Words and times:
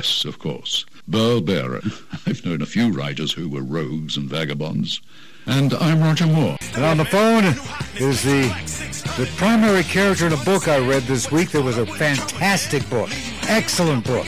Yes, 0.00 0.24
of 0.24 0.38
course. 0.38 0.86
Burl 1.06 1.42
Barer. 1.42 1.82
I've 2.26 2.42
known 2.46 2.62
a 2.62 2.66
few 2.66 2.90
writers 2.90 3.32
who 3.34 3.50
were 3.50 3.60
rogues 3.60 4.16
and 4.16 4.30
vagabonds. 4.30 5.02
And 5.44 5.74
I'm 5.74 6.00
Roger 6.00 6.26
Moore. 6.26 6.56
And 6.74 6.82
on 6.86 6.96
the 6.96 7.04
phone 7.04 7.44
is 7.96 8.22
the 8.22 8.48
the 9.18 9.30
primary 9.36 9.82
character 9.82 10.26
in 10.26 10.32
a 10.32 10.38
book 10.38 10.68
I 10.68 10.78
read 10.78 11.02
this 11.02 11.30
week 11.30 11.50
that 11.50 11.60
was 11.60 11.76
a 11.76 11.84
fantastic 11.84 12.88
book. 12.88 13.10
Excellent 13.42 14.06
book. 14.06 14.26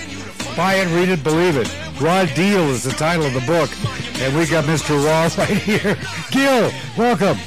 Buy 0.58 0.74
it, 0.74 0.94
read 0.94 1.08
it, 1.08 1.24
believe 1.24 1.56
it. 1.56 1.74
Raw 1.98 2.26
Deal 2.26 2.68
is 2.68 2.82
the 2.82 2.90
title 2.92 3.24
of 3.24 3.32
the 3.32 3.40
book. 3.40 3.70
And 4.20 4.36
we 4.36 4.44
got 4.44 4.64
Mr. 4.64 5.02
Raw 5.02 5.30
right 5.42 5.56
here. 5.56 5.96
Gil, 6.30 6.70
welcome. 6.98 7.38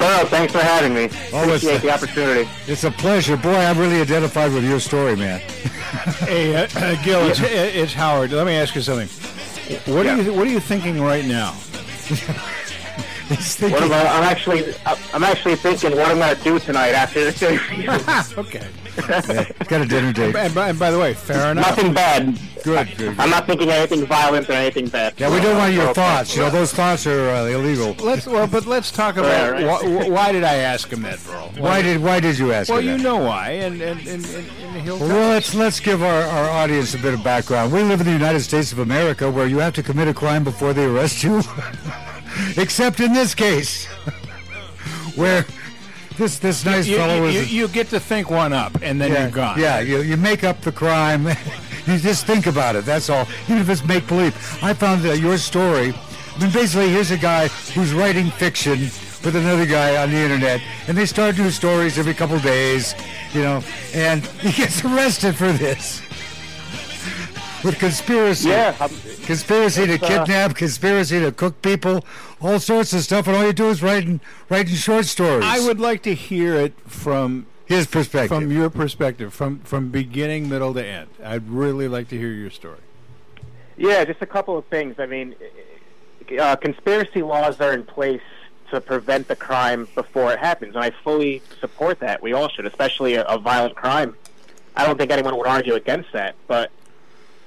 Burl, 0.00 0.26
thanks 0.26 0.52
for 0.52 0.58
having 0.58 0.92
me. 0.92 1.04
Oh, 1.32 1.44
it's 1.52 1.62
Appreciate 1.62 1.76
a- 1.76 1.82
the 1.82 1.90
opportunity. 1.92 2.50
It's 2.66 2.82
a 2.82 2.90
pleasure. 2.90 3.36
Boy, 3.36 3.54
I 3.54 3.70
really 3.74 4.00
identified 4.00 4.52
with 4.52 4.64
your 4.64 4.80
story, 4.80 5.14
man. 5.14 5.40
Hey, 5.96 6.54
uh, 6.56 6.68
uh, 6.76 7.02
Gil, 7.02 7.20
it's, 7.26 7.40
it's 7.42 7.92
Howard. 7.94 8.32
Let 8.32 8.46
me 8.46 8.54
ask 8.54 8.74
you 8.74 8.80
something. 8.82 9.08
What 9.92 10.06
Yeah. 10.06 10.16
are 10.18 10.22
you 10.22 10.32
What 10.32 10.46
are 10.46 10.50
you 10.50 10.60
thinking 10.60 11.00
right 11.02 11.24
now? 11.24 11.54
He's 13.28 13.58
What 13.60 13.70
thinking, 13.72 13.82
am 13.84 13.92
I, 13.92 14.08
I'm 14.08 14.22
actually, 14.22 14.74
I'm 15.12 15.24
actually 15.24 15.56
thinking 15.56 15.92
what 15.96 16.06
I'm 16.10 16.18
going 16.18 16.36
to 16.36 16.42
do 16.44 16.58
tonight 16.60 16.90
after 16.94 17.24
this 17.24 17.42
interview. 17.42 17.90
Okay. 18.38 18.66
he's 18.96 19.68
got 19.68 19.82
a 19.82 19.86
dinner 19.86 20.10
date. 20.10 20.34
And 20.34 20.54
by, 20.54 20.70
and 20.70 20.78
by 20.78 20.90
the 20.90 20.98
way, 20.98 21.12
fair 21.12 21.50
enough. 21.52 21.76
Nothing 21.76 21.92
bad. 21.92 22.38
Good, 22.64 22.96
good. 22.96 23.18
I'm 23.20 23.28
not 23.28 23.46
thinking 23.46 23.68
anything 23.68 24.06
violent 24.06 24.48
or 24.48 24.52
anything 24.54 24.88
bad. 24.88 25.12
Yeah, 25.18 25.30
we 25.30 25.38
don't 25.40 25.58
want 25.58 25.74
your 25.74 25.84
Okay. 25.88 25.92
thoughts. 25.92 26.34
You 26.34 26.42
know, 26.42 26.50
those 26.50 26.72
thoughts 26.72 27.06
are 27.06 27.28
uh, 27.28 27.44
illegal. 27.44 27.94
Let's 28.02 28.26
well, 28.26 28.46
but 28.46 28.64
let's 28.64 28.90
talk 28.90 29.18
about 29.18 29.52
Right, 29.52 29.64
right. 29.64 29.82
wh- 29.82 30.06
wh- 30.06 30.10
why 30.10 30.32
did 30.32 30.44
I 30.44 30.54
ask 30.56 30.90
him 30.90 31.02
that, 31.02 31.22
bro? 31.24 31.50
Why 31.58 31.82
did 31.82 32.02
Why 32.02 32.20
did 32.20 32.38
you 32.38 32.52
ask? 32.52 32.70
Well, 32.70 32.78
her 32.80 32.84
you 32.84 32.96
that? 32.96 33.02
know 33.02 33.18
why, 33.18 33.50
and 33.50 33.82
and 33.82 34.00
and, 34.06 34.24
and, 34.24 34.46
and 34.62 34.82
he'll. 34.82 34.98
Well, 34.98 35.28
let's 35.28 35.54
let's 35.54 35.78
give 35.78 36.02
our, 36.02 36.22
our 36.22 36.48
audience 36.48 36.94
a 36.94 36.98
bit 36.98 37.12
of 37.12 37.22
background. 37.22 37.72
We 37.74 37.82
live 37.82 38.00
in 38.00 38.06
the 38.06 38.12
United 38.12 38.40
States 38.40 38.72
of 38.72 38.78
America, 38.78 39.30
where 39.30 39.46
you 39.46 39.58
have 39.58 39.74
to 39.74 39.82
commit 39.82 40.08
a 40.08 40.14
crime 40.14 40.42
before 40.42 40.72
they 40.72 40.86
arrest 40.86 41.22
you, 41.22 41.42
except 42.56 43.00
in 43.00 43.12
this 43.12 43.34
case, 43.34 43.86
where 45.14 45.44
this 46.16 46.38
this 46.38 46.64
nice 46.64 46.86
you, 46.86 46.96
fellow 46.96 47.26
you, 47.26 47.40
is. 47.40 47.52
you 47.52 47.68
get 47.68 47.88
to 47.88 48.00
think 48.00 48.30
one 48.30 48.52
up, 48.52 48.72
and 48.82 49.00
then 49.00 49.12
yeah, 49.12 49.22
you're 49.22 49.30
gone. 49.30 49.60
yeah, 49.60 49.80
you, 49.80 50.02
you 50.02 50.16
make 50.16 50.44
up 50.44 50.60
the 50.62 50.72
crime. 50.72 51.26
you 51.86 51.98
just 51.98 52.26
think 52.26 52.46
about 52.46 52.76
it. 52.76 52.84
That's 52.84 53.10
all. 53.10 53.26
Even 53.44 53.58
if 53.58 53.68
it's 53.68 53.84
make 53.84 54.06
believe. 54.06 54.34
I 54.62 54.72
found 54.74 55.02
that 55.02 55.18
your 55.18 55.38
story. 55.38 55.92
I 55.92 56.38
mean, 56.38 56.52
basically, 56.52 56.88
here's 56.90 57.10
a 57.10 57.18
guy 57.18 57.48
who's 57.48 57.92
writing 57.92 58.30
fiction 58.30 58.78
with 59.24 59.36
another 59.36 59.66
guy 59.66 60.02
on 60.02 60.10
the 60.10 60.18
internet, 60.18 60.60
and 60.86 60.96
they 60.96 61.06
start 61.06 61.36
new 61.38 61.50
stories 61.50 61.98
every 61.98 62.14
couple 62.14 62.38
days, 62.38 62.94
you 63.32 63.42
know, 63.42 63.62
and 63.94 64.24
he 64.24 64.52
gets 64.52 64.84
arrested 64.84 65.34
for 65.34 65.50
this 65.52 66.05
with 67.64 67.78
conspiracy. 67.78 68.48
Yeah, 68.50 68.74
I'm, 68.80 68.90
Conspiracy 69.24 69.86
to 69.86 69.94
It's, 69.94 70.02
uh, 70.02 70.06
kidnap, 70.06 70.54
conspiracy 70.54 71.20
to 71.20 71.32
cook 71.32 71.60
people, 71.62 72.04
all 72.40 72.58
sorts 72.60 72.92
of 72.92 73.00
stuff, 73.02 73.26
and 73.26 73.36
all 73.36 73.44
you 73.44 73.52
do 73.52 73.68
is 73.68 73.82
writing 73.82 74.20
writing 74.48 74.74
short 74.74 75.06
stories. 75.06 75.44
I 75.44 75.60
would 75.66 75.80
like 75.80 76.02
to 76.02 76.14
hear 76.14 76.54
it 76.54 76.78
from 76.86 77.46
his 77.64 77.86
perspective. 77.86 78.28
from 78.36 78.52
your 78.52 78.70
perspective, 78.70 79.34
from 79.34 79.60
from 79.60 79.88
beginning, 79.90 80.48
middle 80.48 80.72
to 80.74 80.84
end. 80.84 81.08
I'd 81.24 81.48
really 81.48 81.88
like 81.88 82.08
to 82.08 82.18
hear 82.18 82.30
your 82.30 82.50
story. 82.50 82.78
yeah, 83.76 84.04
just 84.04 84.22
a 84.22 84.26
couple 84.26 84.56
of 84.56 84.64
things. 84.66 84.96
I 84.98 85.06
mean, 85.06 85.34
uh, 86.38 86.56
conspiracy 86.56 87.22
laws 87.22 87.60
are 87.60 87.72
in 87.72 87.84
place 87.84 88.22
to 88.70 88.80
prevent 88.80 89.28
the 89.28 89.36
crime 89.36 89.86
before 89.94 90.32
it 90.32 90.38
happens, 90.38 90.74
and 90.74 90.84
I 90.84 90.90
fully 90.90 91.42
support 91.60 92.00
that. 92.00 92.22
We 92.22 92.32
all 92.32 92.48
should, 92.48 92.66
especially 92.66 93.14
a, 93.14 93.24
a 93.24 93.38
violent 93.38 93.76
crime. 93.76 94.16
I 94.74 94.84
don't 94.84 94.98
think 94.98 95.10
anyone 95.10 95.36
would 95.36 95.46
argue 95.46 95.74
against 95.74 96.12
that, 96.12 96.34
but 96.46 96.70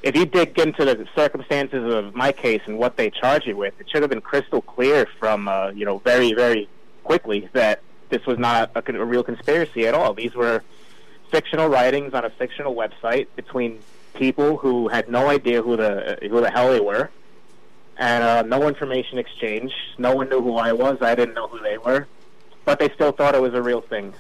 if 0.02 0.16
you 0.16 0.25
dig 0.25 0.58
into 0.58 0.86
the 0.86 1.08
circumstances 1.16 1.93
of 1.93 2.15
my 2.15 2.32
case 2.32 2.61
and 2.65 2.77
what 2.77 2.95
they 2.98 3.10
charge 3.10 3.45
you 3.45 3.55
with, 3.58 3.73
it 3.80 3.89
should 3.89 4.02
have 4.02 4.10
been 4.10 4.21
crystal 4.21 4.61
clear 4.61 5.08
from 5.20 5.48
uh, 5.48 5.70
you 5.70 5.86
know 5.86 5.99
very 5.99 6.33
very 6.33 6.70
quickly 7.04 7.49
that 7.54 7.82
this 8.09 8.26
was 8.26 8.38
not 8.38 8.71
a, 8.76 8.99
a 8.99 9.05
real 9.05 9.23
conspiracy 9.23 9.88
at 9.88 9.93
all. 9.93 10.14
These 10.14 10.36
were 10.36 10.64
fictional 11.32 11.67
writings 11.67 12.14
on 12.14 12.26
a 12.26 12.30
fictional 12.30 12.76
website 12.76 13.27
between 13.36 13.80
people 14.15 14.58
who 14.58 14.88
had 14.88 15.09
no 15.09 15.27
idea 15.30 15.61
who 15.61 15.77
the 15.77 16.17
who 16.21 16.42
the 16.42 16.49
hell 16.49 16.71
they 16.71 16.80
were, 16.80 17.09
and 17.98 18.23
uh, 18.23 18.42
no 18.43 18.67
information 18.67 19.17
exchange. 19.17 19.73
No 19.98 20.15
one 20.15 20.30
knew 20.30 20.42
who 20.42 20.55
I 20.55 20.71
was. 20.71 21.02
I 21.02 21.15
didn't 21.15 21.36
know 21.36 21.48
who 21.48 21.59
they 21.59 21.77
were, 21.77 22.08
but 22.65 22.80
they 22.80 22.89
still 22.89 23.11
thought 23.11 23.36
it 23.36 23.42
was 23.42 23.54
a 23.54 23.61
real 23.61 23.82
thing. 23.82 24.14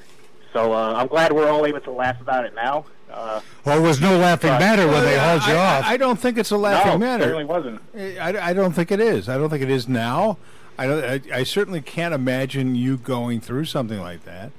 So 0.53 0.73
uh, 0.73 0.93
I'm 0.95 1.07
glad 1.07 1.31
we're 1.31 1.49
all 1.49 1.65
able 1.65 1.81
to 1.81 1.91
laugh 1.91 2.19
about 2.19 2.45
it 2.45 2.53
now. 2.55 2.85
Uh, 3.11 3.41
Well, 3.65 3.77
it 3.79 3.81
was 3.81 3.99
no 3.99 4.17
laughing 4.17 4.51
Right. 4.51 4.59
matter 4.59 4.87
when 4.87 5.03
they 5.03 5.15
Well, 5.17 5.39
hauled 5.39 5.49
you 5.49 5.55
I, 5.57 5.77
off. 5.79 5.85
I, 5.85 5.93
I 5.93 5.97
don't 5.97 6.19
think 6.19 6.37
it's 6.37 6.51
a 6.51 6.57
laughing 6.57 6.93
no, 6.93 6.97
matter. 6.97 7.23
certainly 7.25 7.45
wasn't. 7.45 7.81
I, 7.97 8.49
I 8.49 8.53
don't 8.53 8.73
think 8.73 8.91
it 8.91 8.99
is. 8.99 9.27
I 9.27 9.37
don't 9.37 9.49
think 9.49 9.63
it 9.63 9.69
is 9.69 9.87
now. 9.87 10.37
I 10.77 10.87
don't. 10.87 11.03
I, 11.03 11.21
I 11.39 11.43
certainly 11.43 11.81
can't 11.81 12.13
imagine 12.13 12.75
you 12.75 12.97
going 12.97 13.41
through 13.41 13.65
something 13.65 13.99
like 13.99 14.23
that. 14.25 14.51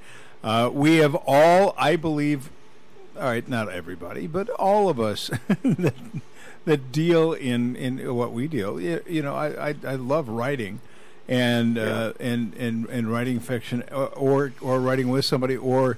Uh, 0.43 0.69
we 0.71 0.97
have 0.97 1.15
all, 1.25 1.73
I 1.77 1.95
believe, 1.95 2.49
all 3.17 3.23
right, 3.25 3.47
not 3.47 3.69
everybody, 3.69 4.27
but 4.27 4.49
all 4.51 4.89
of 4.89 4.99
us 4.99 5.29
that, 5.63 5.93
that 6.65 6.91
deal 6.91 7.33
in 7.33 7.75
in 7.75 8.15
what 8.15 8.33
we 8.33 8.47
deal. 8.47 8.79
You, 8.79 9.01
you 9.07 9.21
know, 9.23 9.33
I, 9.35 9.69
I 9.69 9.75
I 9.85 9.95
love 9.95 10.27
writing. 10.29 10.79
And, 11.27 11.77
uh, 11.77 12.11
and 12.19 12.53
and 12.55 12.87
and 12.89 13.09
writing 13.09 13.39
fiction, 13.39 13.83
or, 13.91 14.07
or 14.07 14.53
or 14.59 14.79
writing 14.81 15.07
with 15.07 15.23
somebody, 15.23 15.55
or 15.55 15.97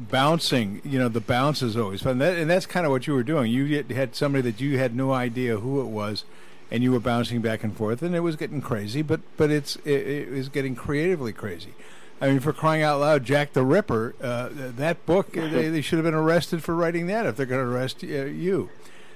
bouncing. 0.00 0.80
You 0.84 0.98
know, 0.98 1.08
the 1.08 1.20
bounce 1.20 1.62
is 1.62 1.76
always 1.76 2.02
fun. 2.02 2.18
That, 2.18 2.36
and 2.36 2.50
that's 2.50 2.66
kind 2.66 2.86
of 2.86 2.92
what 2.92 3.06
you 3.06 3.14
were 3.14 3.22
doing. 3.22 3.50
You 3.50 3.76
had- 3.76 3.90
had 3.90 4.16
somebody 4.16 4.42
that 4.50 4.60
you 4.60 4.78
had 4.78 4.94
no 4.94 5.12
idea 5.12 5.58
who 5.58 5.80
it 5.80 5.86
was, 5.86 6.24
and 6.70 6.82
you 6.82 6.92
were 6.92 7.00
bouncing 7.00 7.40
back 7.40 7.62
and 7.64 7.76
forth, 7.76 8.02
and 8.02 8.14
it 8.14 8.20
was 8.20 8.36
getting 8.36 8.60
crazy. 8.60 9.02
But 9.02 9.20
but 9.36 9.50
it's 9.50 9.76
it, 9.84 10.06
it 10.06 10.30
was 10.30 10.48
getting 10.48 10.74
creatively 10.74 11.32
crazy. 11.32 11.74
I 12.20 12.28
mean, 12.28 12.40
for 12.40 12.52
crying 12.52 12.82
out 12.82 13.00
loud, 13.00 13.24
Jack 13.24 13.54
the 13.54 13.64
Ripper, 13.64 14.14
uh, 14.22 14.50
that 14.52 15.06
book, 15.06 15.32
they, 15.32 15.68
they 15.70 15.80
should 15.80 15.96
have 15.96 16.04
been 16.04 16.14
arrested 16.14 16.62
for 16.62 16.74
writing 16.74 17.06
that 17.06 17.24
if 17.26 17.36
they're 17.36 17.46
going 17.46 17.64
to 17.64 17.72
arrest 17.72 18.02
uh, 18.02 18.06
you. 18.06 18.68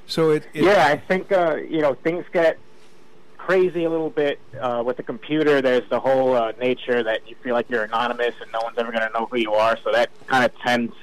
So 0.07 0.31
it, 0.31 0.47
it 0.55 0.65
yeah, 0.65 0.87
I 0.87 0.97
think 0.97 1.31
uh, 1.33 1.57
you 1.57 1.81
know 1.81 1.95
things 1.95 2.25
get 2.33 2.59
crazy 3.45 3.85
a 3.85 3.91
little 3.91 4.11
bit 4.11 4.41
uh, 4.59 4.83
with 4.85 4.97
the 4.97 5.03
computer. 5.03 5.61
There's 5.61 5.89
the 5.91 6.01
whole 6.01 6.35
uh, 6.35 6.53
nature 6.59 7.03
that 7.03 7.29
you 7.29 7.37
feel 7.43 7.55
like 7.55 7.69
you're 7.69 7.85
anonymous 7.85 8.35
and 8.41 8.51
no 8.53 8.61
one's 8.63 8.79
ever 8.79 8.91
going 8.91 9.07
to 9.07 9.13
know 9.13 9.27
who 9.27 9.37
you 9.37 9.53
are. 9.53 9.77
So 9.85 9.93
that 9.93 10.09
kind 10.27 10.45
of 10.45 10.57
tends 10.61 10.95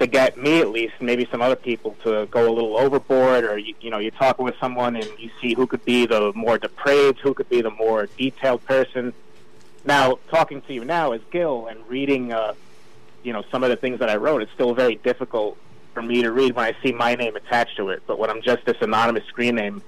to 0.00 0.08
get 0.08 0.36
me, 0.36 0.60
at 0.60 0.70
least, 0.70 0.94
maybe 1.00 1.28
some 1.30 1.40
other 1.40 1.54
people, 1.54 1.96
to 2.02 2.26
go 2.26 2.50
a 2.50 2.52
little 2.52 2.76
overboard. 2.76 3.44
Or 3.44 3.56
you, 3.58 3.74
you 3.80 3.90
know, 3.90 3.98
you're 3.98 4.10
talking 4.10 4.44
with 4.44 4.56
someone 4.58 4.96
and 4.96 5.08
you 5.18 5.30
see 5.40 5.54
who 5.54 5.68
could 5.68 5.84
be 5.84 6.04
the 6.04 6.32
more 6.34 6.58
depraved, 6.58 7.20
who 7.20 7.32
could 7.32 7.48
be 7.48 7.60
the 7.60 7.70
more 7.70 8.06
detailed 8.18 8.64
person. 8.64 9.12
Now, 9.84 10.18
talking 10.30 10.62
to 10.62 10.74
you 10.74 10.84
now 10.84 11.12
as 11.12 11.20
Gil 11.30 11.68
and 11.68 11.86
reading, 11.86 12.32
uh, 12.32 12.54
you 13.22 13.32
know, 13.32 13.44
some 13.52 13.62
of 13.62 13.70
the 13.70 13.76
things 13.76 14.00
that 14.00 14.10
I 14.10 14.16
wrote, 14.16 14.42
it's 14.42 14.52
still 14.52 14.74
very 14.74 14.96
difficult 14.96 15.56
for 15.94 16.02
me 16.02 16.22
to 16.22 16.32
read 16.32 16.56
when 16.56 16.64
I 16.64 16.74
see 16.82 16.90
my 16.90 17.14
name 17.14 17.36
attached 17.36 17.76
to 17.76 17.90
it. 17.90 18.02
But 18.08 18.18
when 18.18 18.30
I'm 18.30 18.42
just 18.42 18.64
this 18.64 18.78
anonymous 18.80 19.24
screen 19.26 19.54
name, 19.54 19.80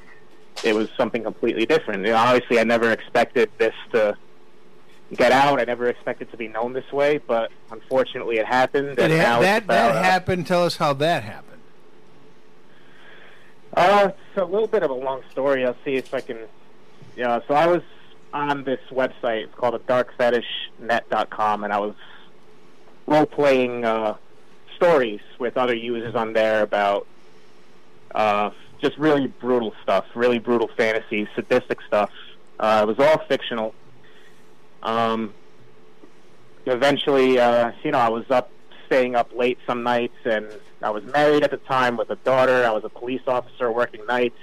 it 0.65 0.75
was 0.75 0.89
something 0.97 1.23
completely 1.23 1.67
different. 1.67 2.05
You 2.05 2.13
know, 2.13 2.19
obviously, 2.19 2.59
I 2.59 2.65
never 2.65 2.91
expected 2.91 3.51
this 3.59 3.75
to 3.93 4.17
get 5.15 5.33
out. 5.33 5.61
I 5.61 5.65
never 5.65 5.89
expected 5.89 6.31
to 6.31 6.37
be 6.37 6.49
known 6.49 6.73
this 6.73 6.91
way, 6.93 7.19
but 7.19 7.51
unfortunately, 7.71 8.37
it 8.37 8.47
happened. 8.47 8.97
That, 8.97 9.11
and 9.11 9.19
now 9.21 9.41
it's 9.41 9.47
that, 9.47 9.67
that 9.67 9.91
about, 9.91 9.97
uh, 9.97 10.03
happened. 10.03 10.47
Tell 10.47 10.65
us 10.65 10.77
how 10.77 10.93
that 10.95 11.25
happened. 11.25 11.61
Uh, 13.75 14.11
it's 14.11 14.37
a 14.37 14.45
little 14.45 14.69
bit 14.69 14.83
of 14.83 14.91
a 14.91 14.95
long 14.95 15.23
story. 15.31 15.65
I'll 15.65 15.77
see 15.85 15.95
if 15.95 16.12
I 16.12 16.21
can. 16.21 16.39
Yeah, 17.17 17.41
so 17.49 17.55
I 17.55 17.67
was 17.67 17.83
on 18.33 18.65
this 18.65 18.81
website. 18.91 19.45
It's 19.45 19.55
called 19.55 19.75
darkfetishnet.com, 19.87 21.65
and 21.65 21.73
I 21.73 21.79
was 21.79 21.95
role 23.07 23.26
playing 23.26 23.85
uh, 23.85 24.17
stories 24.76 25.21
with 25.38 25.56
other 25.56 25.75
users 25.75 26.15
on 26.15 26.32
there 26.32 26.62
about 26.62 27.06
uh, 28.15 28.50
just 28.82 28.99
really 28.99 29.29
brutal 29.29 29.73
stuff, 29.82 30.05
really 30.14 30.38
brutal 30.38 30.69
fantasy, 30.76 31.29
sadistic 31.34 31.79
stuff. 31.87 32.11
Uh, 32.58 32.84
it 32.87 32.87
was 32.87 32.99
all 32.99 33.25
fictional. 33.29 33.75
Um, 34.82 35.32
eventually, 36.67 37.38
uh, 37.38 37.73
you 37.82 37.93
know, 37.93 37.99
I 37.99 38.08
was 38.08 38.25
up, 38.31 38.50
staying 38.87 39.14
up 39.14 39.32
late 39.34 39.58
some 39.67 39.82
nights, 39.82 40.17
and 40.25 40.46
I 40.82 40.90
was 40.90 41.05
married 41.05 41.44
at 41.44 41.50
the 41.50 41.56
time 41.58 41.96
with 41.96 42.11
a 42.11 42.17
daughter. 42.17 42.64
I 42.64 42.73
was 42.73 42.84
a 42.84 42.88
police 42.88 43.23
officer 43.26 43.70
working 43.70 44.05
nights. 44.06 44.38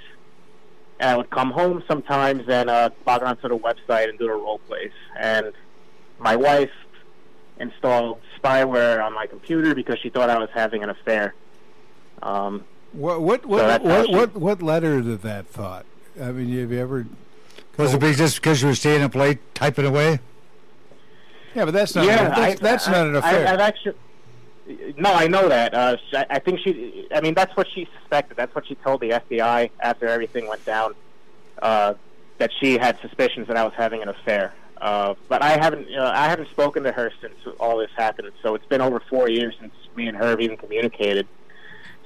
And 0.98 1.10
I 1.10 1.16
would 1.16 1.30
come 1.30 1.50
home 1.50 1.82
sometimes 1.88 2.46
and 2.48 2.68
uh, 2.68 2.90
log 3.06 3.22
onto 3.22 3.48
the 3.48 3.56
website 3.56 4.10
and 4.10 4.18
do 4.18 4.26
the 4.26 4.32
role 4.32 4.58
plays. 4.66 4.92
And 5.18 5.52
my 6.18 6.36
wife 6.36 6.70
installed 7.58 8.20
spyware 8.38 9.02
on 9.04 9.14
my 9.14 9.26
computer 9.26 9.74
because 9.74 9.98
she 9.98 10.10
thought 10.10 10.28
I 10.28 10.38
was 10.38 10.50
having 10.52 10.82
an 10.82 10.90
affair. 10.90 11.34
Um, 12.22 12.64
What 12.92 13.22
what 13.22 13.42
So 13.42 13.48
what 13.48 13.58
that's 13.58 13.84
what, 13.84 14.10
what, 14.10 14.34
what 14.34 14.62
letter 14.62 15.00
did 15.00 15.22
that 15.22 15.46
thought? 15.46 15.86
I 16.20 16.32
mean, 16.32 16.58
have 16.58 16.72
you 16.72 16.80
ever? 16.80 17.06
Was 17.76 17.94
it 17.94 18.00
be 18.00 18.12
just 18.12 18.36
because 18.36 18.60
you 18.60 18.68
were 18.68 18.74
staying 18.74 19.02
up 19.02 19.14
late 19.14 19.38
typing 19.54 19.86
away? 19.86 20.18
Yeah, 21.54 21.64
but 21.64 21.72
that's 21.72 21.94
not. 21.94 22.04
yeah, 22.04 22.28
that's, 22.28 22.38
I, 22.38 22.54
that's 22.56 22.88
I, 22.88 22.92
not 22.92 23.06
an 23.06 23.16
affair. 23.16 23.48
I've 23.48 23.60
actually, 23.60 23.94
no, 24.96 25.12
I 25.12 25.26
know 25.26 25.48
that. 25.48 25.74
Uh, 25.74 25.96
I 26.28 26.38
think 26.40 26.60
she. 26.60 27.06
I 27.14 27.20
mean, 27.20 27.34
that's 27.34 27.56
what 27.56 27.68
she 27.72 27.88
suspected. 28.00 28.36
That's 28.36 28.54
what 28.54 28.66
she 28.66 28.74
told 28.76 29.00
the 29.00 29.10
FBI 29.10 29.70
after 29.80 30.06
everything 30.06 30.46
went 30.46 30.64
down. 30.64 30.94
Uh, 31.60 31.94
that 32.38 32.50
she 32.58 32.78
had 32.78 32.98
suspicions 33.00 33.46
that 33.48 33.56
I 33.56 33.64
was 33.64 33.74
having 33.76 34.02
an 34.02 34.08
affair. 34.08 34.54
Uh, 34.80 35.14
but 35.28 35.42
I 35.42 35.50
haven't. 35.50 35.88
You 35.88 35.96
know, 35.96 36.06
I 36.06 36.28
haven't 36.28 36.50
spoken 36.50 36.82
to 36.84 36.92
her 36.92 37.12
since 37.20 37.34
all 37.58 37.78
this 37.78 37.90
happened. 37.96 38.30
So 38.42 38.54
it's 38.54 38.66
been 38.66 38.80
over 38.80 39.00
four 39.08 39.28
years 39.28 39.54
since 39.60 39.74
me 39.94 40.08
and 40.08 40.16
her 40.16 40.30
have 40.30 40.40
even 40.40 40.56
communicated. 40.56 41.26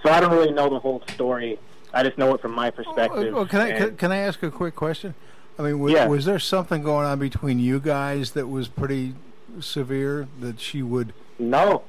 So 0.05 0.11
I 0.11 0.21
don't 0.21 0.33
really 0.33 0.53
know 0.53 0.69
the 0.69 0.79
whole 0.79 1.03
story. 1.15 1.59
I 1.93 2.03
just 2.03 2.19
know 2.19 2.35
it 2.35 2.41
from 2.43 2.53
my 2.53 2.71
perspective. 2.71 3.33
Well, 3.33 3.47
can 3.47 3.61
I 3.61 3.73
can, 3.73 3.97
can 3.97 4.13
I 4.13 4.19
ask 4.19 4.43
a 4.43 4.51
quick 4.51 4.75
question? 4.77 5.15
I 5.59 5.63
mean, 5.63 5.79
was, 5.79 5.93
Yeah. 5.93 6.09
was 6.09 6.25
there 6.27 6.39
something 6.39 6.83
going 6.83 7.07
on 7.07 7.19
between 7.19 7.59
you 7.59 7.81
guys 7.81 8.33
that 8.33 8.49
was 8.49 8.69
pretty 8.69 9.15
severe 9.61 10.29
that 10.41 10.61
she 10.61 10.83
would? 10.83 11.15
no, 11.39 11.83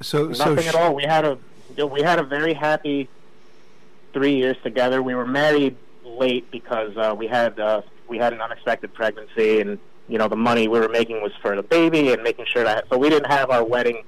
So 0.00 0.32
so 0.32 0.44
Nothing 0.54 0.62
she, 0.62 0.68
at 0.68 0.74
all. 0.74 0.94
We 0.94 1.02
had 1.02 1.24
a 1.24 1.38
we 1.86 2.02
had 2.02 2.18
a 2.18 2.22
very 2.22 2.54
happy 2.54 3.08
three 4.12 4.36
years 4.36 4.56
together. 4.62 5.02
We 5.02 5.14
were 5.14 5.26
married 5.26 5.76
late 6.04 6.50
because 6.50 6.96
uh, 6.96 7.14
we 7.16 7.26
had 7.26 7.60
uh, 7.60 7.82
we 8.08 8.16
had 8.16 8.32
an 8.32 8.40
unexpected 8.40 8.94
pregnancy, 8.94 9.60
and 9.60 9.78
you 10.08 10.16
know 10.16 10.28
the 10.28 10.36
money 10.36 10.66
we 10.66 10.80
were 10.80 10.88
making 10.88 11.20
was 11.20 11.32
for 11.42 11.54
the 11.56 11.62
baby 11.62 12.12
and 12.12 12.22
making 12.22 12.46
sure 12.46 12.64
that. 12.64 12.86
So 12.88 12.96
we 12.96 13.10
didn't 13.10 13.30
have 13.30 13.50
our 13.50 13.64
wedding 13.64 14.04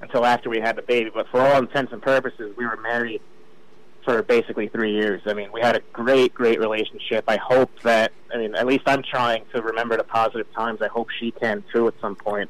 until 0.00 0.24
after 0.24 0.48
we 0.48 0.60
had 0.60 0.76
the 0.76 0.82
baby. 0.82 1.10
But 1.12 1.28
for 1.28 1.40
all 1.40 1.58
intents 1.58 1.92
and 1.92 2.00
purposes, 2.00 2.54
we 2.56 2.64
were 2.66 2.76
married 2.76 3.20
for 4.04 4.22
basically 4.22 4.68
three 4.68 4.92
years. 4.92 5.20
I 5.26 5.34
mean, 5.34 5.50
we 5.52 5.60
had 5.60 5.76
a 5.76 5.80
great, 5.92 6.32
great 6.32 6.58
relationship. 6.58 7.24
I 7.28 7.36
hope 7.36 7.70
that. 7.82 8.12
I 8.32 8.38
mean, 8.38 8.54
at 8.54 8.66
least 8.66 8.84
I'm 8.86 9.02
trying 9.02 9.44
to 9.54 9.62
remember 9.62 9.96
the 9.96 10.04
positive 10.04 10.50
times. 10.54 10.80
I 10.80 10.88
hope 10.88 11.08
she 11.18 11.30
can 11.30 11.64
too 11.72 11.88
at 11.88 11.94
some 12.00 12.16
point. 12.16 12.48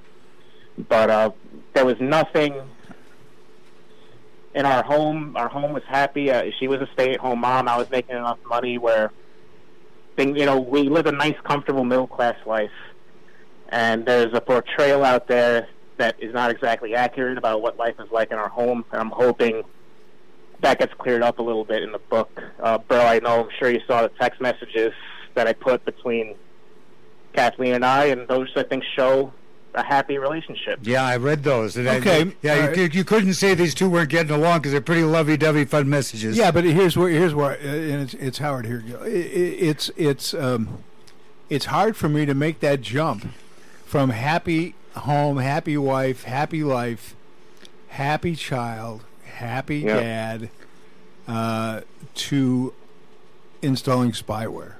But 0.88 1.10
uh, 1.10 1.30
there 1.74 1.84
was 1.84 1.98
nothing 2.00 2.54
in 4.54 4.66
our 4.66 4.84
home. 4.84 5.36
Our 5.36 5.48
home 5.48 5.72
was 5.72 5.82
happy. 5.88 6.30
Uh, 6.30 6.50
she 6.60 6.68
was 6.68 6.80
a 6.80 6.88
stay-at-home 6.92 7.40
mom. 7.40 7.68
I 7.68 7.76
was 7.76 7.90
making 7.90 8.16
enough 8.16 8.38
money 8.46 8.78
where, 8.78 9.10
thing, 10.16 10.36
you 10.36 10.46
know, 10.46 10.60
we 10.60 10.88
live 10.88 11.06
a 11.06 11.12
nice, 11.12 11.36
comfortable 11.42 11.84
middle-class 11.84 12.36
life. 12.46 12.70
And 13.70 14.06
there's 14.06 14.32
a 14.32 14.40
portrayal 14.40 15.04
out 15.04 15.26
there 15.26 15.68
that 15.98 16.16
is 16.20 16.32
not 16.32 16.50
exactly 16.50 16.94
accurate 16.94 17.36
about 17.38 17.60
what 17.62 17.76
life 17.76 17.96
is 18.00 18.10
like 18.10 18.30
in 18.30 18.38
our 18.38 18.48
home. 18.48 18.84
And 18.92 19.00
I'm 19.00 19.10
hoping 19.10 19.62
that 20.60 20.78
gets 20.78 20.94
cleared 20.94 21.22
up 21.22 21.38
a 21.38 21.42
little 21.42 21.64
bit 21.64 21.82
in 21.82 21.92
the 21.92 21.98
book. 21.98 22.42
Uh, 22.60 22.78
bro, 22.78 23.00
I 23.00 23.18
know. 23.20 23.44
I'm 23.44 23.50
sure 23.58 23.70
you 23.70 23.80
saw 23.86 24.02
the 24.02 24.08
text 24.20 24.40
messages 24.40 24.92
that 25.34 25.46
I 25.46 25.52
put 25.52 25.84
between 25.84 26.34
Kathleen 27.34 27.74
and 27.74 27.84
I, 27.84 28.06
and 28.06 28.26
those 28.28 28.48
I 28.56 28.62
think 28.62 28.82
show 28.96 29.32
a 29.74 29.84
happy 29.84 30.18
relationship. 30.18 30.80
Yeah, 30.82 31.04
I 31.04 31.16
read 31.18 31.44
those. 31.44 31.76
And 31.76 31.88
I- 31.88 31.96
Okay, 31.98 32.32
yeah, 32.42 32.54
you, 32.54 32.60
right. 32.62 32.74
could- 32.74 32.94
you 32.94 33.04
couldn't 33.04 33.34
say 33.34 33.54
these 33.54 33.74
two 33.74 33.88
weren't 33.88 34.08
getting 34.08 34.32
along 34.32 34.60
because 34.60 34.72
they're 34.72 34.80
pretty 34.80 35.04
lovey-dovey, 35.04 35.66
fun 35.66 35.88
messages. 35.88 36.36
Yeah, 36.36 36.50
but 36.50 36.64
here's 36.64 36.96
where 36.96 37.10
here's 37.10 37.34
where 37.34 37.52
uh, 37.52 37.56
and 37.66 38.02
it's 38.02 38.14
it's 38.14 38.38
Howard 38.38 38.66
here. 38.66 38.78
Gil. 38.78 38.98
I- 39.02 39.06
I- 39.06 39.08
It's 39.08 39.90
it's 39.96 40.32
um, 40.34 40.82
it's 41.50 41.66
hard 41.66 41.96
for 41.96 42.08
me 42.08 42.24
to 42.26 42.34
make 42.34 42.60
that 42.60 42.80
jump 42.80 43.28
from 43.84 44.10
happy 44.10 44.74
home, 44.98 45.38
happy 45.38 45.76
wife, 45.76 46.24
happy 46.24 46.62
life, 46.64 47.14
happy 47.88 48.34
child, 48.36 49.04
happy 49.24 49.78
Yeah. 49.78 50.00
dad, 50.00 50.50
uh, 51.26 51.80
to 52.14 52.72
installing 53.62 54.12
spyware. 54.12 54.74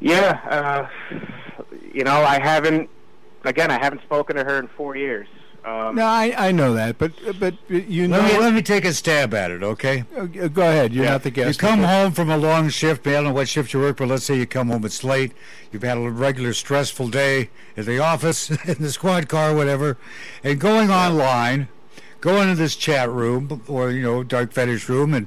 Yeah, 0.00 0.38
uh, 0.50 1.14
you 1.92 2.04
know, 2.04 2.22
I 2.22 2.38
haven't. 2.40 2.90
Again, 3.44 3.70
I 3.70 3.78
haven't 3.78 4.02
spoken 4.02 4.36
to 4.36 4.44
her 4.44 4.58
in 4.58 4.68
four 4.68 4.96
years. 4.96 5.28
Um, 5.64 5.94
No, 5.96 6.04
I, 6.04 6.34
I 6.48 6.52
know 6.52 6.74
that, 6.74 6.98
but 6.98 7.12
but 7.40 7.54
you 7.68 8.06
know. 8.06 8.18
Let 8.18 8.32
me, 8.34 8.38
let 8.38 8.54
me 8.54 8.60
take 8.62 8.84
a 8.84 8.92
stab 8.92 9.32
at 9.32 9.50
it, 9.50 9.62
okay? 9.62 10.04
Uh, 10.16 10.26
go 10.26 10.62
ahead. 10.62 10.92
You're 10.92 11.04
Yeah. 11.04 11.12
not 11.12 11.22
the 11.22 11.30
guest. 11.30 11.60
You 11.62 11.68
come 11.68 11.80
Okay. 11.80 11.88
home 12.02 12.12
from 12.12 12.28
a 12.30 12.36
long 12.36 12.68
shift. 12.68 13.06
I 13.06 13.12
don't 13.12 13.24
know 13.24 13.32
what 13.32 13.48
shift 13.48 13.72
you 13.72 13.80
work, 13.80 13.96
but 13.96 14.08
let's 14.08 14.24
say 14.24 14.36
you 14.36 14.46
come 14.46 14.68
home, 14.68 14.84
it's 14.84 15.02
late. 15.02 15.32
You've 15.72 15.82
had 15.82 15.96
a 15.96 16.10
regular 16.10 16.52
stressful 16.52 17.08
day 17.08 17.48
at 17.78 17.86
the 17.86 17.98
office, 17.98 18.50
in 18.66 18.76
the 18.78 18.90
squad 18.92 19.28
car, 19.28 19.54
whatever, 19.54 19.96
and 20.42 20.60
going 20.60 20.90
online, 20.90 21.68
go 22.20 22.40
into 22.42 22.56
this 22.56 22.76
chat 22.76 23.08
room 23.10 23.62
or, 23.66 23.90
you 23.90 24.02
know, 24.02 24.22
dark 24.22 24.52
fetish 24.52 24.88
room, 24.90 25.14
and 25.14 25.26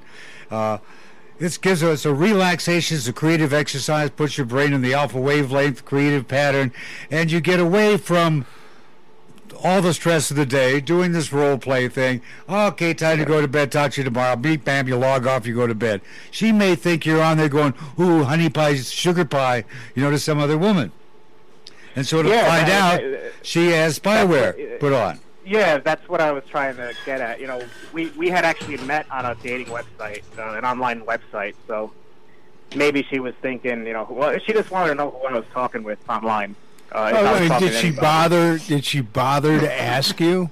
uh, 0.51 0.78
this 1.39 1.57
gives 1.57 1.81
us 1.84 2.06
a 2.06 2.13
relaxation, 2.13 2.98
it's 2.98 3.07
a 3.07 3.13
creative 3.13 3.54
exercise, 3.54 4.10
puts 4.12 4.38
your 4.38 4.45
brain 4.45 4.72
in 4.74 4.81
the 4.84 4.94
alpha 4.94 5.19
wavelength, 5.19 5.84
creative 5.86 6.28
pattern, 6.28 6.72
and 7.12 7.31
you 7.31 7.39
get 7.42 7.60
away 7.60 7.98
from 7.98 8.45
all 9.63 9.81
the 9.81 9.94
stress 9.94 10.29
of 10.31 10.38
the 10.38 10.45
day, 10.45 10.79
doing 10.79 11.11
this 11.11 11.31
role 11.33 11.57
play 11.57 11.88
thing. 11.89 12.21
Okay, 12.49 12.94
time 12.94 13.17
to 13.19 13.25
go 13.25 13.41
to 13.41 13.47
bed. 13.47 13.71
Talk 13.71 13.91
to 13.94 14.01
you 14.01 14.05
tomorrow. 14.05 14.35
Beep, 14.35 14.63
bam, 14.65 14.88
you 14.88 14.95
log 14.95 15.25
off, 15.27 15.45
you 15.47 15.55
go 15.55 15.67
to 15.67 15.75
bed. 15.75 16.01
She 16.31 16.51
may 16.51 16.75
think 16.75 17.05
you're 17.05 17.21
on 17.21 17.38
there 17.38 17.49
going, 17.49 17.73
ooh, 17.99 18.23
honey 18.23 18.49
pie, 18.49 18.75
sugar 18.75 19.25
pie, 19.25 19.63
you 19.95 20.03
know, 20.03 20.11
to 20.11 20.19
some 20.19 20.39
other 20.39 20.57
woman. 20.57 20.91
And 21.95 22.05
so 22.05 22.21
to 22.21 22.29
Yeah, 22.29 22.45
find 22.47 22.67
that- 22.67 22.94
out, 22.94 23.01
that- 23.01 23.33
she 23.41 23.69
has 23.71 23.97
what- 24.03 24.03
spyware 24.29 24.79
put 24.79 24.94
on. 24.94 25.19
Yeah, 25.45 25.77
that's 25.77 26.07
what 26.09 26.19
I 26.19 26.31
was 26.33 26.43
trying 26.50 26.75
to 26.75 26.93
get 27.05 27.21
at. 27.21 27.39
You 27.39 27.47
know, 27.47 27.61
we 27.93 28.07
we 28.17 28.29
had 28.29 28.43
actually 28.43 28.77
met 28.77 29.05
on 29.09 29.25
a 29.25 29.33
dating 29.41 29.67
website, 29.67 30.21
uh, 30.38 30.57
an 30.57 30.65
online 30.65 31.01
website. 31.01 31.53
So 31.67 31.91
maybe 32.75 33.01
she 33.09 33.19
was 33.19 33.33
thinking, 33.41 33.88
you 33.88 33.93
know, 33.93 34.05
well, 34.09 34.38
she 34.45 34.51
just 34.51 34.69
wanted 34.69 34.89
to 34.89 34.95
know 34.95 35.09
who 35.11 35.25
I 35.27 35.31
was 35.31 35.45
talking 35.53 35.83
with 35.83 36.00
online. 36.09 36.55
Uh, 36.92 37.12
Oh, 37.13 37.24
was 37.24 37.42
I 37.42 37.50
mean, 37.50 37.60
did 37.60 37.74
she 37.74 37.88
anybody. 37.88 38.01
bother? 38.01 38.57
Did 38.60 38.86
she 38.86 39.01
bother 39.01 39.60
to 39.60 39.81
ask 39.81 40.19
you? 40.19 40.50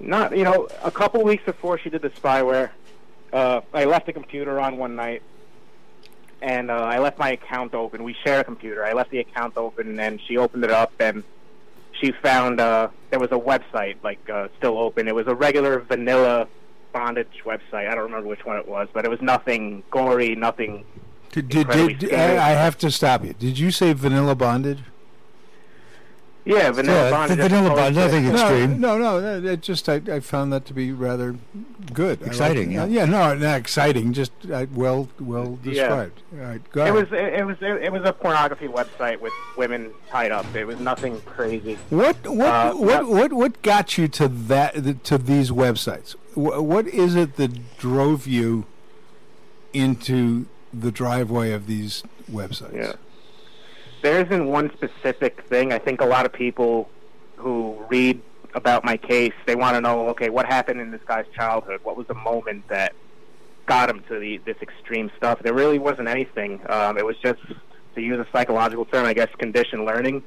Not, 0.00 0.36
you 0.36 0.44
know, 0.44 0.68
a 0.84 0.90
couple 0.90 1.22
weeks 1.24 1.44
before 1.44 1.78
she 1.78 1.90
did 1.90 2.02
the 2.02 2.10
spyware, 2.10 2.70
uh, 3.32 3.60
I 3.74 3.84
left 3.84 4.06
the 4.06 4.12
computer 4.12 4.60
on 4.60 4.76
one 4.76 4.94
night, 4.94 5.22
and 6.40 6.70
uh, 6.70 6.74
I 6.74 6.98
left 7.00 7.18
my 7.18 7.32
account 7.32 7.74
open. 7.74 8.04
We 8.04 8.14
share 8.24 8.40
a 8.40 8.44
computer. 8.44 8.84
I 8.84 8.92
left 8.92 9.10
the 9.10 9.18
account 9.18 9.56
open, 9.56 9.98
and 9.98 10.20
she 10.26 10.36
opened 10.36 10.62
it 10.64 10.70
up, 10.70 10.92
and 11.00 11.24
she 12.00 12.12
found 12.12 12.60
uh, 12.60 12.88
there 13.10 13.18
was 13.18 13.32
a 13.32 13.38
website 13.38 13.96
like 14.04 14.20
uh, 14.30 14.48
still 14.56 14.78
open. 14.78 15.08
It 15.08 15.14
was 15.16 15.26
a 15.26 15.34
regular 15.34 15.80
vanilla 15.80 16.46
bondage 16.92 17.42
website. 17.44 17.88
I 17.88 17.94
don't 17.96 18.04
remember 18.04 18.28
which 18.28 18.44
one 18.46 18.56
it 18.56 18.68
was, 18.68 18.88
but 18.92 19.04
it 19.04 19.10
was 19.10 19.20
nothing 19.20 19.82
gory, 19.90 20.36
nothing. 20.36 20.84
Did, 21.32 21.48
did, 21.48 21.60
Incredibly 21.62 21.94
did. 21.94 22.14
I 22.14 22.48
I 22.48 22.50
have 22.50 22.78
to 22.78 22.90
stop 22.90 23.24
you. 23.24 23.34
Did 23.34 23.58
you 23.58 23.70
say 23.70 23.92
vanilla 23.92 24.34
bondage? 24.34 24.78
Yeah, 26.44 26.70
vanilla 26.70 27.04
Yeah, 27.04 27.10
bondage. 27.10 27.36
vanilla 27.38 27.66
opposed 27.66 27.76
bond, 27.82 27.94
to- 27.94 28.00
nothing 28.00 28.26
extreme. 28.30 28.80
No, 28.80 28.96
no, 28.96 29.20
no. 29.20 29.50
It 29.52 29.60
just 29.60 29.86
I, 29.86 30.00
I 30.10 30.20
found 30.20 30.50
that 30.54 30.64
to 30.66 30.72
be 30.72 30.92
rather 30.92 31.36
good, 31.92 32.20
I 32.20 32.22
like- 32.22 32.26
Exciting, 32.28 32.72
yeah. 32.72 32.86
yeah. 32.86 33.04
No, 33.04 33.34
not 33.34 33.58
exciting. 33.58 34.14
Just 34.14 34.32
uh, 34.50 34.64
well, 34.72 35.10
well 35.20 35.58
Yeah. 35.62 35.70
described. 35.72 36.22
All 36.32 36.38
right, 36.46 36.62
go 36.72 36.80
It 36.86 36.88
ahead. 36.88 36.94
was 36.94 37.12
it 37.12 37.44
was 37.46 37.56
it 37.82 37.92
was 37.92 38.02
a 38.08 38.14
pornography 38.14 38.66
website 38.68 39.20
with 39.20 39.34
women 39.58 39.90
tied 40.08 40.32
up. 40.32 40.46
It 40.54 40.64
was 40.64 40.80
nothing 40.80 41.20
crazy. 41.26 41.76
What 41.90 42.16
what 42.26 42.48
Uh, 42.48 42.72
what 42.72 43.02
no. 43.02 43.08
what 43.10 43.32
what 43.34 43.60
got 43.62 43.98
you 43.98 44.08
to 44.08 44.28
that 44.28 45.04
to 45.04 45.18
these 45.18 45.50
websites? 45.50 46.12
Wh- 46.32 46.62
What 46.64 46.86
is 46.88 47.14
it 47.14 47.36
that 47.36 47.76
drove 47.76 48.26
you 48.26 48.64
into 49.74 50.46
the 50.80 50.92
driveway 50.92 51.52
of 51.52 51.66
these 51.66 52.02
websites? 52.30 52.74
Yeah. 52.74 52.92
There 54.02 54.24
isn't 54.24 54.46
one 54.46 54.72
specific 54.72 55.42
thing. 55.48 55.72
I 55.72 55.78
think 55.78 56.00
a 56.00 56.06
lot 56.06 56.24
of 56.24 56.32
people 56.32 56.88
who 57.36 57.84
read 57.88 58.20
about 58.54 58.84
my 58.84 58.96
case, 58.96 59.32
they 59.46 59.56
want 59.56 59.76
to 59.76 59.80
know, 59.80 60.08
okay, 60.08 60.30
what 60.30 60.46
happened 60.46 60.80
in 60.80 60.90
this 60.90 61.00
guy's 61.06 61.26
childhood? 61.34 61.80
What 61.82 61.96
was 61.96 62.06
the 62.06 62.14
moment 62.14 62.68
that 62.68 62.94
got 63.66 63.90
him 63.90 64.02
to 64.08 64.18
the, 64.18 64.38
this 64.38 64.56
extreme 64.62 65.10
stuff? 65.16 65.40
There 65.42 65.54
really 65.54 65.78
wasn't 65.78 66.08
anything. 66.08 66.60
Um, 66.68 66.96
it 66.96 67.04
was 67.04 67.16
just, 67.18 67.40
to 67.94 68.00
use 68.00 68.18
a 68.18 68.26
psychological 68.32 68.84
term, 68.84 69.04
I 69.04 69.12
guess, 69.12 69.28
conditioned 69.38 69.84
learning. 69.84 70.22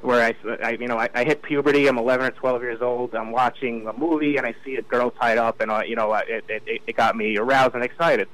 Where 0.00 0.22
I, 0.22 0.34
I 0.62 0.70
you 0.72 0.86
know, 0.86 0.96
I, 0.96 1.08
I 1.12 1.24
hit 1.24 1.42
puberty. 1.42 1.88
I'm 1.88 1.98
11 1.98 2.26
or 2.26 2.30
12 2.30 2.62
years 2.62 2.82
old. 2.82 3.16
I'm 3.16 3.32
watching 3.32 3.86
a 3.88 3.92
movie 3.92 4.36
and 4.36 4.46
I 4.46 4.54
see 4.64 4.76
a 4.76 4.82
girl 4.82 5.10
tied 5.10 5.38
up, 5.38 5.60
and 5.60 5.72
uh, 5.72 5.82
you 5.84 5.96
know, 5.96 6.14
it, 6.14 6.44
it, 6.48 6.82
it 6.86 6.96
got 6.96 7.16
me 7.16 7.36
aroused 7.36 7.74
and 7.74 7.82
excited. 7.82 8.28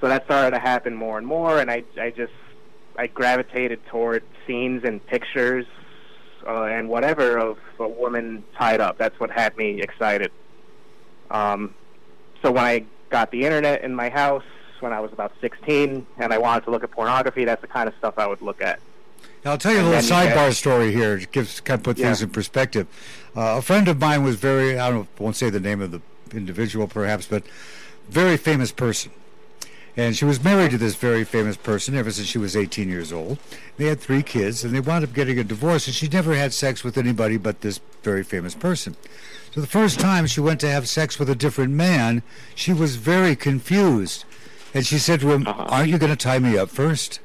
So 0.00 0.08
that 0.08 0.24
started 0.26 0.50
to 0.52 0.58
happen 0.60 0.94
more 0.94 1.18
and 1.18 1.26
more, 1.26 1.58
and 1.58 1.70
I, 1.70 1.84
I 2.00 2.10
just 2.10 2.32
I 2.96 3.06
gravitated 3.06 3.84
toward 3.86 4.22
scenes 4.46 4.84
and 4.84 5.04
pictures 5.06 5.66
uh, 6.46 6.64
and 6.64 6.88
whatever 6.88 7.38
of 7.38 7.58
a 7.78 7.88
woman 7.88 8.44
tied 8.58 8.80
up. 8.80 8.98
That's 8.98 9.18
what 9.18 9.30
had 9.30 9.56
me 9.56 9.80
excited. 9.82 10.30
Um, 11.30 11.74
so 12.42 12.52
when 12.52 12.64
I 12.64 12.84
got 13.10 13.30
the 13.30 13.44
internet 13.44 13.82
in 13.82 13.94
my 13.94 14.08
house 14.08 14.44
when 14.80 14.92
I 14.92 15.00
was 15.00 15.12
about 15.12 15.32
16 15.40 16.06
and 16.18 16.32
I 16.32 16.38
wanted 16.38 16.64
to 16.64 16.70
look 16.70 16.84
at 16.84 16.90
pornography, 16.90 17.44
that's 17.44 17.62
the 17.62 17.66
kind 17.66 17.88
of 17.88 17.94
stuff 17.96 18.14
I 18.18 18.26
would 18.26 18.42
look 18.42 18.60
at. 18.60 18.78
I'll 19.44 19.56
tell 19.56 19.72
you 19.72 19.80
a 19.80 19.82
little 19.82 20.00
sidebar 20.00 20.52
story 20.52 20.92
here. 20.92 21.18
Gives 21.18 21.60
kind 21.60 21.78
of 21.78 21.84
put 21.84 21.96
things 21.96 22.20
Yeah. 22.20 22.26
in 22.26 22.30
perspective. 22.30 22.86
Uh, 23.34 23.56
a 23.58 23.62
friend 23.62 23.88
of 23.88 23.98
mine 24.00 24.22
was 24.24 24.36
very 24.36 24.78
I 24.78 24.90
don't 24.90 25.08
won't 25.18 25.36
say 25.36 25.50
the 25.50 25.60
name 25.60 25.80
of 25.80 25.92
the 25.92 26.00
individual 26.32 26.86
perhaps, 26.88 27.26
but 27.26 27.44
very 28.08 28.36
famous 28.36 28.72
person. 28.72 29.12
And 29.98 30.14
she 30.14 30.26
was 30.26 30.44
married 30.44 30.72
to 30.72 30.78
this 30.78 30.94
very 30.94 31.24
famous 31.24 31.56
person 31.56 31.94
ever 31.96 32.10
since 32.10 32.28
she 32.28 32.36
was 32.36 32.54
18 32.54 32.88
years 32.90 33.12
old. 33.12 33.38
They 33.78 33.86
had 33.86 33.98
three 33.98 34.22
kids, 34.22 34.62
and 34.62 34.74
they 34.74 34.80
wound 34.80 35.04
up 35.04 35.14
getting 35.14 35.38
a 35.38 35.44
divorce, 35.44 35.86
and 35.86 35.96
she 35.96 36.06
never 36.06 36.34
had 36.34 36.52
sex 36.52 36.84
with 36.84 36.98
anybody 36.98 37.38
but 37.38 37.62
this 37.62 37.80
very 38.02 38.22
famous 38.22 38.54
person. 38.54 38.94
So 39.54 39.62
the 39.62 39.66
first 39.66 39.98
time 39.98 40.26
she 40.26 40.40
went 40.40 40.60
to 40.60 40.68
have 40.68 40.86
sex 40.86 41.18
with 41.18 41.30
a 41.30 41.34
different 41.34 41.72
man, 41.72 42.22
she 42.54 42.74
was 42.74 42.96
very 42.96 43.34
confused. 43.34 44.24
And 44.74 44.84
she 44.84 44.98
said 44.98 45.20
to 45.20 45.32
him, 45.32 45.46
uh-huh. 45.46 45.64
Aren't 45.70 45.88
you 45.88 45.96
going 45.96 46.12
to 46.12 46.16
tie 46.16 46.38
me 46.40 46.58
up 46.58 46.68
first? 46.68 47.20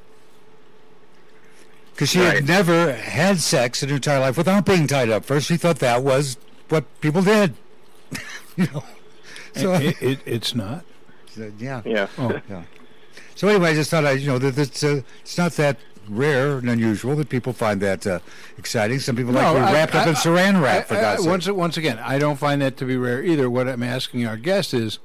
Because 1.94 2.10
she 2.10 2.20
Right. 2.22 2.36
had 2.36 2.48
never 2.48 2.94
had 2.94 3.40
sex 3.40 3.84
in 3.84 3.90
her 3.90 3.96
entire 3.96 4.22
life 4.22 4.38
without 4.38 4.66
being 4.66 4.88
tied 4.88 5.10
up 5.10 5.26
first. 5.26 5.48
She 5.48 5.58
thought 5.58 5.80
that 5.80 6.04
was 6.04 6.38
what 6.70 6.86
people 7.02 7.22
did. 7.22 7.54
you 8.56 8.68
know? 8.74 8.84
So, 9.56 9.74
it, 9.74 10.02
it, 10.02 10.20
it's 10.26 10.56
not. 10.56 10.86
Yeah. 11.60 11.82
Yeah. 11.86 12.08
Oh, 12.18 12.40
Yeah. 12.50 12.64
So 13.36 13.48
anyway, 13.48 13.72
I 13.72 13.74
just 13.74 13.90
thought 13.90 14.06
I, 14.06 14.12
you 14.12 14.28
know, 14.28 14.38
that 14.40 14.58
it's 14.58 14.84
uh, 14.84 15.02
it's 15.22 15.38
not 15.38 15.54
that 15.54 15.78
rare 16.10 16.58
and 16.58 16.70
unusual 16.70 17.16
that 17.16 17.30
people 17.30 17.54
find 17.54 17.82
that 17.82 18.06
uh, 18.06 18.20
exciting. 18.58 19.00
Some 19.00 19.16
people 19.16 19.34
like 19.34 19.46
to 19.48 19.54
be 19.60 19.66
I- 19.66 19.74
wrapped 19.74 19.96
up 19.96 20.06
I- 20.06 20.10
in 20.10 20.16
Saran 20.16 20.62
wrap, 20.62 20.88
for 20.88 20.96
I- 20.96 20.98
I- 20.98 21.02
God's 21.02 21.22
sake. 21.24 21.30
once, 21.30 21.48
once 21.50 21.78
again, 21.78 22.00
I 22.00 22.18
don't 22.20 22.38
find 22.38 22.62
that 22.62 22.78
to 22.78 22.86
be 22.86 22.98
rare 22.98 23.24
either. 23.24 23.50
What 23.50 23.68
I'm 23.68 23.84
asking 23.84 24.26
our 24.28 24.38
guest 24.38 24.74
is, 24.74 25.00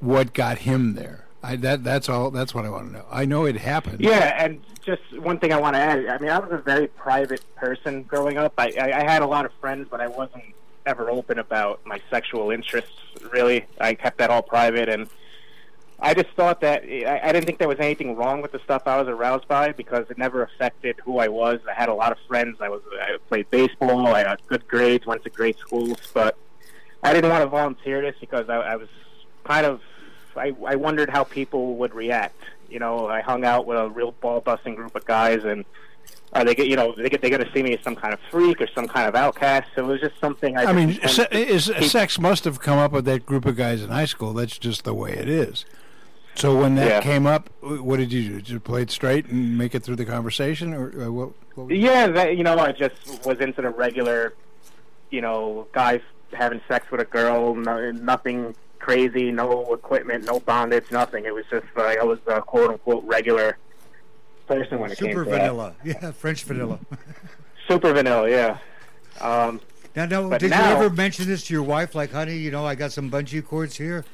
what 0.00 0.34
got 0.34 0.58
him 0.58 0.94
there? 0.94 1.24
I, 1.42 1.56
that 1.56 1.84
that's 1.84 2.08
all. 2.08 2.30
That's 2.30 2.54
what 2.54 2.64
I 2.64 2.70
want 2.70 2.88
to 2.88 2.92
know. 2.98 3.04
I 3.10 3.24
know 3.24 3.44
it 3.44 3.56
happened. 3.56 4.00
Yeah, 4.00 4.34
and 4.42 4.60
just 4.84 5.02
one 5.20 5.38
thing 5.38 5.52
I 5.52 5.60
want 5.60 5.74
to 5.76 5.80
add. 5.80 6.06
I 6.06 6.18
mean, 6.18 6.30
I 6.30 6.38
was 6.38 6.50
a 6.52 6.58
very 6.58 6.86
private 6.88 7.42
person 7.54 8.02
growing 8.04 8.38
up. 8.38 8.54
I, 8.58 8.72
I, 8.80 9.00
I 9.00 9.10
had 9.10 9.20
a 9.22 9.26
lot 9.26 9.44
of 9.44 9.52
friends, 9.60 9.86
but 9.90 10.00
I 10.00 10.06
wasn't 10.08 10.44
ever 10.86 11.10
open 11.10 11.38
about 11.38 11.80
my 11.86 12.00
sexual 12.10 12.50
interests. 12.50 12.90
Really, 13.30 13.66
I 13.80 13.94
kept 13.94 14.18
that 14.18 14.30
all 14.30 14.42
private, 14.42 14.88
and 14.88 15.06
I 16.04 16.12
just 16.12 16.28
thought 16.36 16.60
that 16.60 16.84
eh, 16.86 17.04
I, 17.06 17.28
I 17.28 17.32
didn't 17.32 17.46
think 17.46 17.58
there 17.58 17.68
was 17.68 17.80
anything 17.80 18.14
wrong 18.14 18.42
with 18.42 18.52
the 18.52 18.58
stuff 18.58 18.82
I 18.86 19.00
was 19.00 19.08
aroused 19.08 19.48
by 19.48 19.72
because 19.72 20.04
it 20.10 20.18
never 20.18 20.42
affected 20.42 20.96
who 21.02 21.18
I 21.18 21.28
was. 21.28 21.60
I 21.68 21.72
had 21.72 21.88
a 21.88 21.94
lot 21.94 22.12
of 22.12 22.18
friends. 22.28 22.58
I 22.60 22.68
was 22.68 22.82
I 23.00 23.16
played 23.28 23.50
baseball. 23.50 24.08
I 24.08 24.22
got 24.22 24.46
good 24.46 24.68
grades. 24.68 25.06
Went 25.06 25.24
to 25.24 25.30
great 25.30 25.58
schools, 25.58 25.98
but 26.12 26.36
I 27.02 27.14
didn't 27.14 27.30
want 27.30 27.42
to 27.42 27.48
volunteer 27.48 28.02
this 28.02 28.16
because 28.20 28.50
I, 28.50 28.56
I 28.56 28.76
was 28.76 28.88
kind 29.44 29.64
of 29.64 29.80
I, 30.36 30.54
I 30.66 30.76
wondered 30.76 31.08
how 31.08 31.24
people 31.24 31.76
would 31.76 31.94
react. 31.94 32.42
You 32.68 32.80
know, 32.80 33.06
I 33.08 33.22
hung 33.22 33.44
out 33.44 33.66
with 33.66 33.78
a 33.78 33.88
real 33.88 34.12
ball 34.12 34.40
busting 34.40 34.74
group 34.74 34.94
of 34.94 35.06
guys, 35.06 35.44
and 35.44 35.64
are 36.34 36.44
they 36.44 36.54
get 36.54 36.66
you 36.66 36.76
know 36.76 36.94
they 36.94 37.08
get 37.08 37.22
they 37.22 37.30
going 37.30 37.44
to 37.44 37.52
see 37.52 37.62
me 37.62 37.74
as 37.74 37.82
some 37.82 37.96
kind 37.96 38.12
of 38.12 38.20
freak 38.30 38.60
or 38.60 38.66
some 38.74 38.88
kind 38.88 39.08
of 39.08 39.14
outcast? 39.14 39.68
So 39.74 39.84
it 39.84 39.86
was 39.86 40.00
just 40.00 40.20
something 40.20 40.56
I. 40.58 40.64
I 40.64 40.72
mean, 40.74 41.00
se- 41.08 41.28
is, 41.32 41.72
keep- 41.74 41.90
sex 41.90 42.18
must 42.18 42.44
have 42.44 42.60
come 42.60 42.78
up 42.78 42.92
with 42.92 43.06
that 43.06 43.24
group 43.24 43.46
of 43.46 43.56
guys 43.56 43.82
in 43.82 43.88
high 43.88 44.04
school. 44.04 44.34
That's 44.34 44.58
just 44.58 44.84
the 44.84 44.92
way 44.92 45.12
it 45.12 45.30
is. 45.30 45.64
So 46.36 46.56
when 46.60 46.74
that 46.76 46.88
Yeah. 46.88 47.00
came 47.00 47.26
up, 47.26 47.48
what 47.60 47.98
did 47.98 48.12
you 48.12 48.28
do? 48.28 48.34
Did 48.36 48.48
you 48.48 48.60
play 48.60 48.82
it 48.82 48.90
straight 48.90 49.26
and 49.26 49.56
make 49.56 49.74
it 49.74 49.82
through 49.82 49.96
the 49.96 50.04
conversation, 50.04 50.74
or 50.74 50.88
uh, 51.06 51.10
what? 51.10 51.30
what 51.54 51.68
was- 51.68 51.76
Yeah, 51.78 52.08
that, 52.08 52.36
you 52.36 52.42
know, 52.42 52.58
I 52.58 52.72
just 52.72 53.24
was 53.24 53.38
into 53.40 53.62
the 53.62 53.70
regular, 53.70 54.34
you 55.10 55.20
know, 55.20 55.66
guys 55.72 56.00
having 56.32 56.60
sex 56.66 56.90
with 56.90 57.00
a 57.00 57.04
girl, 57.04 57.54
no, 57.54 57.92
nothing 57.92 58.54
crazy, 58.80 59.30
no 59.30 59.72
equipment, 59.72 60.24
no 60.24 60.40
bondage, 60.40 60.90
nothing. 60.90 61.24
It 61.24 61.32
was 61.32 61.44
just 61.50 61.66
like 61.76 61.98
I 61.98 62.04
was 62.04 62.18
a 62.26 62.42
quote 62.42 62.70
unquote 62.70 63.04
regular 63.04 63.56
person 64.48 64.78
when 64.80 64.90
it 64.90 64.98
came 64.98 65.10
Super 65.12 65.24
to 65.24 65.30
that. 65.30 65.38
vanilla. 65.38 65.74
Yeah, 65.84 66.10
French 66.10 66.42
vanilla. 66.44 66.80
Super 67.68 67.92
vanilla, 67.94 68.28
yeah. 68.28 68.58
Um, 69.20 69.60
Now, 69.94 70.06
now 70.06 70.36
did 70.36 70.50
now- 70.50 70.68
you 70.70 70.76
ever 70.84 70.90
mention 70.94 71.26
this 71.28 71.46
to 71.46 71.54
your 71.54 71.62
wife? 71.62 71.94
Like, 71.94 72.10
honey, 72.12 72.36
you 72.36 72.50
know, 72.50 72.66
I 72.66 72.74
got 72.74 72.90
some 72.92 73.08
bungee 73.10 73.46
cords 73.46 73.76
here. 73.76 74.04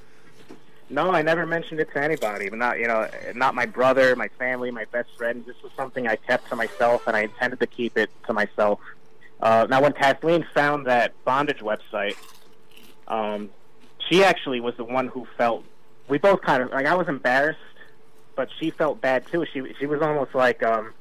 No, 0.91 1.13
I 1.13 1.23
never 1.23 1.47
mentioned 1.47 1.81
it 1.81 1.93
to 1.93 2.03
anybody, 2.03 2.49
but 2.49 2.59
not 2.59 2.79
you 2.79 2.87
know, 2.87 3.09
not 3.35 3.55
my 3.55 3.67
brother, 3.67 4.17
my 4.17 4.29
family, 4.39 4.71
my 4.71 4.85
best 4.87 5.11
friend. 5.17 5.45
This 5.47 5.57
was 5.63 5.73
something 5.77 6.09
I 6.09 6.17
kept 6.17 6.49
to 6.51 6.57
myself, 6.57 7.07
and 7.07 7.17
I 7.17 7.23
intended 7.23 7.61
to 7.61 7.67
keep 7.67 7.97
it 7.97 8.11
to 8.27 8.33
myself. 8.33 8.81
Uh, 9.41 9.67
now, 9.71 9.81
when 9.81 9.93
Kathleen 9.93 10.45
found 10.53 10.87
that 10.87 11.13
bondage 11.25 11.61
website, 11.61 12.17
um, 13.09 13.51
she 14.09 14.25
actually 14.25 14.61
was 14.61 14.77
the 14.77 14.85
one 14.85 15.09
who 15.09 15.27
felt. 15.37 15.65
We 16.09 16.19
both 16.19 16.43
kind 16.43 16.63
of 16.63 16.71
like 16.73 16.87
I 16.87 16.95
was 16.95 17.09
embarrassed, 17.09 17.61
but 18.35 18.49
she 18.59 18.71
felt 18.71 19.01
bad 19.01 19.27
too. 19.29 19.47
She 19.53 19.63
she 19.79 19.87
was 19.87 20.03
almost 20.03 20.35
like 20.35 20.63
um, 20.63 20.93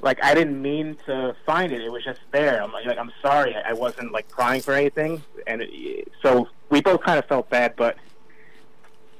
like 0.00 0.22
I 0.22 0.34
didn't 0.34 0.60
mean 0.60 0.96
to 1.06 1.36
find 1.46 1.72
it. 1.72 1.80
It 1.80 1.92
was 1.92 2.04
just 2.04 2.20
there. 2.32 2.62
I'm 2.62 2.72
like, 2.72 2.86
like 2.86 2.98
I'm 2.98 3.12
sorry. 3.22 3.54
I 3.54 3.72
wasn't 3.72 4.12
like 4.12 4.28
crying 4.28 4.62
for 4.62 4.74
anything, 4.74 5.22
and 5.46 5.62
it, 5.62 6.08
so 6.22 6.48
we 6.70 6.80
both 6.80 7.02
kind 7.02 7.18
of 7.18 7.26
felt 7.26 7.48
bad. 7.50 7.76
But 7.76 7.96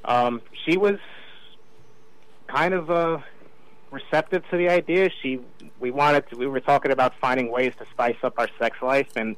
um, 0.04 0.40
she 0.64 0.76
was 0.76 0.98
kind 2.46 2.74
of 2.74 2.90
uh, 2.90 3.18
receptive 3.90 4.48
to 4.50 4.56
the 4.56 4.68
idea. 4.68 5.10
She 5.22 5.40
we 5.78 5.90
wanted 5.90 6.28
to, 6.30 6.36
we 6.36 6.46
were 6.46 6.60
talking 6.60 6.90
about 6.92 7.14
finding 7.20 7.50
ways 7.50 7.72
to 7.78 7.86
spice 7.90 8.16
up 8.22 8.34
our 8.38 8.48
sex 8.58 8.80
life, 8.82 9.08
and 9.16 9.36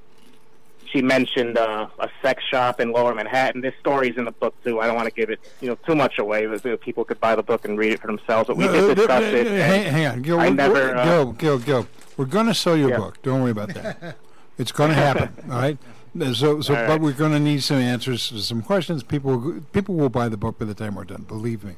she 0.86 1.00
mentioned 1.02 1.56
uh, 1.56 1.86
a 1.98 2.08
sex 2.20 2.42
shop 2.44 2.80
in 2.80 2.92
Lower 2.92 3.14
Manhattan. 3.14 3.60
This 3.60 3.74
story's 3.80 4.16
in 4.16 4.24
the 4.24 4.32
book 4.32 4.54
too. 4.64 4.80
I 4.80 4.86
don't 4.86 4.96
want 4.96 5.08
to 5.08 5.14
give 5.14 5.30
it 5.30 5.40
you 5.60 5.68
know 5.68 5.74
too 5.86 5.94
much 5.94 6.18
away, 6.18 6.46
but 6.46 6.64
uh, 6.66 6.76
people 6.78 7.04
could 7.04 7.20
buy 7.20 7.34
the 7.36 7.42
book 7.42 7.64
and 7.64 7.78
read 7.78 7.92
it 7.92 8.00
for 8.00 8.06
themselves. 8.08 8.48
But 8.48 8.56
we 8.56 8.64
No, 8.66 8.72
did 8.88 8.96
discuss 8.96 9.22
uh, 9.22 9.26
it. 9.36 9.46
uh, 9.46 9.50
and- 9.50 9.62
Hang, 9.62 9.92
hang 9.92 10.06
on, 10.06 10.22
Gil. 10.22 10.40
I 10.40 10.44
we're- 10.44 10.54
never, 10.56 10.96
uh, 10.96 11.04
Gil, 11.04 11.32
Gil, 11.32 11.58
Gil. 11.58 11.86
We're 12.16 12.26
going 12.26 12.46
to 12.46 12.54
sell 12.54 12.76
your 12.76 12.90
Yeah. 12.90 12.96
book. 12.98 13.22
Don't 13.22 13.40
worry 13.42 13.52
about 13.52 13.72
that. 13.74 14.16
it's 14.58 14.72
going 14.72 14.90
to 14.90 14.94
happen. 14.96 15.34
All 15.50 15.58
right. 15.58 15.78
Uh, 16.20 16.32
So, 16.34 16.60
so, 16.60 16.74
All 16.74 16.86
but 16.86 17.00
we're 17.00 17.12
going 17.12 17.32
to 17.32 17.40
need 17.40 17.62
some 17.62 17.78
answers 17.78 18.28
to 18.28 18.40
some 18.40 18.62
questions. 18.62 19.02
People, 19.02 19.36
will- 19.38 19.60
people 19.72 19.94
will 19.94 20.08
buy 20.10 20.28
the 20.28 20.36
book 20.36 20.58
by 20.58 20.66
the 20.66 20.74
time 20.74 20.94
we're 20.94 21.04
done. 21.04 21.22
Believe 21.22 21.64
me. 21.64 21.76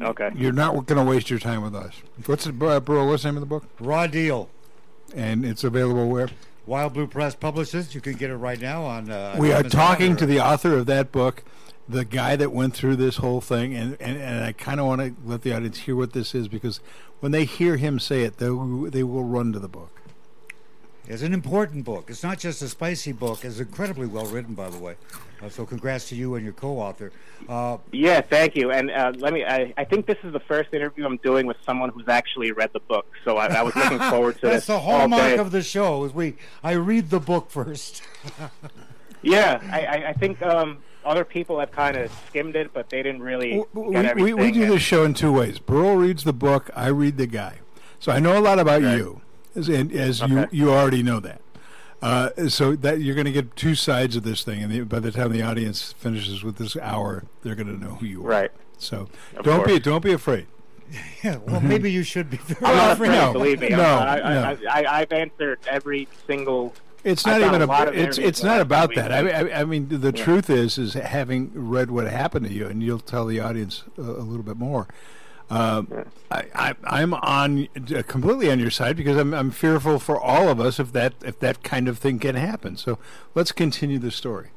okay. 0.00 0.30
You're 0.34 0.52
not 0.52 0.86
going 0.86 1.04
to 1.04 1.08
waste 1.08 1.30
your 1.30 1.38
time 1.38 1.62
with 1.62 1.74
us. 1.74 1.94
What's 2.26 2.46
it, 2.46 2.60
uh, 2.60 2.80
bro? 2.80 3.06
What's 3.06 3.22
the 3.22 3.28
name 3.28 3.36
of 3.36 3.40
the 3.40 3.46
book? 3.46 3.64
Raw 3.78 4.06
deal. 4.06 4.48
And 5.14 5.44
it's 5.44 5.62
available 5.62 6.08
where? 6.08 6.28
Wild 6.66 6.94
Blue 6.94 7.06
Press 7.06 7.34
publishes. 7.34 7.94
You 7.94 8.00
can 8.00 8.14
get 8.14 8.30
it 8.30 8.36
right 8.36 8.60
now 8.60 8.82
on. 8.84 9.10
Uh, 9.10 9.36
we 9.38 9.52
are 9.52 9.62
talking 9.62 10.14
or- 10.14 10.16
to 10.16 10.26
the 10.26 10.40
author 10.40 10.76
of 10.78 10.86
that 10.86 11.12
book, 11.12 11.44
the 11.88 12.04
guy 12.04 12.34
that 12.36 12.50
went 12.52 12.74
through 12.74 12.96
this 12.96 13.18
whole 13.18 13.40
thing, 13.42 13.74
and, 13.74 13.96
and, 14.00 14.16
and 14.16 14.42
I 14.44 14.52
kind 14.52 14.80
of 14.80 14.86
want 14.86 15.02
to 15.02 15.14
let 15.24 15.42
the 15.42 15.54
audience 15.54 15.80
hear 15.80 15.94
what 15.94 16.14
this 16.14 16.34
is 16.34 16.48
because 16.48 16.80
when 17.20 17.30
they 17.32 17.44
hear 17.44 17.76
him 17.76 17.98
say 18.00 18.22
it, 18.22 18.38
they 18.38 18.46
they 18.46 19.02
will 19.04 19.24
run 19.24 19.52
to 19.52 19.58
the 19.58 19.68
book. 19.68 20.00
It's 21.06 21.22
an 21.22 21.34
important 21.34 21.84
book. 21.84 22.06
It's 22.08 22.22
not 22.22 22.38
just 22.38 22.62
a 22.62 22.68
spicy 22.68 23.12
book. 23.12 23.44
It's 23.44 23.58
incredibly 23.58 24.06
well 24.06 24.24
written, 24.26 24.54
by 24.54 24.70
the 24.70 24.78
way. 24.78 24.96
Uh, 25.42 25.50
so, 25.50 25.66
congrats 25.66 26.08
to 26.08 26.14
you 26.14 26.34
and 26.34 26.42
your 26.44 26.54
co-author. 26.54 27.12
Uh, 27.46 27.76
Yeah, 27.92 28.22
thank 28.22 28.56
you. 28.56 28.70
And 28.70 28.90
uh, 28.90 29.12
let 29.16 29.34
me. 29.34 29.44
I, 29.44 29.74
I 29.76 29.84
think 29.84 30.06
this 30.06 30.16
is 30.24 30.32
the 30.32 30.40
first 30.40 30.72
interview 30.72 31.04
I'm 31.04 31.18
doing 31.18 31.46
with 31.46 31.58
someone 31.66 31.90
who's 31.90 32.08
actually 32.08 32.52
read 32.52 32.70
the 32.72 32.80
book. 32.80 33.06
So 33.24 33.36
I, 33.36 33.46
I 33.48 33.62
was 33.62 33.76
looking 33.76 33.98
forward 33.98 34.36
to 34.36 34.40
that's 34.42 34.54
this. 34.56 34.66
the 34.66 34.78
hallmark 34.80 35.38
of 35.38 35.50
the 35.50 35.62
show. 35.62 36.04
Is 36.04 36.14
we 36.14 36.36
I 36.62 36.72
read 36.72 37.10
the 37.10 37.20
book 37.20 37.50
first. 37.50 38.02
Yeah, 39.22 39.58
I, 39.72 39.80
I, 39.86 40.08
I 40.08 40.12
think 40.12 40.42
um, 40.42 40.82
other 41.02 41.24
people 41.24 41.58
have 41.58 41.70
kind 41.72 41.96
of 41.96 42.12
skimmed 42.28 42.56
it, 42.56 42.74
but 42.74 42.90
they 42.90 43.02
didn't 43.02 43.22
really 43.22 43.64
We, 43.72 43.92
get 43.92 44.16
we, 44.16 44.34
we 44.34 44.50
do 44.50 44.64
and- 44.64 44.72
this 44.72 44.82
show 44.82 45.02
in 45.04 45.14
two 45.14 45.32
ways. 45.32 45.58
Burl 45.58 45.96
reads 45.96 46.24
the 46.24 46.34
book, 46.34 46.70
I 46.76 46.88
read 46.88 47.16
the 47.16 47.26
guy. 47.26 47.54
So 48.00 48.12
I 48.12 48.18
know 48.20 48.36
a 48.38 48.40
lot 48.40 48.58
about 48.58 48.82
Right. 48.82 48.98
you, 48.98 49.22
as, 49.54 49.68
and, 49.68 49.92
as 49.92 50.20
you, 50.20 50.38
Okay. 50.40 50.56
you 50.56 50.70
already 50.72 51.02
know 51.02 51.20
that. 51.20 51.40
Uh, 52.02 52.48
so 52.48 52.76
that 52.76 53.00
you're 53.00 53.14
going 53.14 53.24
to 53.24 53.32
get 53.32 53.56
two 53.56 53.74
sides 53.74 54.14
of 54.14 54.24
this 54.24 54.42
thing, 54.44 54.62
and 54.62 54.70
the, 54.70 54.80
by 54.82 54.98
the 55.00 55.10
time 55.10 55.32
the 55.32 55.40
audience 55.42 55.92
finishes 55.98 56.42
with 56.44 56.56
this 56.56 56.76
hour, 56.76 57.24
they're 57.42 57.54
going 57.54 57.66
to 57.66 57.82
know 57.82 57.94
who 57.94 58.06
you 58.06 58.22
are. 58.24 58.28
Right. 58.28 58.50
So 58.76 59.08
Of 59.36 59.44
don't 59.44 59.66
be 59.66 59.78
don't 59.78 60.02
be 60.04 60.12
afraid. 60.12 60.46
yeah. 61.22 61.36
Well, 61.46 61.60
maybe 61.62 61.90
you 61.90 62.02
should 62.02 62.28
be. 62.28 62.36
Very 62.36 62.66
I'm 62.66 62.76
not 62.76 62.92
afraid. 62.92 63.08
No, 63.12 63.32
believe 63.32 63.60
me. 63.60 63.70
no, 63.70 63.82
I, 63.82 64.20
I, 64.20 64.34
no. 64.34 64.42
I, 64.70 64.82
I, 64.82 65.00
I've 65.00 65.12
answered 65.12 65.60
every 65.66 66.06
single. 66.26 66.74
It's 67.04 67.24
not 67.24 67.40
even 67.40 67.62
a 67.62 67.66
lot 67.66 67.88
about 67.88 67.94
it's 67.94 68.18
it's 68.18 68.42
not 68.42 68.60
about 68.60 68.94
that. 68.96 69.10
I. 69.12 69.28
I, 69.48 69.60
I 69.60 69.64
mean, 69.64 69.88
the 69.88 70.12
Yeah. 70.14 70.24
truth 70.24 70.50
is, 70.50 70.76
is 70.76 70.92
having 70.94 71.52
read 71.54 71.90
what 71.90 72.06
happened 72.06 72.46
to 72.48 72.52
you, 72.52 72.66
and 72.66 72.82
you'll 72.82 72.98
tell 72.98 73.24
the 73.24 73.40
audience 73.40 73.84
a, 73.96 74.02
a 74.02 74.24
little 74.24 74.42
bit 74.42 74.56
more. 74.58 74.88
Um, 75.50 75.88
I, 76.30 76.44
I, 76.54 76.74
I'm 76.84 77.14
on 77.14 77.68
uh, 77.94 78.02
completely 78.06 78.50
on 78.50 78.58
your 78.58 78.70
side 78.70 78.96
because 78.96 79.16
I'm, 79.16 79.34
I'm 79.34 79.50
fearful 79.50 79.98
for 79.98 80.18
all 80.18 80.48
of 80.48 80.58
us 80.58 80.80
if 80.80 80.92
that 80.92 81.12
if 81.22 81.38
that 81.40 81.62
kind 81.62 81.86
of 81.86 81.98
thing 81.98 82.18
can 82.18 82.34
happen. 82.34 82.76
So 82.76 82.98
let's 83.34 83.52
continue 83.52 83.98
the 83.98 84.10
story. 84.10 84.48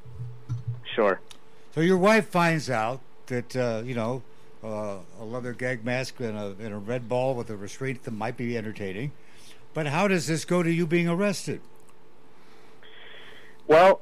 Sure. 0.96 1.20
So 1.76 1.82
your 1.82 1.98
wife 1.98 2.28
finds 2.28 2.70
out 2.70 3.02
that 3.28 3.56
uh, 3.56 3.84
you 3.86 3.96
know 3.96 4.24
uh, 4.64 4.98
a 5.20 5.24
leather 5.24 5.54
gag 5.54 5.86
mask 5.86 6.20
and 6.20 6.38
a, 6.38 6.56
and 6.60 6.74
a 6.74 6.78
red 6.78 7.08
ball 7.08 7.36
with 7.36 7.50
a 7.50 7.56
restraint 7.56 8.04
that 8.04 8.12
might 8.12 8.38
be 8.38 8.58
entertaining. 8.58 9.12
But 9.74 9.88
how 9.88 10.08
does 10.08 10.28
this 10.28 10.46
go 10.46 10.64
to 10.64 10.72
you 10.72 10.88
being 10.88 11.08
arrested? 11.08 11.62
Well, 13.68 14.02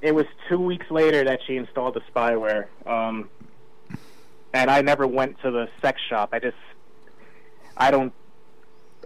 it 0.00 0.14
was 0.14 0.26
two 0.48 0.58
weeks 0.58 0.90
later 0.90 1.24
that 1.24 1.40
she 1.46 1.56
installed 1.56 1.94
the 1.94 2.00
spyware, 2.12 2.66
um, 2.86 3.28
and 4.58 4.70
I 4.70 4.82
never 4.82 5.06
went 5.06 5.40
to 5.42 5.50
the 5.52 5.68
sex 5.80 6.00
shop. 6.08 6.30
I 6.32 6.40
just, 6.40 6.56
I 7.76 7.90
don't. 7.92 8.12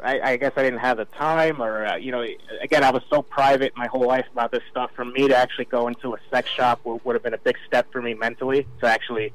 I, 0.02 0.20
I 0.20 0.36
guess 0.38 0.52
I 0.56 0.62
didn't 0.62 0.80
have 0.80 0.96
the 0.96 1.04
time, 1.04 1.60
or 1.60 1.84
uh, 1.86 1.96
you 1.96 2.10
know, 2.10 2.24
again, 2.62 2.82
I 2.82 2.90
was 2.90 3.02
so 3.12 3.20
private 3.22 3.72
my 3.76 3.86
whole 3.86 4.06
life 4.06 4.24
about 4.32 4.50
this 4.50 4.62
stuff. 4.70 4.90
For 4.96 5.04
me 5.04 5.28
to 5.28 5.36
actually 5.36 5.66
go 5.66 5.86
into 5.86 6.14
a 6.14 6.16
sex 6.32 6.48
shop 6.56 6.80
would, 6.84 7.04
would 7.04 7.14
have 7.14 7.22
been 7.22 7.34
a 7.34 7.38
big 7.38 7.56
step 7.66 7.86
for 7.92 8.00
me 8.00 8.14
mentally 8.14 8.66
to 8.80 8.86
actually 8.86 9.34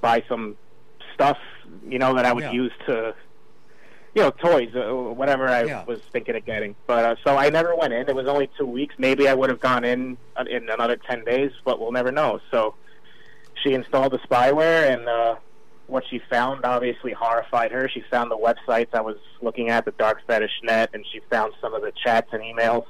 buy 0.00 0.22
some 0.28 0.56
stuff, 1.14 1.38
you 1.88 1.98
know, 2.00 2.14
that 2.16 2.24
I 2.26 2.32
would 2.32 2.44
Yeah. 2.44 2.52
use 2.52 2.72
to, 2.86 3.14
you 4.14 4.22
know, 4.22 4.30
toys, 4.32 4.70
uh, 4.74 4.92
whatever 4.92 5.48
I 5.48 5.62
Yeah. 5.62 5.84
was 5.86 6.00
thinking 6.12 6.34
of 6.34 6.44
getting. 6.44 6.74
But 6.88 7.04
uh, 7.04 7.14
so 7.24 7.36
I 7.36 7.48
never 7.48 7.76
went 7.76 7.92
in. 7.92 8.08
It 8.08 8.14
was 8.16 8.26
only 8.26 8.50
two 8.58 8.66
weeks. 8.66 8.96
Maybe 8.98 9.28
I 9.28 9.34
would 9.34 9.48
have 9.48 9.60
gone 9.60 9.84
in 9.84 10.18
uh, 10.36 10.44
in 10.50 10.68
another 10.68 10.96
ten 11.08 11.24
days, 11.24 11.52
but 11.64 11.78
we'll 11.78 11.92
never 11.92 12.10
know. 12.10 12.40
So 12.50 12.74
she 13.62 13.74
installed 13.74 14.12
the 14.12 14.18
spyware, 14.18 14.92
and 14.92 15.08
uh, 15.08 15.36
what 15.86 16.04
she 16.08 16.20
found 16.30 16.64
obviously 16.64 17.12
horrified 17.12 17.72
her. 17.72 17.88
She 17.88 18.02
found 18.10 18.30
the 18.30 18.36
websites 18.36 18.88
I 18.92 19.00
was 19.00 19.16
looking 19.40 19.70
at, 19.70 19.84
the 19.84 19.92
Dark 19.92 20.20
Fetish 20.26 20.60
Net, 20.62 20.90
and 20.92 21.04
she 21.12 21.20
found 21.30 21.52
some 21.60 21.74
of 21.74 21.82
the 21.82 21.92
chats 22.04 22.28
and 22.32 22.42
emails, 22.42 22.86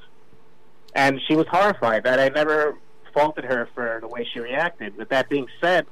and 0.95 1.21
she 1.27 1.37
was 1.37 1.47
horrified. 1.49 2.05
That 2.05 2.19
I 2.19 2.29
never 2.29 2.77
faulted 3.15 3.45
her 3.45 3.69
for 3.75 3.99
the 4.01 4.09
way 4.09 4.27
she 4.33 4.41
reacted. 4.41 4.97
With 4.97 5.09
that 5.11 5.29
being 5.29 5.47
said, 5.61 5.87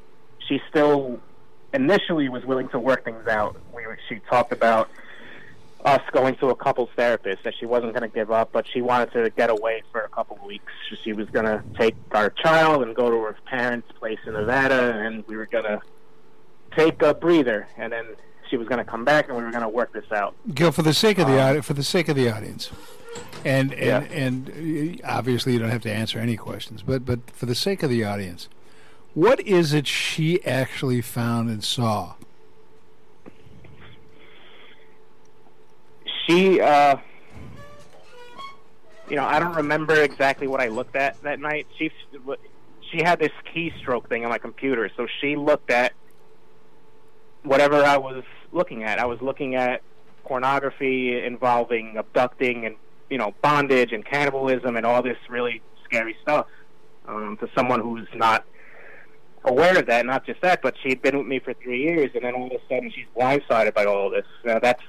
she 0.48 0.60
still 0.68 1.20
initially 1.72 2.28
was 2.28 2.44
willing 2.44 2.68
to 2.70 2.78
work 2.78 3.04
things 3.04 3.26
out. 3.26 3.56
We 3.74 3.82
she 4.08 4.20
talked 4.30 4.52
about 4.52 4.88
us 5.86 6.02
going 6.12 6.34
to 6.36 6.48
a 6.48 6.54
couples 6.56 6.88
therapist 6.96 7.44
that 7.44 7.54
she 7.58 7.64
wasn't 7.64 7.92
going 7.94 8.02
to 8.02 8.12
give 8.14 8.30
up, 8.32 8.50
but 8.52 8.66
she 8.66 8.82
wanted 8.82 9.12
to 9.12 9.30
get 9.30 9.48
away 9.50 9.82
for 9.92 10.00
a 10.02 10.08
couple 10.08 10.36
of 10.36 10.42
weeks. 10.42 10.72
She 11.02 11.12
was 11.12 11.28
going 11.30 11.46
to 11.46 11.62
take 11.78 11.94
our 12.10 12.28
child 12.30 12.82
and 12.82 12.94
go 12.94 13.08
to 13.08 13.22
her 13.22 13.36
parents' 13.46 13.88
place 13.98 14.18
in 14.26 14.32
Nevada, 14.32 14.98
and 14.98 15.24
we 15.28 15.36
were 15.36 15.46
going 15.46 15.64
to 15.64 15.80
take 16.76 17.00
a 17.02 17.14
breather, 17.14 17.68
and 17.76 17.92
then 17.92 18.04
she 18.50 18.56
was 18.56 18.66
going 18.68 18.78
to 18.84 18.84
come 18.84 19.04
back, 19.04 19.28
and 19.28 19.36
we 19.36 19.44
were 19.44 19.50
going 19.52 19.62
to 19.62 19.68
work 19.68 19.92
this 19.92 20.10
out. 20.10 20.34
Gil, 20.52 20.72
for 20.72 20.82
the 20.82 20.92
sake 20.92 21.18
of 21.18 21.28
the 21.28 21.34
Um, 21.34 21.38
audi- 21.50 21.60
for 21.62 21.74
the 21.74 21.84
sake 21.84 22.08
of 22.08 22.16
the 22.16 22.30
audience, 22.30 22.70
and 23.44 23.72
and 23.72 23.80
Yeah. 23.80 24.00
and 24.12 25.00
uh, 25.04 25.06
obviously 25.08 25.52
you 25.52 25.60
don't 25.60 25.70
have 25.70 25.82
to 25.82 25.92
answer 25.92 26.18
any 26.18 26.36
questions, 26.36 26.82
but 26.82 27.04
but 27.06 27.20
for 27.32 27.46
the 27.46 27.54
sake 27.54 27.84
of 27.84 27.90
the 27.90 28.02
audience, 28.04 28.48
what 29.14 29.38
is 29.40 29.72
it 29.72 29.86
she 29.86 30.44
actually 30.44 31.00
found 31.00 31.48
and 31.48 31.62
saw? 31.62 32.14
She, 36.26 36.60
uh, 36.60 36.96
you 39.08 39.16
know, 39.16 39.24
I 39.24 39.38
don't 39.38 39.54
remember 39.54 39.94
exactly 39.94 40.46
what 40.46 40.60
I 40.60 40.68
looked 40.68 40.96
at 40.96 41.20
that 41.22 41.38
night. 41.38 41.66
She, 41.78 41.90
she 42.90 43.02
had 43.02 43.18
this 43.18 43.32
keystroke 43.54 44.08
thing 44.08 44.24
on 44.24 44.30
my 44.30 44.38
computer, 44.38 44.90
so 44.96 45.06
she 45.20 45.36
looked 45.36 45.70
at 45.70 45.92
whatever 47.44 47.82
I 47.84 47.96
was 47.96 48.24
looking 48.52 48.82
at. 48.82 48.98
I 48.98 49.06
was 49.06 49.20
looking 49.22 49.54
at 49.54 49.82
pornography 50.24 51.24
involving 51.24 51.96
abducting 51.96 52.66
and 52.66 52.74
you 53.08 53.16
know 53.16 53.32
bondage 53.42 53.92
and 53.92 54.04
cannibalism 54.04 54.76
and 54.76 54.84
all 54.84 55.00
this 55.02 55.18
really 55.28 55.62
scary 55.84 56.16
stuff. 56.22 56.46
Um, 57.06 57.36
to 57.36 57.48
someone 57.54 57.80
who's 57.80 58.08
not 58.16 58.44
aware 59.44 59.78
of 59.78 59.86
that, 59.86 60.04
not 60.06 60.26
just 60.26 60.40
that, 60.40 60.60
but 60.60 60.74
she'd 60.82 61.00
been 61.02 61.16
with 61.16 61.26
me 61.28 61.38
for 61.38 61.54
three 61.54 61.84
years, 61.84 62.10
and 62.16 62.24
then 62.24 62.34
all 62.34 62.46
of 62.46 62.52
a 62.52 62.58
sudden 62.68 62.90
she's 62.90 63.06
blindsided 63.16 63.74
by 63.74 63.84
all 63.84 64.08
of 64.08 64.12
this. 64.12 64.26
Now 64.44 64.58
that's 64.58 64.82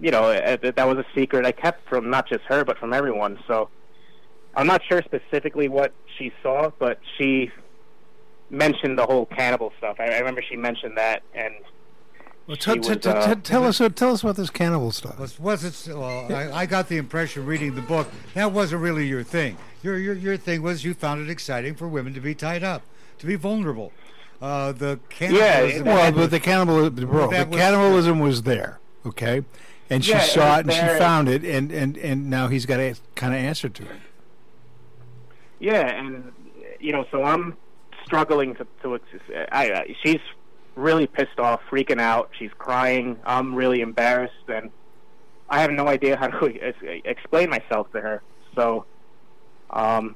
you 0.00 0.10
know, 0.10 0.24
uh, 0.24 0.56
that 0.62 0.76
that 0.76 0.86
was 0.86 0.98
a 0.98 1.06
secret 1.14 1.44
I 1.46 1.52
kept 1.52 1.88
from 1.88 2.10
not 2.10 2.28
just 2.28 2.42
her, 2.48 2.64
but 2.64 2.78
from 2.78 2.92
everyone. 2.92 3.38
So 3.46 3.68
I'm 4.54 4.66
not 4.66 4.82
sure 4.88 5.02
specifically 5.02 5.68
what 5.68 5.92
she 6.18 6.32
saw, 6.42 6.70
but 6.78 6.98
she 7.16 7.50
mentioned 8.50 8.98
the 8.98 9.06
whole 9.06 9.26
cannibal 9.26 9.72
stuff. 9.78 9.96
I, 10.00 10.06
I 10.06 10.18
remember 10.18 10.42
she 10.42 10.56
mentioned 10.56 10.96
that, 10.96 11.22
and 11.34 11.54
Well, 12.46 12.56
She 12.56 12.72
t- 12.74 12.80
t- 12.80 12.88
was, 12.88 13.06
uh, 13.06 13.34
t- 13.34 13.40
tell 13.42 13.64
us 13.64 13.80
tell 13.94 14.12
us 14.12 14.22
about 14.22 14.36
this 14.36 14.50
cannibal 14.50 14.90
stuff. 14.90 15.18
Was, 15.18 15.38
was 15.38 15.64
it? 15.64 15.94
Well, 15.94 16.32
I, 16.32 16.50
I 16.62 16.66
got 16.66 16.88
the 16.88 16.96
impression 16.96 17.46
reading 17.46 17.74
the 17.74 17.82
book 17.82 18.08
that 18.34 18.50
wasn't 18.52 18.82
really 18.82 19.06
your 19.06 19.22
thing. 19.22 19.56
Your 19.82 19.98
your 19.98 20.14
your 20.14 20.36
thing 20.36 20.62
was 20.62 20.84
you 20.84 20.94
found 20.94 21.20
it 21.20 21.30
exciting 21.30 21.74
for 21.74 21.86
women 21.88 22.12
to 22.14 22.20
be 22.20 22.34
tied 22.34 22.62
up, 22.64 22.82
to 23.18 23.26
be 23.26 23.36
vulnerable. 23.36 23.92
Uh, 24.42 24.72
the 24.72 24.98
cannibalism. 25.10 25.86
Yeah, 25.86 25.94
well, 25.94 26.12
but 26.12 26.30
the 26.30 26.40
cannibal, 26.40 26.88
bro, 26.90 27.28
the 27.28 27.44
cannibalism 27.44 28.20
was 28.20 28.42
there, 28.42 28.80
okay, 29.04 29.44
and 29.90 30.04
she 30.04 30.12
Yeah, 30.12 30.20
saw 30.20 30.58
it 30.58 30.66
and 30.66 30.72
she 30.72 30.80
found 30.98 31.28
it, 31.28 31.44
and 31.44 31.70
and 31.72 31.96
and 31.98 32.30
now 32.30 32.48
he's 32.48 32.64
got 32.66 32.78
to 32.78 32.94
kind 33.16 33.34
of 33.34 33.40
answer 33.40 33.68
to 33.68 33.82
it. 33.82 34.00
yeah, 35.58 35.86
and 35.88 36.32
you 36.78 36.92
know, 36.92 37.04
so 37.10 37.22
I'm 37.24 37.56
struggling 38.04 38.54
to. 38.56 38.66
to 38.82 38.98
I, 39.54 39.72
I, 39.72 39.96
she's 40.02 40.20
really 40.76 41.06
pissed 41.06 41.38
off, 41.38 41.60
freaking 41.70 42.00
out. 42.00 42.30
She's 42.38 42.50
crying. 42.58 43.18
I'm 43.24 43.54
really 43.54 43.80
embarrassed, 43.80 44.48
and 44.48 44.70
I 45.48 45.60
have 45.60 45.70
no 45.72 45.88
idea 45.88 46.16
how 46.16 46.28
to 46.28 46.58
ex- 46.62 46.78
explain 47.04 47.50
myself 47.50 47.90
to 47.92 48.00
her. 48.00 48.22
So, 48.54 48.86
um, 49.70 50.14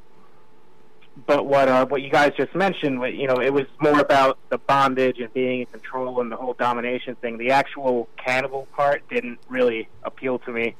but 1.27 1.47
what 1.47 1.69
uh, 1.69 1.87
what 1.87 2.03
you 2.03 2.11
guys 2.11 2.33
just 2.37 2.55
mentioned, 2.55 3.01
you 3.17 3.27
know, 3.27 3.41
it 3.41 3.53
was 3.53 3.67
more 3.81 4.01
about 4.01 4.39
the 4.49 4.59
bondage 4.59 5.21
and 5.21 5.33
being 5.33 5.61
in 5.61 5.67
control 5.67 6.21
and 6.21 6.31
the 6.31 6.37
whole 6.37 6.55
domination 6.55 7.15
thing. 7.17 7.39
The 7.39 7.51
actual 7.51 8.09
cannibal 8.17 8.67
part 8.73 9.09
didn't 9.09 9.39
really 9.49 9.89
appeal 10.03 10.39
to 10.41 10.51
me. 10.53 10.75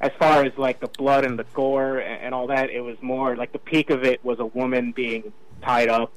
As 0.00 0.12
far 0.18 0.44
as 0.44 0.56
like 0.56 0.80
the 0.80 0.86
blood 0.86 1.24
and 1.24 1.38
the 1.38 1.44
gore 1.52 1.98
and, 1.98 2.22
and 2.22 2.34
all 2.34 2.46
that, 2.46 2.70
it 2.70 2.80
was 2.80 2.96
more 3.02 3.36
like 3.36 3.52
the 3.52 3.58
peak 3.58 3.90
of 3.90 4.04
it 4.04 4.24
was 4.24 4.38
a 4.38 4.46
woman 4.46 4.92
being 4.92 5.32
tied 5.62 5.88
up, 5.88 6.12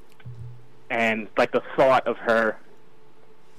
and 0.88 1.28
like 1.36 1.52
the 1.52 1.62
thought 1.76 2.06
of 2.06 2.16
her 2.18 2.56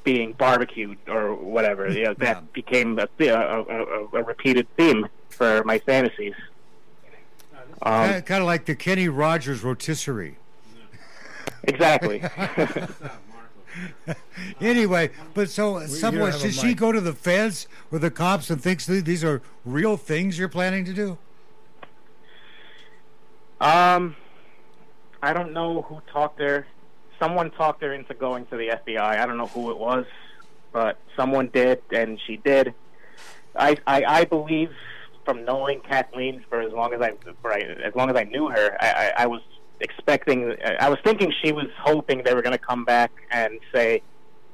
being 0.03 0.31
barbecued 0.33 0.97
or 1.07 1.35
whatever. 1.35 1.91
You 1.91 2.05
know, 2.05 2.13
that 2.15 2.38
Yeah. 2.38 2.41
became 2.53 2.97
a, 2.99 3.07
a, 3.19 3.61
a, 3.61 4.07
a 4.13 4.23
repeated 4.23 4.67
theme 4.77 5.07
for 5.29 5.63
my 5.63 5.79
fantasies. 5.79 6.33
Um, 7.81 8.21
kind 8.21 8.41
of 8.41 8.45
like 8.45 8.65
the 8.65 8.75
Kenny 8.75 9.09
Rogers 9.09 9.63
rotisserie. 9.63 10.38
exactly. 11.63 12.23
Anyway, 14.61 15.11
but 15.33 15.49
so 15.49 15.81
you 15.81 15.88
someone 15.88 16.31
don't 16.31 16.39
should 16.39 16.53
she 16.53 16.73
go 16.73 16.91
to 16.91 17.01
the 17.01 17.13
feds 17.13 17.67
or 17.91 17.99
the 17.99 18.11
cops 18.11 18.49
and 18.49 18.61
thinks 18.61 18.85
these 18.85 19.23
are 19.23 19.41
real 19.65 19.97
things 19.97 20.38
you're 20.39 20.49
planning 20.49 20.85
to 20.85 20.93
do? 20.93 21.17
Um, 23.59 24.15
I 25.21 25.33
don't 25.33 25.53
know 25.53 25.81
who 25.81 26.01
talked 26.11 26.39
her. 26.39 26.67
Someone 27.19 27.51
talked 27.51 27.81
her 27.81 27.93
into 27.93 28.13
going 28.13 28.45
to 28.47 28.57
the 28.57 28.67
FBI. 28.67 28.99
I 28.99 29.25
don't 29.25 29.38
know 29.38 29.47
who 29.47 29.71
it 29.71 29.77
was, 29.77 30.05
but 30.71 30.97
someone 31.15 31.49
did, 31.53 31.81
and 31.91 32.19
she 32.25 32.38
did. 32.38 32.73
I 33.55 33.77
I, 33.88 34.03
I 34.03 34.25
believe 34.25 34.71
from 35.25 35.43
knowing 35.43 35.81
Kathleen 35.81 36.43
for 36.49 36.61
as 36.61 36.71
long 36.71 36.93
as 36.93 37.01
I 37.01 37.13
for 37.41 37.51
I, 37.51 37.59
as 37.59 37.95
long 37.95 38.09
as 38.09 38.15
I 38.15 38.23
knew 38.23 38.49
her, 38.49 38.77
I, 38.79 38.88
I, 38.88 39.23
I 39.23 39.27
was 39.27 39.41
expecting. 39.79 40.55
I 40.79 40.89
was 40.89 40.99
thinking 41.03 41.33
she 41.43 41.51
was 41.51 41.67
hoping 41.79 42.23
they 42.23 42.33
were 42.33 42.41
going 42.41 42.57
to 42.57 42.63
come 42.63 42.85
back 42.85 43.11
and 43.31 43.59
say, 43.73 44.01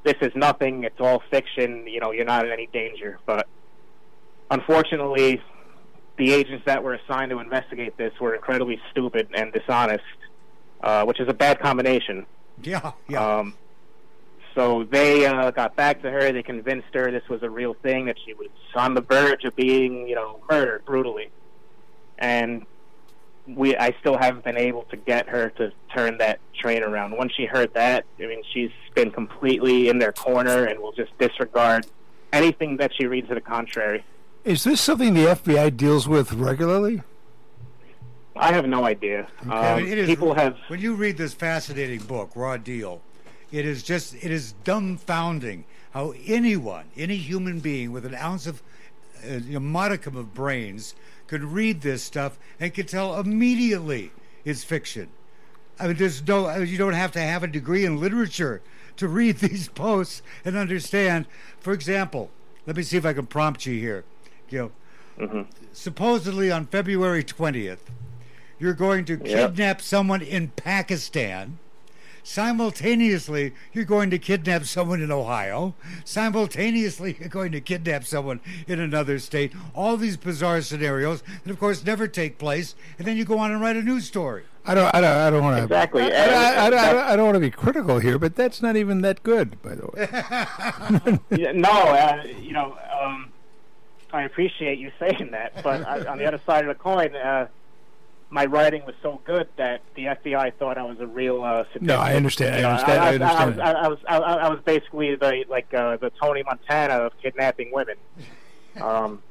"This 0.04 0.16
is 0.22 0.32
nothing. 0.36 0.84
It's 0.84 1.00
all 1.00 1.22
fiction. 1.30 1.86
You 1.88 2.00
know, 2.00 2.12
you're 2.12 2.26
not 2.26 2.46
in 2.46 2.52
any 2.52 2.68
danger." 2.68 3.20
But 3.26 3.48
unfortunately, 4.50 5.42
the 6.18 6.32
agents 6.34 6.64
that 6.66 6.84
were 6.84 6.94
assigned 6.94 7.32
to 7.32 7.40
investigate 7.40 7.98
this 7.98 8.14
were 8.20 8.36
incredibly 8.36 8.80
stupid 8.92 9.28
and 9.34 9.52
dishonest, 9.54 10.04
uh, 10.82 11.04
which 11.06 11.20
is 11.20 11.28
a 11.28 11.34
bad 11.34 11.60
combination. 11.60 12.26
Yeah, 12.64 12.92
yeah. 13.08 13.40
Um, 13.40 13.56
so 14.56 14.84
they 14.84 15.26
uh, 15.26 15.52
got 15.52 15.76
back 15.76 16.02
to 16.04 16.12
her. 16.12 16.32
They 16.32 16.44
convinced 16.44 16.88
her 16.94 17.12
this 17.12 17.28
was 17.30 17.44
a 17.44 17.50
real 17.50 17.74
thing, 17.74 18.06
that 18.06 18.18
she 18.26 18.34
was 18.34 18.50
on 18.76 18.94
the 18.94 19.02
verge 19.02 19.44
of 19.44 19.56
being, 19.56 20.08
you 20.08 20.16
know, 20.16 20.40
murdered 20.50 20.86
brutally. 20.86 21.30
And 22.18 22.66
we, 23.48 23.76
I 23.76 23.96
still 24.00 24.18
haven't 24.18 24.44
been 24.44 24.58
able 24.58 24.84
to 24.84 24.98
get 24.98 25.28
her 25.30 25.50
to 25.52 25.72
turn 25.96 26.18
that 26.20 26.40
train 26.56 26.84
around. 26.84 27.18
Once 27.18 27.34
she 27.34 27.46
heard 27.46 27.74
that, 27.74 28.06
I 28.20 28.28
mean, 28.28 28.44
she's 28.54 28.70
been 28.96 29.12
completely 29.12 29.90
in 29.90 30.00
their 30.00 30.12
corner 30.12 30.66
and 30.66 30.80
will 30.80 30.92
just 30.92 31.18
disregard 31.18 31.88
anything 32.32 32.78
that 32.78 32.92
she 32.96 33.06
reads 33.08 33.28
to 33.30 33.36
the 33.36 33.42
contrary. 33.42 34.04
Is 34.44 34.64
this 34.64 34.80
something 34.82 35.14
the 35.14 35.26
FBI 35.26 35.76
deals 35.76 36.08
with 36.08 36.34
regularly? 36.34 37.02
I 38.36 38.54
have 38.54 38.66
no 38.66 38.86
idea. 38.86 39.28
I 39.50 39.74
Um, 39.74 39.84
mean, 39.84 39.92
it 39.92 39.98
is- 40.00 40.08
people 40.08 40.34
have 40.34 40.56
when 40.68 40.80
you 40.80 40.96
read 40.96 41.18
this 41.18 41.34
fascinating 41.34 42.00
book, 42.00 42.32
Raw 42.36 42.58
Deal, 42.58 43.02
it 43.52 43.66
is 43.66 43.84
just 43.84 44.14
it 44.16 44.32
is 44.32 44.54
dumbfounding 44.64 45.64
how 45.92 46.14
anyone, 46.26 46.86
any 46.96 47.18
human 47.18 47.60
being 47.60 47.92
with 47.92 48.06
an 48.06 48.16
ounce 48.16 48.48
of 48.48 48.62
uh, 49.26 49.40
a 49.56 49.60
modicum 49.60 50.16
of 50.16 50.34
brains, 50.34 50.96
could 51.28 51.44
read 51.44 51.82
this 51.82 52.02
stuff 52.04 52.40
and 52.60 52.74
could 52.74 52.88
tell 52.88 53.20
immediately 53.20 54.12
it's 54.46 54.64
fiction. 54.64 55.10
I 55.80 55.88
mean, 55.88 55.98
there's 55.98 56.26
no, 56.26 56.56
you 56.58 56.78
don't 56.78 56.94
have 56.94 57.12
to 57.14 57.20
have 57.22 57.44
a 57.44 57.48
degree 57.48 57.86
in 57.86 58.00
literature 58.00 58.62
to 58.98 59.08
read 59.08 59.38
these 59.40 59.68
posts 59.68 60.22
and 60.46 60.56
understand. 60.56 61.26
For 61.60 61.74
example, 61.74 62.30
let 62.66 62.76
me 62.78 62.84
see 62.84 62.98
if 62.98 63.06
I 63.06 63.14
can 63.14 63.26
prompt 63.26 63.66
you 63.66 63.80
here. 63.80 64.04
You 64.50 64.72
know, 65.18 65.46
supposedly 65.74 66.52
on 66.52 66.66
February 66.68 67.24
twentieth, 67.24 67.90
you're 68.60 68.74
going 68.74 69.06
to 69.06 69.14
Yep. 69.14 69.26
kidnap 69.26 69.82
someone 69.82 70.22
in 70.22 70.50
Pakistan. 70.50 71.58
Simultaneously, 72.24 73.54
you're 73.74 73.86
going 73.86 74.10
to 74.12 74.20
kidnap 74.20 74.66
someone 74.66 75.02
in 75.02 75.12
Ohio. 75.12 75.74
Simultaneously, 76.06 77.18
you're 77.20 77.30
going 77.30 77.52
to 77.52 77.62
kidnap 77.62 78.04
someone 78.04 78.40
in 78.68 78.80
another 78.80 79.20
state. 79.20 79.54
All 79.74 79.98
these 79.98 80.18
bizarre 80.18 80.62
scenarios 80.62 81.24
that, 81.44 81.52
of 81.52 81.60
course, 81.60 81.84
never 81.86 82.08
take 82.08 82.38
place. 82.38 82.76
And 82.98 83.08
then 83.08 83.18
you 83.18 83.26
go 83.26 83.40
on 83.40 83.52
and 83.52 83.62
write 83.62 83.76
a 83.76 83.82
news 83.82 84.06
story. 84.06 84.44
I 84.66 84.76
don't. 84.76 84.94
I 84.94 85.02
don't. 85.02 85.18
I 85.18 85.30
don't 85.32 85.44
want 85.44 85.58
to. 85.58 85.64
Exactly. 85.64 86.04
I, 86.04 86.08
I, 86.08 86.14
I, 86.14 86.66
I, 86.66 86.70
don't- 86.70 86.98
I 87.10 87.16
don't 87.16 87.26
want 87.26 87.36
to 87.36 87.40
be 87.40 87.50
critical 87.50 87.98
here, 87.98 88.20
but 88.20 88.36
that's 88.36 88.62
not 88.62 88.76
even 88.76 89.02
that 89.02 89.24
good, 89.24 89.60
by 89.64 89.74
the 89.76 89.88
way. 89.88 91.18
Yeah, 91.42 91.52
no, 91.54 91.70
uh, 91.72 92.24
you 92.40 92.52
know, 92.54 92.78
um, 93.02 93.32
I 94.14 94.24
appreciate 94.24 94.78
you 94.78 94.92
saying 95.00 95.30
that, 95.32 95.64
but 95.64 95.88
I, 95.88 96.06
on 96.06 96.18
the 96.20 96.26
other 96.26 96.40
side 96.46 96.68
of 96.68 96.78
the 96.78 96.82
coin, 96.84 97.16
uh, 97.16 97.48
my 98.32 98.46
writing 98.46 98.84
was 98.86 98.96
so 99.04 99.22
good 99.26 99.48
that 99.58 99.82
the 99.96 100.06
FBI 100.06 100.54
thought 100.56 100.78
I 100.78 100.84
was 100.84 101.00
a 101.00 101.06
real. 101.08 101.44
Uh, 101.44 101.66
No, 101.80 101.98
I 101.98 102.14
understand. 102.16 102.56
I 102.56 102.58
You 102.58 102.64
know, 102.64 102.70
understand. 102.70 103.00
I 103.00 103.06
I, 103.06 103.14
understand. 103.14 103.56
was, 103.58 103.60
I, 103.76 103.88
was, 103.88 104.00
I, 104.08 104.18
I 104.48 104.50
was 104.50 104.60
basically 104.66 105.16
the 105.16 105.46
like 105.50 105.72
uh, 105.74 105.98
the 105.98 106.12
Tony 106.22 106.42
Montana 106.44 106.94
of 106.96 107.12
kidnapping 107.22 107.72
women. 107.72 107.96
Um, 108.80 109.22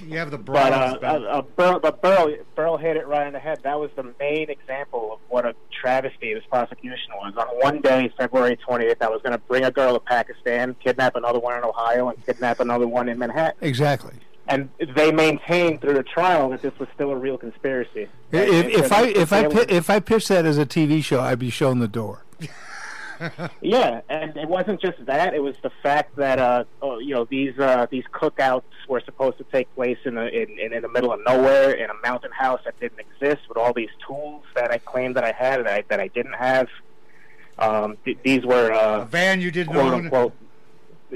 You 0.00 0.18
have 0.18 0.32
the 0.32 0.38
but 0.38 0.72
uh, 0.72 0.98
uh, 1.00 1.06
uh, 1.06 1.42
Burl, 1.42 1.78
but 1.78 2.02
Burl, 2.02 2.34
Burl 2.56 2.76
hit 2.76 2.96
it 2.96 3.06
right 3.06 3.24
in 3.28 3.32
the 3.32 3.38
head. 3.38 3.60
That 3.62 3.78
was 3.78 3.88
the 3.94 4.12
main 4.18 4.50
example 4.50 5.12
of 5.12 5.20
what 5.28 5.46
a 5.46 5.54
travesty 5.80 6.34
this 6.34 6.42
prosecution 6.50 7.12
was. 7.14 7.34
On 7.36 7.46
one 7.60 7.80
day, 7.82 8.12
February 8.18 8.58
20th, 8.68 8.96
I 9.00 9.08
was 9.08 9.22
going 9.22 9.30
to 9.30 9.38
bring 9.38 9.62
a 9.62 9.70
girl 9.70 9.94
to 9.94 10.00
Pakistan, 10.00 10.74
kidnap 10.82 11.14
another 11.14 11.38
one 11.38 11.56
in 11.56 11.62
Ohio, 11.62 12.08
and 12.08 12.26
kidnap 12.26 12.58
another 12.58 12.88
one 12.88 13.08
in 13.08 13.16
Manhattan. 13.16 13.56
exactly. 13.60 14.14
And 14.46 14.68
they 14.94 15.10
maintained 15.10 15.80
through 15.80 15.94
the 15.94 16.02
trial 16.02 16.50
that 16.50 16.60
this 16.60 16.78
was 16.78 16.88
still 16.94 17.10
a 17.10 17.16
real 17.16 17.38
conspiracy. 17.38 18.08
If, 18.30 18.66
if 18.66 18.92
I 18.92 19.06
if 19.06 19.32
I 19.32 19.48
pi- 19.48 19.66
if 19.68 19.88
I 19.88 20.00
pitched 20.00 20.28
that 20.28 20.44
as 20.44 20.58
a 20.58 20.66
TV 20.66 21.02
show, 21.02 21.20
I'd 21.20 21.38
be 21.38 21.50
shown 21.50 21.78
the 21.78 21.88
door. 21.88 22.24
Yeah, 23.60 24.00
and 24.08 24.36
it 24.36 24.48
wasn't 24.48 24.80
just 24.80 25.04
that; 25.06 25.34
it 25.34 25.42
was 25.42 25.54
the 25.62 25.70
fact 25.82 26.16
that 26.16 26.38
uh, 26.38 26.64
oh, 26.82 26.98
you 26.98 27.14
know 27.14 27.24
these 27.24 27.58
uh, 27.58 27.86
these 27.90 28.04
cookouts 28.12 28.62
were 28.88 29.00
supposed 29.00 29.38
to 29.38 29.44
take 29.44 29.72
place 29.74 29.98
in, 30.04 30.18
a, 30.18 30.26
in 30.26 30.58
in 30.58 30.72
in 30.72 30.82
the 30.82 30.88
middle 30.88 31.12
of 31.12 31.20
nowhere 31.24 31.72
in 31.72 31.88
a 31.90 31.94
mountain 32.02 32.32
house 32.32 32.60
that 32.64 32.78
didn't 32.80 33.00
exist, 33.00 33.48
with 33.48 33.56
all 33.56 33.72
these 33.72 33.90
tools 34.06 34.42
that 34.56 34.70
I 34.70 34.78
claimed 34.78 35.16
that 35.16 35.24
I 35.24 35.32
had 35.32 35.60
that 35.60 35.68
I, 35.68 35.84
that 35.88 36.00
I 36.00 36.08
didn't 36.08 36.34
have. 36.34 36.68
Um, 37.58 37.96
th- 38.04 38.18
these 38.24 38.44
were 38.44 38.70
a 38.70 38.76
uh, 38.76 39.04
van 39.04 39.40
you 39.40 39.50
didn't 39.50 39.72
quote 39.72 39.92
own. 39.92 40.04
unquote. 40.04 40.32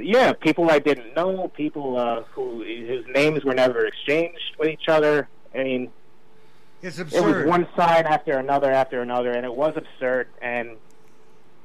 Yeah, 0.02 0.32
people 0.32 0.70
I 0.70 0.78
didn't 0.78 1.14
know, 1.14 1.48
people 1.48 1.98
uh, 1.98 2.22
who 2.32 2.62
whose 2.62 3.06
names 3.14 3.44
were 3.44 3.54
never 3.54 3.86
exchanged 3.86 4.56
with 4.58 4.68
each 4.68 4.88
other. 4.88 5.28
I 5.54 5.58
mean, 5.64 5.90
It's 6.82 6.98
absurd. 6.98 7.18
it 7.18 7.36
was 7.36 7.46
one 7.46 7.68
side 7.76 8.06
after 8.06 8.38
another 8.38 8.70
after 8.70 9.00
another, 9.02 9.32
and 9.32 9.44
it 9.44 9.54
was 9.54 9.74
absurd. 9.76 10.28
And 10.40 10.76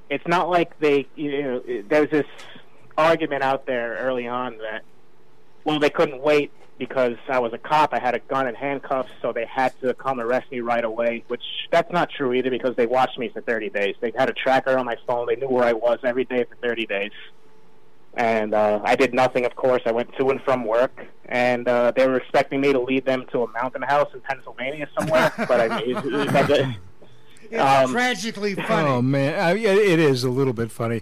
it's 0.09 0.27
not 0.27 0.49
like 0.49 0.79
they, 0.79 1.07
you 1.15 1.41
know, 1.41 1.63
there's 1.87 2.09
this 2.09 2.25
argument 2.97 3.43
out 3.43 3.65
there 3.65 3.97
early 3.99 4.27
on 4.27 4.57
that, 4.59 4.83
well, 5.63 5.79
they 5.79 5.89
couldn't 5.89 6.21
wait 6.21 6.51
because 6.77 7.15
I 7.29 7.39
was 7.39 7.53
a 7.53 7.57
cop. 7.57 7.93
I 7.93 7.99
had 7.99 8.15
a 8.15 8.19
gun 8.19 8.47
and 8.47 8.57
handcuffs, 8.57 9.11
so 9.21 9.31
they 9.31 9.45
had 9.45 9.79
to 9.81 9.93
come 9.93 10.19
arrest 10.19 10.51
me 10.51 10.59
right 10.59 10.83
away. 10.83 11.23
Which 11.27 11.43
that's 11.71 11.91
not 11.91 12.09
true 12.09 12.33
either 12.33 12.49
because 12.49 12.75
they 12.75 12.85
watched 12.85 13.17
me 13.17 13.29
for 13.29 13.41
30 13.41 13.69
days. 13.69 13.95
They 14.01 14.11
had 14.15 14.29
a 14.29 14.33
tracker 14.33 14.77
on 14.77 14.85
my 14.85 14.97
phone. 15.07 15.27
They 15.27 15.35
knew 15.35 15.47
where 15.49 15.63
I 15.65 15.73
was 15.73 15.99
every 16.03 16.25
day 16.25 16.43
for 16.43 16.55
30 16.55 16.85
days. 16.85 17.11
And 18.15 18.53
uh, 18.53 18.79
I 18.83 18.95
did 18.95 19.13
nothing, 19.13 19.45
of 19.45 19.55
course. 19.55 19.81
I 19.85 19.91
went 19.91 20.13
to 20.17 20.29
and 20.29 20.39
from 20.43 20.65
work, 20.65 21.05
and 21.25 21.67
uh, 21.67 21.91
they 21.95 22.07
were 22.07 22.17
expecting 22.17 22.61
me 22.61 22.71
to 22.71 22.79
lead 22.79 23.05
them 23.05 23.25
to 23.31 23.43
a 23.43 23.51
mountain 23.53 23.81
house 23.81 24.09
in 24.13 24.21
Pennsylvania 24.21 24.87
somewhere. 24.97 25.31
but 25.47 25.59
I 25.71 25.79
mean, 25.79 25.97
it- 25.97 26.49
it- 26.51 26.75
It's 27.51 27.61
um, 27.61 27.91
tragically 27.91 28.55
funny. 28.55 28.87
Oh 28.87 29.01
man, 29.01 29.39
I, 29.39 29.51
it 29.57 29.99
is 29.99 30.23
a 30.23 30.29
little 30.29 30.53
bit 30.53 30.71
funny, 30.71 31.01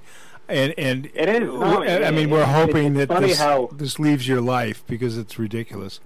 and 0.49 0.73
and 0.77 1.09
It 1.13 1.29
is. 1.29 1.41
No, 1.47 1.83
I 1.83 2.07
I 2.07 2.11
mean, 2.11 2.29
we're 2.29 2.43
hoping 2.45 2.95
it's 2.97 3.07
that 3.09 3.21
this, 3.21 3.39
how- 3.39 3.69
this 3.71 3.99
leaves 3.99 4.27
your 4.27 4.41
life 4.41 4.83
because 4.87 5.17
it's 5.17 5.37
ridiculous. 5.39 5.99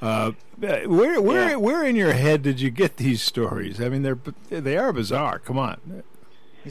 Uh, 0.00 0.32
where 0.58 1.20
where 1.20 1.50
Yeah. 1.50 1.56
where 1.56 1.84
in 1.84 1.94
your 1.96 2.12
head 2.12 2.42
did 2.42 2.60
you 2.60 2.70
get 2.70 2.96
these 2.96 3.20
stories? 3.22 3.80
I 3.80 3.88
mean, 3.90 4.02
they're 4.02 4.18
they 4.48 4.76
are 4.78 4.92
bizarre. 4.92 5.38
Come 5.38 5.58
on. 5.58 6.02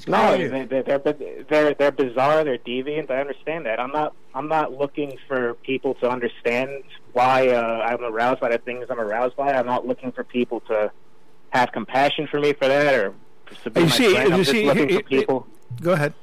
No, 0.08 0.38
they, 0.38 0.66
they're, 0.66 0.84
they're 0.84 1.00
they're 1.50 1.74
they're 1.74 1.92
bizarre. 1.92 2.44
They're 2.44 2.58
deviant. 2.58 3.12
I 3.12 3.20
understand 3.20 3.66
that. 3.66 3.80
I'm 3.80 3.92
not 3.92 4.14
I'm 4.34 4.48
not 4.48 4.72
looking 4.74 5.18
for 5.28 5.56
people 5.56 5.96
to 5.96 6.10
understand 6.10 6.84
why 7.14 7.50
uh, 7.50 7.62
I'm 7.86 8.04
aroused 8.04 8.40
by 8.40 8.50
the 8.50 8.58
things 8.58 8.86
I'm 8.90 9.00
aroused 9.00 9.36
by. 9.36 9.52
I'm 9.54 9.66
not 9.66 9.86
looking 9.86 10.12
for 10.12 10.24
people 10.24 10.62
to 10.62 10.92
have 11.50 11.72
compassion 11.74 12.28
for 12.28 12.40
me 12.40 12.54
for 12.54 12.68
that 12.68 12.94
or 12.94 13.14
to 13.64 13.70
be 13.70 13.82
You 13.82 13.86
my 13.88 13.92
see- 13.92 14.14
friend. 14.14 14.34
I'm 14.34 14.40
you 14.40 14.46
just 14.46 14.52
see, 14.52 14.66
looking 14.66 14.84
it- 14.90 14.94
for 14.94 15.00
it- 15.00 15.08
people. 15.08 15.48
Go 15.82 15.92
ahead. 15.94 16.14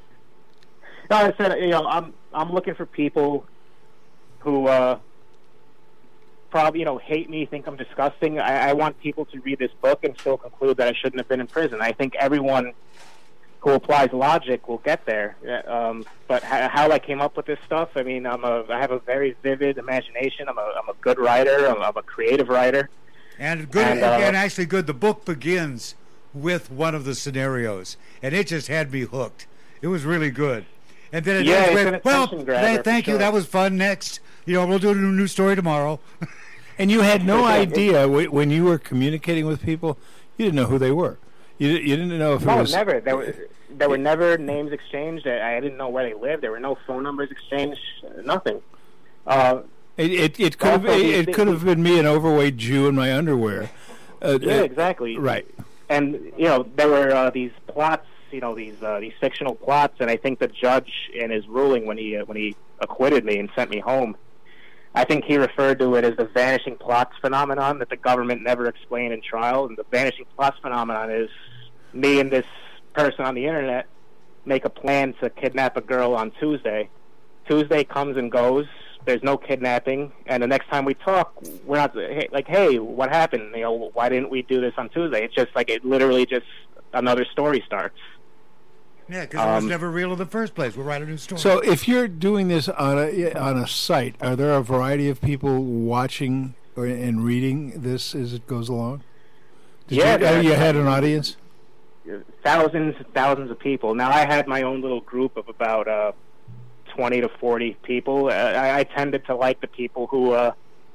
No, 1.11 1.17
I 1.17 1.33
said 1.37 1.59
you 1.59 1.69
know 1.69 1.85
I'm 1.85 2.13
I'm 2.33 2.51
looking 2.51 2.73
for 2.75 2.85
people 2.87 3.45
who 4.39 4.67
uh, 4.67 4.97
probably 6.49 6.79
you 6.79 6.85
know 6.85 6.97
hate 6.97 7.29
me, 7.29 7.45
think 7.45 7.67
I'm 7.67 7.75
disgusting. 7.75 8.39
I, 8.39 8.69
I 8.69 8.73
want 8.73 8.99
people 8.99 9.25
to 9.25 9.39
read 9.41 9.59
this 9.59 9.71
book 9.81 10.03
and 10.03 10.17
still 10.19 10.37
conclude 10.37 10.77
that 10.77 10.87
I 10.87 10.93
shouldn't 10.93 11.19
have 11.19 11.27
been 11.27 11.39
in 11.39 11.47
prison. 11.47 11.79
I 11.81 11.91
think 11.91 12.15
everyone 12.15 12.73
who 13.59 13.71
applies 13.71 14.11
logic 14.13 14.67
will 14.67 14.77
get 14.79 15.05
there. 15.05 15.35
Um, 15.67 16.05
but 16.27 16.43
h- 16.43 16.69
how 16.71 16.91
I 16.91 16.99
came 16.99 17.21
up 17.21 17.35
with 17.37 17.45
this 17.45 17.59
stuff, 17.65 17.89
I 17.95 18.03
mean, 18.03 18.25
I'm 18.25 18.43
a 18.43 18.63
I 18.69 18.79
have 18.79 18.91
a 18.91 18.99
very 18.99 19.35
vivid 19.43 19.77
imagination. 19.77 20.47
I'm 20.47 20.57
a 20.57 20.73
I'm 20.81 20.87
a 20.89 20.93
good 21.01 21.19
writer. 21.19 21.67
I'm, 21.67 21.81
I'm 21.81 21.97
a 21.97 22.01
creative 22.03 22.47
writer. 22.49 22.89
And 23.37 23.69
good, 23.71 23.85
And, 23.87 24.03
uh, 24.03 24.19
and 24.21 24.35
actually 24.35 24.65
good. 24.65 24.85
The 24.87 24.93
book 24.93 25.23
begins 25.25 25.95
with 26.33 26.69
one 26.71 26.93
of 26.93 27.05
the 27.05 27.15
scenarios, 27.15 27.95
and 28.21 28.33
it 28.35 28.47
just 28.47 28.67
had 28.67 28.91
me 28.91 29.01
hooked. 29.01 29.47
It 29.81 29.87
was 29.87 30.03
really 30.03 30.29
good. 30.31 30.65
And 31.11 31.23
then 31.25 31.37
it 31.37 31.45
Yeah, 31.47 31.55
ends 31.55 31.91
with, 31.91 32.05
well, 32.05 32.27
grabber, 32.27 32.83
thank 32.83 33.07
you. 33.07 33.13
sure. 33.13 33.17
That 33.19 33.33
was 33.33 33.45
fun. 33.47 33.77
Next, 33.77 34.19
you 34.45 34.53
know, 34.53 34.67
we'll 34.67 34.77
do 34.77 34.91
a 34.91 34.95
new 34.95 35.25
story 35.25 35.55
tomorrow. 35.55 35.99
And 36.77 36.91
you 36.91 37.01
had 37.01 37.25
no 37.25 37.45
idea 37.61 38.07
when 38.07 38.51
you 38.51 38.65
were 38.65 38.77
communicating 38.77 39.45
with 39.47 39.63
people, 39.63 39.97
you 40.37 40.45
didn't 40.45 40.55
know 40.57 40.65
who 40.65 40.77
they 40.77 40.91
were. 40.91 41.17
You, 41.59 41.69
you 41.69 41.95
didn't 41.95 42.17
know 42.17 42.33
if 42.35 42.41
it 42.41 42.47
was 42.47 42.73
never. 42.73 42.99
There 42.99 43.15
were 43.17 43.35
there 43.69 43.89
were 43.89 43.97
never 43.97 44.37
names 44.37 44.71
exchanged. 44.71 45.27
I, 45.27 45.57
I 45.57 45.59
didn't 45.59 45.77
know 45.77 45.89
where 45.89 46.03
they 46.09 46.15
lived. 46.15 46.41
There 46.41 46.51
were 46.51 46.59
no 46.59 46.77
phone 46.87 47.03
numbers 47.03 47.29
exchanged. 47.29 47.79
Nothing. 48.23 48.61
Uh, 49.27 49.61
It 49.97 50.11
it, 50.11 50.39
it 50.39 50.57
could 50.57 50.71
have 50.71 50.85
it, 50.85 51.27
it 51.29 51.33
could 51.33 51.47
have 51.47 51.63
been 51.65 51.83
me, 51.83 51.99
an 51.99 52.05
overweight 52.05 52.57
Jew 52.57 52.87
in 52.87 52.95
my 52.95 53.13
underwear. 53.13 53.69
Uh, 54.21 54.39
yeah, 54.41 54.59
uh, 54.59 54.63
exactly. 54.63 55.17
right. 55.17 55.45
and 55.89 56.13
you 56.37 56.45
know 56.45 56.65
there 56.75 56.87
were 56.87 57.11
uh, 57.13 57.29
these 57.29 57.51
plots, 57.67 58.07
you 58.31 58.39
know 58.39 58.55
these 58.55 58.81
uh, 58.81 58.99
these 58.99 59.13
fictional 59.19 59.55
plots, 59.55 59.95
and 59.99 60.09
I 60.09 60.17
think 60.17 60.39
the 60.39 60.47
judge 60.47 60.91
in 61.13 61.29
his 61.31 61.47
ruling 61.47 61.85
when 61.85 61.97
he 61.97 62.17
uh, 62.17 62.25
when 62.25 62.37
he 62.37 62.55
acquitted 62.79 63.25
me 63.25 63.39
and 63.39 63.49
sent 63.55 63.69
me 63.69 63.79
home, 63.79 64.15
I 64.95 65.03
think 65.03 65.25
he 65.25 65.37
referred 65.37 65.79
to 65.79 65.95
it 65.95 66.03
as 66.05 66.15
the 66.15 66.25
vanishing 66.25 66.77
plots 66.77 67.13
phenomenon 67.19 67.79
that 67.79 67.89
the 67.89 67.97
government 67.97 68.41
never 68.41 68.65
explained 68.67 69.13
in 69.13 69.21
trial. 69.21 69.65
And 69.67 69.77
the 69.77 69.85
vanishing 69.91 70.25
plots 70.35 70.57
phenomenon 70.59 71.11
is 71.11 71.29
me 71.93 72.19
and 72.19 72.31
this 72.31 72.45
person 72.93 73.25
on 73.25 73.35
the 73.35 73.45
internet 73.45 73.87
make 74.45 74.65
a 74.65 74.69
plan 74.69 75.13
to 75.21 75.29
kidnap 75.29 75.77
a 75.77 75.81
girl 75.81 76.15
on 76.15 76.31
Tuesday. 76.39 76.89
Tuesday 77.47 77.83
comes 77.83 78.17
and 78.17 78.31
goes. 78.31 78.65
There's 79.05 79.23
no 79.23 79.37
kidnapping, 79.37 80.11
and 80.27 80.43
the 80.43 80.47
next 80.47 80.67
time 80.69 80.85
we 80.85 80.93
talk, 80.93 81.33
we're 81.65 81.77
not 81.77 81.93
hey, 81.95 82.27
like, 82.31 82.47
"Hey, 82.47 82.77
what 82.79 83.09
happened? 83.09 83.55
You 83.55 83.61
know, 83.61 83.89
why 83.93 84.09
didn't 84.09 84.29
we 84.29 84.41
do 84.43 84.61
this 84.61 84.73
on 84.77 84.89
Tuesday?" 84.89 85.23
It's 85.23 85.33
just 85.33 85.55
like 85.55 85.69
it 85.69 85.83
literally 85.85 86.25
just 86.25 86.45
another 86.93 87.25
story 87.25 87.63
starts. 87.65 87.97
yeah, 89.07 89.21
because 89.21 89.41
it 89.41 89.45
was 89.55 89.63
Um, 89.63 89.69
never 89.69 89.89
real 89.89 90.11
in 90.11 90.19
the 90.19 90.25
first 90.25 90.53
place. 90.53 90.75
We'll 90.75 90.85
write 90.85 91.01
a 91.01 91.05
new 91.05 91.17
story. 91.17 91.39
So 91.39 91.59
if 91.59 91.87
you're 91.87 92.07
doing 92.07 92.49
this 92.49 92.69
on 92.69 92.99
a 92.99 93.31
on 93.33 93.57
a 93.57 93.67
site, 93.67 94.15
are 94.21 94.35
there 94.35 94.53
a 94.53 94.61
variety 94.61 95.09
of 95.09 95.21
people 95.21 95.63
watching 95.63 96.53
or, 96.75 96.85
and 96.85 97.23
reading 97.25 97.71
this 97.81 98.13
as 98.13 98.33
it 98.33 98.45
goes 98.47 98.69
along? 98.69 99.01
Did 99.87 99.97
Yeah, 99.99 100.11
you, 100.13 100.17
there- 100.19 100.41
you 100.43 100.53
had 100.53 100.75
an 100.75 100.87
audience. 100.87 101.35
Thousands 102.43 102.95
and 102.97 103.13
thousands 103.13 103.51
of 103.51 103.59
people. 103.59 103.95
Now 103.95 104.09
I 104.09 104.25
had 104.25 104.47
my 104.47 104.61
own 104.63 104.81
little 104.81 105.01
group 105.01 105.37
of 105.37 105.47
about 105.49 105.87
uh, 105.87 106.11
twenty 106.95 107.21
to 107.21 107.29
forty 107.39 107.75
people. 107.83 108.27
Uh, 108.27 108.31
I, 108.31 108.79
I 108.79 108.83
tended 108.83 109.25
to 109.25 109.35
like 109.35 109.61
the 109.61 109.67
people 109.67 110.07
who 110.07 110.31
uh, 110.31 110.51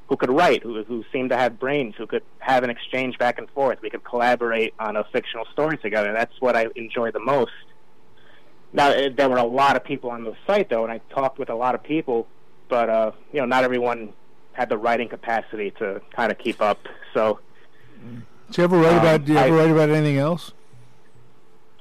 who 0.09 0.17
could 0.17 0.31
write, 0.31 0.63
who 0.63 0.83
who 0.85 1.05
seemed 1.13 1.31
to 1.31 1.37
have 1.37 1.59
brains, 1.59 1.95
who 1.97 2.07
could 2.07 2.23
have 2.39 2.63
an 2.65 2.71
exchange 2.71 3.19
back 3.19 3.39
and 3.39 3.49
forth. 3.51 3.81
We 3.83 3.91
could 3.91 4.05
collaborate 4.05 4.75
on 4.79 4.97
a 4.97 5.05
fictional 5.05 5.47
story 5.53 5.77
together. 5.79 6.13
That's 6.13 6.41
what 6.41 6.57
I 6.57 6.67
enjoy 6.77 7.11
the 7.11 7.21
most. 7.21 7.53
Now 8.73 8.91
uh, 8.91 9.09
there 9.17 9.29
were 9.29 9.37
a 9.39 9.45
lot 9.45 9.77
of 9.77 9.85
people 9.85 10.11
on 10.11 10.25
the 10.25 10.35
site 10.47 10.69
though, 10.71 10.85
and 10.85 10.93
I 10.93 10.99
talked 11.15 11.39
with 11.39 11.49
a 11.51 11.55
lot 11.55 11.75
of 11.75 11.83
people, 11.83 12.27
but 12.69 12.89
uh, 12.91 13.13
you 13.33 13.41
know 13.41 13.47
not 13.47 13.65
everyone 13.65 14.13
had 14.53 14.69
the 14.69 14.79
writing 14.79 15.09
capacity 15.09 15.71
to 15.73 16.01
kind 16.15 16.31
of 16.31 16.39
keep 16.39 16.61
up. 16.63 16.79
So 17.13 17.41
Did 18.49 18.59
you 18.59 18.65
ever 18.65 18.77
write 18.79 18.93
Um, 18.93 18.99
about? 18.99 19.25
Did 19.25 19.29
you 19.31 19.39
ever 19.39 19.55
I- 19.55 19.59
write 19.63 19.71
about 19.71 19.91
anything 19.91 20.19
else? 20.19 20.53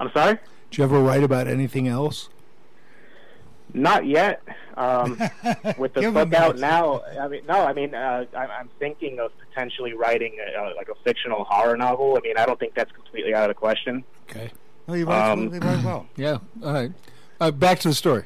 I'm 0.04 0.12
sorry. 0.12 0.38
Did 0.70 0.78
you 0.80 0.84
ever 0.84 1.00
write 1.00 1.24
about 1.24 1.48
anything 1.48 1.88
else? 1.88 2.28
Not 3.74 4.06
yet. 4.06 4.44
Um, 4.76 5.12
with 5.78 5.94
the 5.94 6.12
book 6.12 6.34
out 6.34 6.60
now, 6.60 7.04
I 7.20 7.28
mean, 7.30 7.44
no, 7.48 7.66
I 7.66 7.72
mean, 7.72 7.96
uh, 7.96 8.26
I'm, 8.36 8.52
I'm 8.52 8.70
thinking 8.80 9.20
of 9.20 9.32
potentially 9.48 9.94
writing 9.94 10.38
a, 10.58 10.74
like 10.76 10.89
a 10.89 10.96
fictional 11.06 11.46
horror 11.46 11.78
novel. 11.78 12.18
I 12.18 12.22
mean, 12.22 12.38
I 12.38 12.46
don't 12.46 12.60
think 12.60 12.74
that's 12.76 12.92
completely 12.92 13.34
out 13.34 13.44
of 13.44 13.56
the 13.56 13.60
question. 13.60 14.04
Okay. 14.30 14.52
no, 14.88 14.94
you 14.96 15.06
write, 15.06 15.32
um, 15.32 15.54
you 15.54 15.60
well. 15.62 16.06
Yeah. 16.18 16.39
All 16.62 16.74
right. 16.74 16.92
Uh, 17.39 17.52
back 17.52 17.80
to 17.80 17.88
the 17.88 17.94
story. 17.94 18.26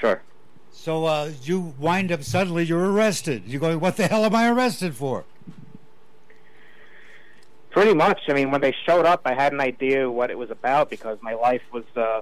Sure. 0.00 0.22
So 0.72 1.04
uh, 1.04 1.32
you 1.42 1.74
wind 1.78 2.10
up 2.10 2.22
suddenly 2.22 2.64
you're 2.64 2.90
arrested. 2.90 3.42
You're 3.46 3.60
going, 3.60 3.80
what 3.80 3.98
the 3.98 4.06
hell 4.06 4.24
am 4.24 4.34
I 4.34 4.48
arrested 4.48 4.94
for? 4.94 5.24
Pretty 7.74 7.92
much. 7.92 8.20
I 8.28 8.34
mean, 8.34 8.52
when 8.52 8.60
they 8.60 8.72
showed 8.86 9.04
up, 9.04 9.22
I 9.24 9.34
had 9.34 9.52
an 9.52 9.60
idea 9.60 10.08
what 10.08 10.30
it 10.30 10.38
was 10.38 10.48
about 10.48 10.90
because 10.90 11.18
my 11.22 11.34
life 11.34 11.62
was 11.72 11.82
uh, 11.96 12.20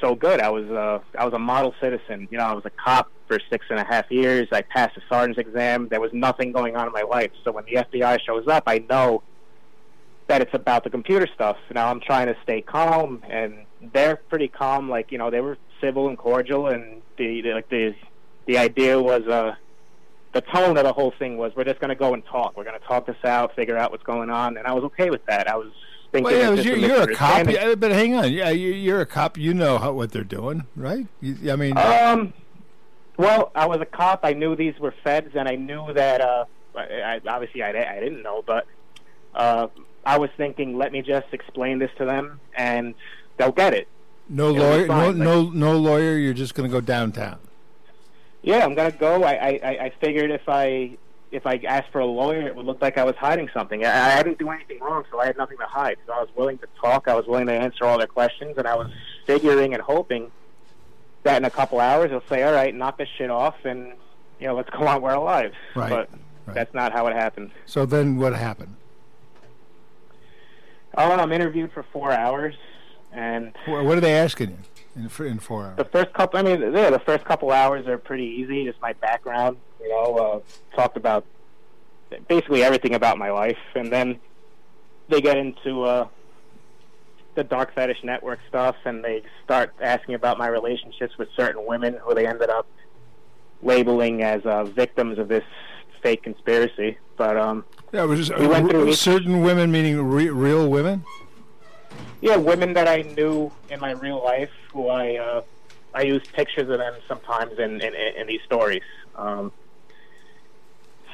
so 0.00 0.14
good. 0.14 0.40
I 0.40 0.48
was 0.48 0.64
uh, 0.70 1.00
I 1.18 1.26
was 1.26 1.34
a 1.34 1.38
model 1.38 1.74
citizen. 1.82 2.26
You 2.30 2.38
know, 2.38 2.44
I 2.44 2.54
was 2.54 2.64
a 2.64 2.70
cop 2.70 3.10
for 3.28 3.38
six 3.50 3.66
and 3.68 3.78
a 3.78 3.84
half 3.84 4.10
years. 4.10 4.48
I 4.50 4.62
passed 4.62 4.94
the 4.94 5.02
sergeant's 5.06 5.38
exam. 5.38 5.88
There 5.88 6.00
was 6.00 6.14
nothing 6.14 6.50
going 6.52 6.76
on 6.76 6.86
in 6.86 6.94
my 6.94 7.02
life. 7.02 7.30
So 7.44 7.52
when 7.52 7.66
the 7.66 7.72
FBI 7.72 8.20
shows 8.24 8.48
up, 8.48 8.62
I 8.66 8.78
know 8.88 9.22
that 10.28 10.40
it's 10.40 10.54
about 10.54 10.84
the 10.84 10.88
computer 10.88 11.28
stuff. 11.34 11.58
Now 11.74 11.90
I'm 11.90 12.00
trying 12.00 12.28
to 12.28 12.36
stay 12.42 12.62
calm, 12.62 13.22
and 13.28 13.66
they're 13.92 14.16
pretty 14.16 14.48
calm. 14.48 14.88
Like 14.88 15.12
you 15.12 15.18
know, 15.18 15.28
they 15.30 15.42
were 15.42 15.58
civil 15.82 16.08
and 16.08 16.16
cordial, 16.16 16.68
and 16.68 17.02
the, 17.18 17.42
the 17.42 17.52
like 17.52 17.68
the 17.68 17.94
the 18.46 18.56
idea 18.56 18.98
was 18.98 19.28
uh 19.28 19.56
the 20.32 20.40
tone 20.40 20.76
of 20.76 20.84
the 20.84 20.92
whole 20.92 21.12
thing 21.18 21.36
was 21.36 21.52
we're 21.56 21.64
just 21.64 21.80
going 21.80 21.88
to 21.88 21.94
go 21.94 22.14
and 22.14 22.24
talk. 22.24 22.56
We're 22.56 22.64
going 22.64 22.78
to 22.78 22.86
talk 22.86 23.06
this 23.06 23.16
out, 23.24 23.54
figure 23.56 23.76
out 23.76 23.90
what's 23.90 24.04
going 24.04 24.30
on, 24.30 24.56
and 24.56 24.66
I 24.66 24.72
was 24.72 24.84
okay 24.84 25.10
with 25.10 25.24
that. 25.26 25.48
I 25.48 25.56
was 25.56 25.72
thinking, 26.12 26.24
Well, 26.32 26.56
yeah, 26.56 26.62
you're, 26.62 26.76
you're 26.76 27.10
a 27.10 27.14
cop, 27.14 27.46
but 27.46 27.90
hang 27.90 28.14
on. 28.14 28.32
Yeah, 28.32 28.50
you- 28.50 28.72
you're 28.72 29.00
a 29.00 29.06
cop. 29.06 29.36
You 29.36 29.54
know 29.54 29.78
how, 29.78 29.92
what 29.92 30.12
they're 30.12 30.22
doing, 30.24 30.66
right? 30.76 31.06
You, 31.20 31.52
I 31.52 31.56
mean, 31.56 31.76
Um, 31.76 32.32
well, 33.16 33.50
I 33.54 33.66
was 33.66 33.80
a 33.80 33.86
cop. 33.86 34.20
I 34.22 34.32
knew 34.32 34.54
these 34.56 34.78
were 34.78 34.94
feds, 35.04 35.34
and 35.34 35.48
I 35.48 35.56
knew 35.56 35.92
that. 35.94 36.20
Uh, 36.20 36.44
I, 36.76 36.80
I, 36.80 37.20
obviously, 37.28 37.62
I, 37.62 37.70
I 37.70 37.98
didn't 38.00 38.22
know, 38.22 38.42
but 38.46 38.66
uh, 39.34 39.66
I 40.06 40.18
was 40.18 40.30
thinking, 40.36 40.78
let 40.78 40.92
me 40.92 41.02
just 41.02 41.26
explain 41.32 41.78
this 41.80 41.90
to 41.98 42.04
them, 42.04 42.38
and 42.54 42.94
they'll 43.36 43.50
get 43.52 43.74
it. 43.74 43.88
no 44.28 44.50
it'll 44.54 44.64
lawyer, 44.64 44.86
no, 44.86 45.06
like- 45.08 45.16
no, 45.16 45.42
no 45.50 45.76
lawyer. 45.76 46.16
You're 46.16 46.34
just 46.34 46.54
going 46.54 46.70
to 46.70 46.72
go 46.72 46.80
downtown. 46.80 47.38
Yeah, 48.42 48.64
I'm 48.64 48.74
gonna 48.74 48.90
go. 48.92 49.22
I, 49.24 49.32
I, 49.62 49.68
I 49.86 49.92
figured 50.00 50.30
if 50.30 50.48
I 50.48 50.96
if 51.30 51.46
I 51.46 51.60
asked 51.66 51.90
for 51.92 52.00
a 52.00 52.06
lawyer, 52.06 52.46
it 52.46 52.56
would 52.56 52.66
look 52.66 52.82
like 52.82 52.98
I 52.98 53.04
was 53.04 53.14
hiding 53.16 53.48
something. 53.54 53.84
I, 53.84 54.18
I 54.18 54.22
didn't 54.22 54.38
do 54.38 54.50
anything 54.50 54.80
wrong, 54.80 55.04
so 55.10 55.20
I 55.20 55.26
had 55.26 55.36
nothing 55.36 55.58
to 55.58 55.66
hide. 55.66 55.96
So 56.06 56.12
I 56.12 56.20
was 56.20 56.28
willing 56.36 56.58
to 56.58 56.66
talk. 56.80 57.06
I 57.06 57.14
was 57.14 57.26
willing 57.26 57.46
to 57.46 57.52
answer 57.52 57.84
all 57.84 57.98
their 57.98 58.06
questions, 58.06 58.56
and 58.58 58.66
I 58.66 58.74
was 58.74 58.90
figuring 59.26 59.74
and 59.74 59.82
hoping 59.82 60.30
that 61.22 61.36
in 61.36 61.44
a 61.44 61.50
couple 61.50 61.78
hours 61.80 62.10
they'll 62.10 62.22
say, 62.28 62.42
"All 62.42 62.52
right, 62.52 62.74
knock 62.74 62.98
this 62.98 63.08
shit 63.16 63.30
off, 63.30 63.56
and 63.64 63.92
you 64.40 64.46
know, 64.46 64.54
let's 64.56 64.70
go 64.70 64.86
on 64.86 65.02
with 65.02 65.12
our 65.12 65.22
lives." 65.22 65.54
Right, 65.76 65.90
But 65.90 66.10
right. 66.46 66.54
that's 66.54 66.72
not 66.74 66.92
how 66.92 67.06
it 67.08 67.14
happened. 67.14 67.50
So 67.66 67.84
then, 67.84 68.16
what 68.16 68.34
happened? 68.34 68.76
Oh, 70.96 71.12
I'm 71.12 71.30
interviewed 71.32 71.72
for 71.72 71.84
four 71.92 72.10
hours, 72.10 72.54
and 73.12 73.52
What 73.66 73.96
are 73.96 74.00
they 74.00 74.14
asking 74.14 74.50
you 74.50 74.56
in, 75.04 75.26
in 75.26 75.38
four 75.38 75.66
hours? 75.66 75.76
the 75.76 75.84
first 75.84 76.12
couple 76.12 76.38
i 76.38 76.42
mean 76.42 76.60
yeah, 76.74 76.90
the 76.90 76.98
first 77.00 77.24
couple 77.24 77.50
hours 77.50 77.86
are 77.86 77.98
pretty 77.98 78.24
easy 78.24 78.64
just 78.64 78.80
my 78.80 78.92
background 78.94 79.56
you 79.80 79.88
know 79.88 80.16
uh, 80.16 80.76
talked 80.76 80.96
about 80.96 81.24
basically 82.28 82.62
everything 82.62 82.94
about 82.94 83.18
my 83.18 83.30
life 83.30 83.58
and 83.74 83.92
then 83.92 84.18
they 85.08 85.20
get 85.20 85.36
into 85.36 85.82
uh, 85.82 86.06
the 87.34 87.44
dark 87.44 87.74
fetish 87.74 87.98
network 88.02 88.38
stuff 88.48 88.76
and 88.84 89.04
they 89.04 89.22
start 89.44 89.72
asking 89.80 90.14
about 90.14 90.38
my 90.38 90.46
relationships 90.46 91.16
with 91.18 91.28
certain 91.36 91.64
women 91.66 91.98
who 92.02 92.14
they 92.14 92.26
ended 92.26 92.50
up 92.50 92.66
labeling 93.62 94.22
as 94.22 94.44
uh, 94.46 94.64
victims 94.64 95.18
of 95.18 95.28
this 95.28 95.44
fake 96.02 96.22
conspiracy 96.22 96.96
but 97.20 97.36
um 97.36 97.64
Yeah, 97.92 98.04
it 98.04 98.06
was 98.06 98.28
just, 98.28 98.40
we 98.40 98.46
went 98.46 98.70
through 98.70 98.88
uh, 98.88 98.94
certain 98.94 99.42
women, 99.42 99.70
meaning 99.70 100.00
re- 100.02 100.30
real 100.30 100.70
women. 100.70 101.04
Yeah, 102.20 102.36
women 102.36 102.72
that 102.74 102.88
I 102.88 103.02
knew 103.02 103.50
in 103.70 103.80
my 103.80 103.92
real 103.92 104.22
life 104.22 104.50
who 104.72 104.88
I 104.88 105.16
uh, 105.16 105.42
I 105.94 106.02
use 106.02 106.22
pictures 106.32 106.68
of 106.68 106.78
them 106.78 106.94
sometimes 107.08 107.58
in 107.58 107.80
in, 107.80 107.94
in 107.94 108.26
these 108.26 108.42
stories. 108.46 108.82
Um, 109.16 109.52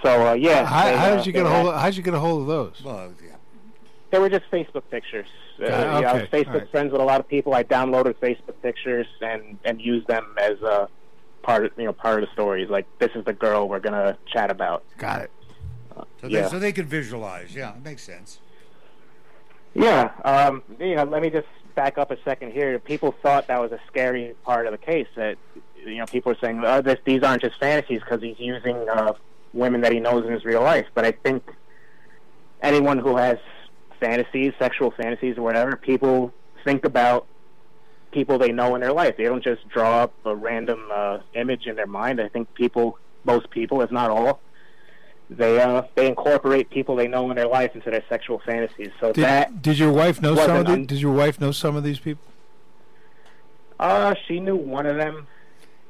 so 0.03 0.29
uh, 0.29 0.33
yeah, 0.35 0.65
How, 0.67 0.85
they, 0.85 0.97
how 0.97 1.07
uh, 1.13 1.17
did 1.17 1.27
you 1.27 1.33
get 1.33 1.47
a 1.47 1.49
hold? 1.49 1.67
had- 1.67 1.75
Of, 1.75 1.81
how'd 1.81 1.95
you 1.97 2.03
get 2.03 2.15
a 2.15 2.19
hold 2.19 2.43
of 2.43 2.47
those? 2.47 2.83
Well, 2.85 3.13
yeah. 3.25 3.37
They 4.11 4.19
were 4.19 4.29
just 4.29 4.49
Facebook 4.51 4.83
pictures. 4.91 5.27
Uh, 5.59 5.69
Got 5.69 6.03
yeah, 6.03 6.11
I 6.11 6.15
was 6.15 6.23
Facebook 6.29 6.47
all 6.55 6.59
right. 6.61 6.71
friends 6.71 6.93
with 6.93 7.01
a 7.01 7.05
lot 7.05 7.19
of 7.21 7.29
people. 7.29 7.55
I 7.55 7.65
downloaded 7.65 8.15
Facebook 8.17 8.61
pictures 8.63 9.07
and 9.21 9.59
and 9.65 9.81
used 9.81 10.07
them 10.07 10.27
as 10.41 10.61
a 10.63 10.89
part 11.43 11.65
of 11.65 11.73
you 11.77 11.85
know 11.85 11.93
part 11.93 12.23
of 12.23 12.29
the 12.29 12.33
stories. 12.35 12.69
Like 12.69 12.87
this 12.99 13.11
is 13.15 13.25
the 13.25 13.33
girl 13.33 13.69
we're 13.69 13.81
gonna 13.81 14.17
chat 14.33 14.51
about. 14.51 14.85
Got 14.99 15.23
it. 15.23 15.31
So, 16.21 16.27
Yeah. 16.29 16.43
they, 16.43 16.49
so 16.51 16.59
they 16.59 16.73
could 16.73 16.87
visualize. 16.89 17.55
Yeah, 17.55 17.75
it 17.75 17.83
makes 17.83 18.03
sense. 18.03 18.39
Yeah, 19.77 20.11
um, 20.25 20.63
you 20.81 20.95
know, 20.95 21.05
let 21.05 21.21
me 21.21 21.29
just 21.29 21.47
back 21.75 21.99
up 21.99 22.11
a 22.11 22.17
second 22.25 22.53
here. 22.53 22.79
People 22.79 23.15
thought 23.23 23.47
that 23.49 23.61
was 23.61 23.73
a 23.73 23.81
scary 23.89 24.35
part 24.43 24.67
of 24.67 24.73
the 24.73 24.79
case. 24.79 25.07
That 25.17 25.37
you 25.85 25.99
know, 25.99 26.07
people 26.07 26.33
are 26.33 26.39
saying, 26.41 26.63
"Oh, 26.65 26.81
this, 26.81 26.99
these 27.05 27.23
aren't 27.23 27.43
just 27.43 27.59
fantasies 27.61 28.01
because 28.01 28.23
he's 28.23 28.41
using 28.41 28.89
uh, 28.89 29.13
women 29.53 29.83
that 29.83 29.93
he 29.93 30.01
knows 30.01 30.25
in 30.25 30.33
his 30.33 30.47
real 30.47 30.63
life." 30.63 30.87
But 30.95 31.05
I 31.05 31.13
think 31.13 31.45
anyone 32.63 32.99
who 32.99 33.19
has 33.19 33.37
fantasies, 34.01 34.55
sexual 34.59 34.93
fantasies, 34.93 35.37
or 35.37 35.43
whatever, 35.43 35.77
people 35.77 36.33
think 36.65 36.87
about 36.87 37.27
people 38.13 38.39
they 38.39 38.53
know 38.53 38.75
in 38.77 38.81
their 38.81 38.95
life. 38.95 39.19
They 39.19 39.25
don't 39.25 39.45
just 39.45 39.69
draw 39.69 40.05
up 40.05 40.15
a 40.25 40.35
random 40.35 40.89
uh, 40.91 41.19
image 41.35 41.67
in 41.67 41.77
their 41.77 41.87
mind. 41.87 42.19
I 42.19 42.29
think 42.29 42.53
people, 42.55 42.99
most 43.25 43.51
people, 43.51 43.83
if 43.83 43.93
not 43.93 44.11
all, 44.11 44.41
they 45.29 45.61
uh, 45.61 45.83
they 45.95 46.07
incorporate 46.07 46.71
people 46.71 46.97
they 46.97 47.09
know 47.09 47.29
in 47.31 47.37
their 47.37 47.49
life 47.49 47.75
into 47.75 47.91
their 47.91 48.05
sexual 48.09 48.39
fantasies. 48.39 48.91
So 49.01 49.13
Did, 49.13 49.25
that 49.25 49.63
did 49.63 49.79
your 49.79 49.93
wife 49.93 50.23
know 50.23 50.35
some 50.35 50.45
of 50.45 50.49
wasn't 50.51 50.67
the, 50.67 50.73
un- 50.73 50.87
Did 50.87 51.01
your 51.01 51.13
wife 51.13 51.41
know 51.41 51.51
some 51.51 51.77
of 51.77 51.83
these 51.83 51.99
people? 51.99 52.23
Uh, 53.79 54.15
she 54.27 54.41
knew 54.41 54.57
one 54.57 54.87
of 54.87 54.97
them. 54.97 55.27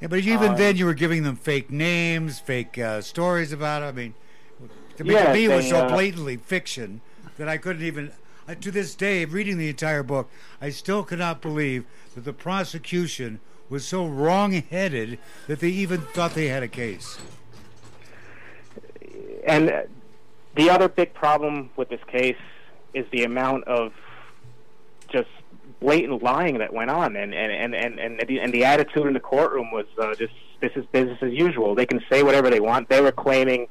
Yeah, 0.01 0.09
but 0.09 0.19
even 0.21 0.51
Um, 0.51 0.57
then, 0.57 0.77
you 0.77 0.85
were 0.85 0.95
giving 0.95 1.23
them 1.23 1.37
fake 1.37 1.71
names, 1.71 2.39
fake 2.41 2.77
uh, 2.79 3.01
stories 3.01 3.53
about 3.53 3.83
it. 3.83 3.87
I 3.87 3.93
mean, 3.93 4.15
to 4.97 5.05
me, 5.05 5.15
Yeah, 5.15 5.27
to 5.27 5.33
me 5.33 5.45
it 5.45 5.49
was 5.49 5.65
they, 5.65 5.71
so 5.71 5.79
uh, 5.79 5.89
blatantly 5.89 6.37
fiction 6.37 7.01
that 7.39 7.49
I 7.49 7.57
couldn't 7.57 7.83
even. 7.85 8.13
Uh, 8.49 8.55
to 8.55 8.71
this 8.71 8.95
day, 8.95 9.25
reading 9.25 9.59
the 9.59 9.69
entire 9.69 10.03
book, 10.03 10.31
I 10.61 10.71
still 10.71 11.03
cannot 11.03 11.41
believe 11.41 11.85
that 12.15 12.25
the 12.25 12.33
prosecution 12.33 13.41
was 13.69 13.87
so 13.87 14.07
wrong-headed 14.07 15.19
that 15.49 15.61
they 15.61 15.69
even 15.69 16.03
thought 16.03 16.35
they 16.35 16.47
had 16.47 16.63
a 16.63 16.69
case. 16.69 17.19
And 19.47 19.87
the 20.57 20.71
other 20.71 20.89
big 20.89 21.15
problem 21.15 21.71
with 21.77 21.89
this 21.89 22.01
case 22.09 22.37
is 22.93 23.07
the 23.13 23.23
amount 23.23 23.65
of 23.65 23.93
just 25.09 25.29
blatant 25.81 26.23
lying 26.23 26.59
that 26.59 26.73
went 26.73 26.91
on, 26.91 27.15
and 27.17 27.33
and 27.33 27.53
and 27.53 27.75
and 27.75 28.01
and 28.01 28.21
the, 28.27 28.41
and 28.41 28.53
the 28.53 28.65
attitude 28.65 29.07
in 29.07 29.15
the 29.15 29.21
courtroom 29.21 29.71
was 29.71 29.87
uh, 30.01 30.15
just 30.17 30.35
this 30.61 30.73
is 30.75 30.85
business 30.87 31.19
as 31.23 31.33
usual. 31.33 31.75
They 31.75 31.87
can 31.87 32.03
say 32.11 32.23
whatever 32.23 32.51
they 32.51 32.61
want. 32.61 32.89
They 32.89 33.01
were 33.01 33.13
claiming. 33.13 33.69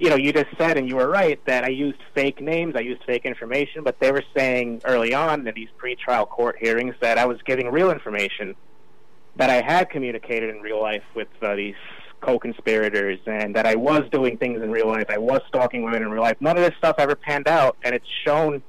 You 0.00 0.10
know, 0.10 0.16
you 0.16 0.32
just 0.32 0.46
said, 0.56 0.78
and 0.78 0.88
you 0.88 0.94
were 0.94 1.08
right, 1.08 1.44
that 1.46 1.64
I 1.64 1.70
used 1.70 1.98
fake 2.14 2.40
names, 2.40 2.76
I 2.76 2.82
used 2.82 3.02
fake 3.02 3.24
information, 3.24 3.82
but 3.82 3.98
they 3.98 4.12
were 4.12 4.22
saying 4.36 4.82
early 4.84 5.12
on 5.12 5.44
in 5.48 5.52
these 5.56 5.70
pretrial 5.76 6.28
court 6.28 6.54
hearings 6.60 6.94
that 7.00 7.18
I 7.18 7.26
was 7.26 7.42
giving 7.42 7.68
real 7.72 7.90
information, 7.90 8.54
that 9.34 9.50
I 9.50 9.60
had 9.60 9.90
communicated 9.90 10.54
in 10.54 10.62
real 10.62 10.80
life 10.80 11.02
with 11.16 11.26
uh, 11.42 11.56
these 11.56 11.74
co-conspirators, 12.20 13.20
and 13.26 13.54
that 13.54 13.66
I 13.66 13.74
was 13.74 14.08
doing 14.10 14.36
things 14.36 14.62
in 14.62 14.70
real 14.70 14.88
life. 14.88 15.06
I 15.08 15.18
was 15.18 15.40
stalking 15.48 15.84
women 15.84 16.02
in 16.02 16.10
real 16.10 16.22
life. 16.22 16.36
None 16.40 16.56
of 16.56 16.64
this 16.64 16.74
stuff 16.76 16.96
ever 16.98 17.14
panned 17.14 17.48
out, 17.48 17.76
and 17.82 17.94
it's 17.94 18.08
shown 18.24 18.62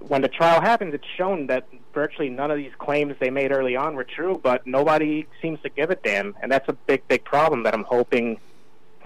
when 0.00 0.22
the 0.22 0.28
trial 0.28 0.60
happens. 0.60 0.94
It's 0.94 1.06
shown 1.16 1.46
that 1.48 1.66
virtually 1.94 2.30
none 2.30 2.50
of 2.50 2.56
these 2.56 2.72
claims 2.78 3.14
they 3.20 3.30
made 3.30 3.52
early 3.52 3.76
on 3.76 3.94
were 3.94 4.04
true, 4.04 4.40
but 4.42 4.66
nobody 4.66 5.26
seems 5.40 5.60
to 5.62 5.68
give 5.68 5.90
a 5.90 5.96
damn, 5.96 6.34
and 6.42 6.50
that's 6.50 6.68
a 6.68 6.72
big, 6.72 7.06
big 7.08 7.24
problem 7.24 7.62
that 7.64 7.74
I'm 7.74 7.84
hoping 7.84 8.38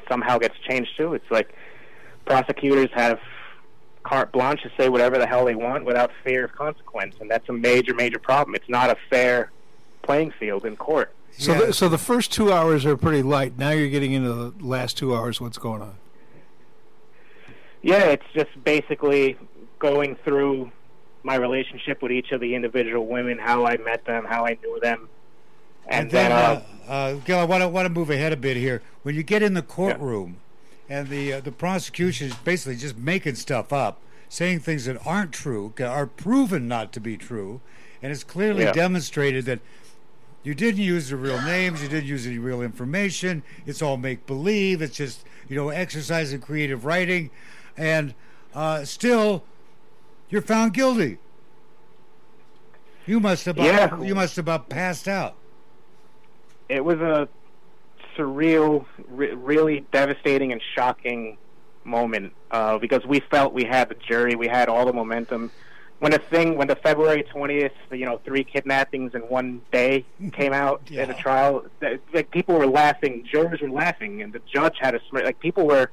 somehow 0.09 0.39
gets 0.39 0.57
changed 0.59 0.97
too. 0.97 1.15
It's 1.15 1.31
like 1.31 1.55
prosecutors 2.25 2.89
have 2.95 3.21
carte 4.05 4.31
blanche 4.31 4.63
to 4.63 4.71
say 4.79 4.89
whatever 4.89 5.19
the 5.19 5.27
hell 5.27 5.45
they 5.45 5.57
want 5.57 5.85
without 5.85 6.13
fear 6.25 6.45
of 6.45 6.53
consequence, 6.53 7.17
and 7.21 7.31
that's 7.31 7.49
a 7.49 7.53
major, 7.53 7.93
major 7.93 8.21
problem. 8.21 8.55
It's 8.55 8.69
not 8.69 8.89
a 8.89 8.97
fair 9.11 9.51
playing 10.03 10.31
field 10.31 10.65
in 10.65 10.77
court. 10.77 11.13
So, 11.39 11.53
Yeah. 11.53 11.67
the, 11.67 11.73
so 11.73 11.89
the 11.89 11.99
first 11.99 12.33
two 12.33 12.53
hours 12.53 12.87
are 12.87 12.97
pretty 12.97 13.23
light. 13.23 13.59
Now 13.59 13.71
you're 13.71 13.89
getting 13.89 14.13
into 14.13 14.33
the 14.33 14.65
last 14.65 14.97
two 14.97 15.15
hours. 15.15 15.41
What's 15.41 15.59
going 15.59 15.83
on? 15.83 15.95
Yeah, 17.83 18.05
it's 18.05 18.25
just 18.35 18.51
basically 18.65 19.37
going 19.79 20.17
through 20.25 20.71
my 21.23 21.35
relationship 21.37 22.03
with 22.03 22.11
each 22.13 22.33
of 22.33 22.41
the 22.41 22.55
individual 22.55 23.07
women, 23.07 23.39
how 23.39 23.67
I 23.67 23.77
met 23.77 24.05
them, 24.07 24.25
how 24.25 24.47
I 24.47 24.57
knew 24.63 24.79
them, 24.81 25.09
and, 25.89 26.11
then, 26.11 26.33
uh, 26.33 26.63
uh, 26.89 26.91
uh, 26.91 27.15
Gil, 27.25 27.39
I 27.39 27.45
want 27.45 27.63
to 27.63 27.69
want 27.69 27.87
to 27.87 27.91
move 27.93 28.11
ahead 28.11 28.33
a 28.33 28.37
bit 28.37 28.57
here. 28.57 28.83
When 29.05 29.15
you 29.15 29.23
get 29.23 29.41
in 29.43 29.55
the 29.55 29.63
courtroom, 29.63 30.39
and 30.89 31.09
the 31.09 31.35
uh, 31.35 31.41
the 31.41 31.53
prosecution 31.53 32.29
is 32.29 32.35
basically 32.35 32.75
just 32.77 32.97
making 32.97 33.37
stuff 33.37 33.73
up, 33.73 34.01
saying 34.29 34.61
things 34.61 34.87
that 34.87 35.05
aren't 35.07 35.31
true, 35.33 35.73
are 35.81 36.07
proven 36.07 36.67
not 36.67 36.93
to 36.95 37.01
be 37.01 37.17
true, 37.17 37.61
and 38.03 38.11
it's 38.11 38.25
clearly 38.25 38.65
Yeah. 38.65 38.73
demonstrated 38.73 39.45
that 39.45 39.61
you 40.47 40.55
didn't 40.55 40.81
use 40.81 41.09
the 41.11 41.17
real 41.17 41.43
names, 41.43 41.83
you 41.83 41.89
didn't 41.89 42.07
use 42.07 42.25
any 42.25 42.39
real 42.39 42.63
information. 42.63 43.43
It's 43.67 43.83
all 43.83 43.97
make 43.97 44.27
believe. 44.29 44.81
It's 44.81 44.97
just 44.97 45.25
you 45.49 45.57
know 45.57 45.71
exercise 45.71 46.33
in 46.33 46.41
creative 46.41 46.85
writing, 46.85 47.31
and 47.77 48.15
uh, 48.55 48.85
still 48.85 49.43
you're 50.31 50.43
found 50.43 50.73
guilty. 50.73 51.19
You 53.07 53.19
must 53.19 53.45
have 53.47 53.59
Yeah. 53.59 54.01
you 54.01 54.15
must 54.15 54.37
have 54.37 54.45
about 54.45 54.69
passed 54.69 55.09
out. 55.09 55.35
it 56.69 56.85
was 56.85 56.99
a 57.01 57.29
surreal, 58.17 58.85
re- 59.09 59.35
really 59.35 59.85
devastating 59.93 60.51
and 60.53 60.61
shocking 60.77 61.39
moment 61.85 62.33
uh, 62.53 62.79
because 62.79 63.05
we 63.05 63.21
felt 63.31 63.53
we 63.53 63.65
had 63.65 63.89
the 63.89 63.95
jury, 63.95 64.35
we 64.37 64.47
had 64.49 64.69
all 64.69 64.87
the 64.87 64.93
momentum. 64.93 65.51
When 65.99 66.13
the 66.13 66.19
thing, 66.19 66.57
when 66.57 66.69
the 66.69 66.77
February 66.77 67.23
twentieth, 67.23 67.73
you 67.91 68.05
know, 68.05 68.21
three 68.25 68.45
kidnappings 68.45 69.15
in 69.15 69.23
one 69.23 69.63
day 69.73 70.05
came 70.33 70.53
out 70.53 70.83
in 70.91 71.09
the 71.09 71.15
trial, 71.15 71.65
like 72.13 72.31
people 72.31 72.57
were 72.57 72.67
laughing, 72.67 73.27
jurors 73.31 73.61
were 73.61 73.71
laughing, 73.71 74.23
and 74.23 74.33
the 74.33 74.43
judge 74.53 74.77
had 74.81 74.95
a 74.95 75.01
smirk. 75.09 75.25
Like 75.25 75.41
people 75.41 75.67
were 75.67 75.91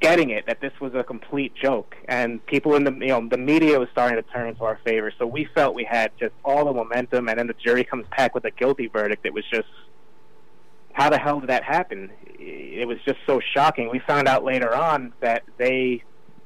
getting 0.00 0.30
it 0.30 0.46
that 0.46 0.60
this 0.60 0.72
was 0.80 0.94
a 0.94 1.04
complete 1.04 1.54
joke, 1.54 1.96
and 2.08 2.44
people 2.46 2.74
in 2.74 2.84
the 2.84 2.92
you 2.92 3.08
know 3.08 3.28
the 3.28 3.38
media 3.38 3.78
was 3.78 3.88
starting 3.92 4.16
to 4.16 4.28
turn 4.30 4.48
into 4.48 4.64
our 4.64 4.80
favor. 4.84 5.12
So 5.16 5.26
we 5.26 5.44
felt 5.54 5.74
we 5.74 5.84
had 5.84 6.10
just 6.18 6.34
all 6.44 6.64
the 6.64 6.72
momentum, 6.72 7.28
and 7.28 7.38
then 7.38 7.46
the 7.46 7.54
jury 7.54 7.84
comes 7.84 8.06
back 8.16 8.34
with 8.34 8.44
a 8.44 8.50
guilty 8.50 8.88
verdict. 8.88 9.24
It 9.24 9.32
was 9.32 9.44
just 9.50 9.68
how 10.98 11.08
the 11.10 11.18
hell 11.18 11.38
did 11.38 11.48
that 11.48 11.62
happen? 11.62 12.10
It 12.40 12.88
was 12.88 12.98
just 13.06 13.18
so 13.24 13.40
shocking. 13.54 13.88
We 13.88 14.00
found 14.00 14.26
out 14.26 14.42
later 14.42 14.74
on 14.74 15.12
that 15.20 15.44
they 15.56 16.02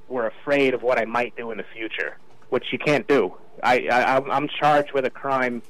were 0.08 0.26
afraid 0.26 0.74
of 0.74 0.82
what 0.82 0.98
I 0.98 1.06
might 1.06 1.34
do 1.36 1.50
in 1.52 1.56
the 1.56 1.64
future, 1.74 2.18
which 2.52 2.70
you 2.70 2.78
can't 2.78 3.08
do. 3.08 3.34
I, 3.62 3.88
I 3.90 4.18
I'm- 4.18 4.48
charged 4.60 4.92
with 4.92 5.06
a 5.06 5.10
crime, 5.10 5.62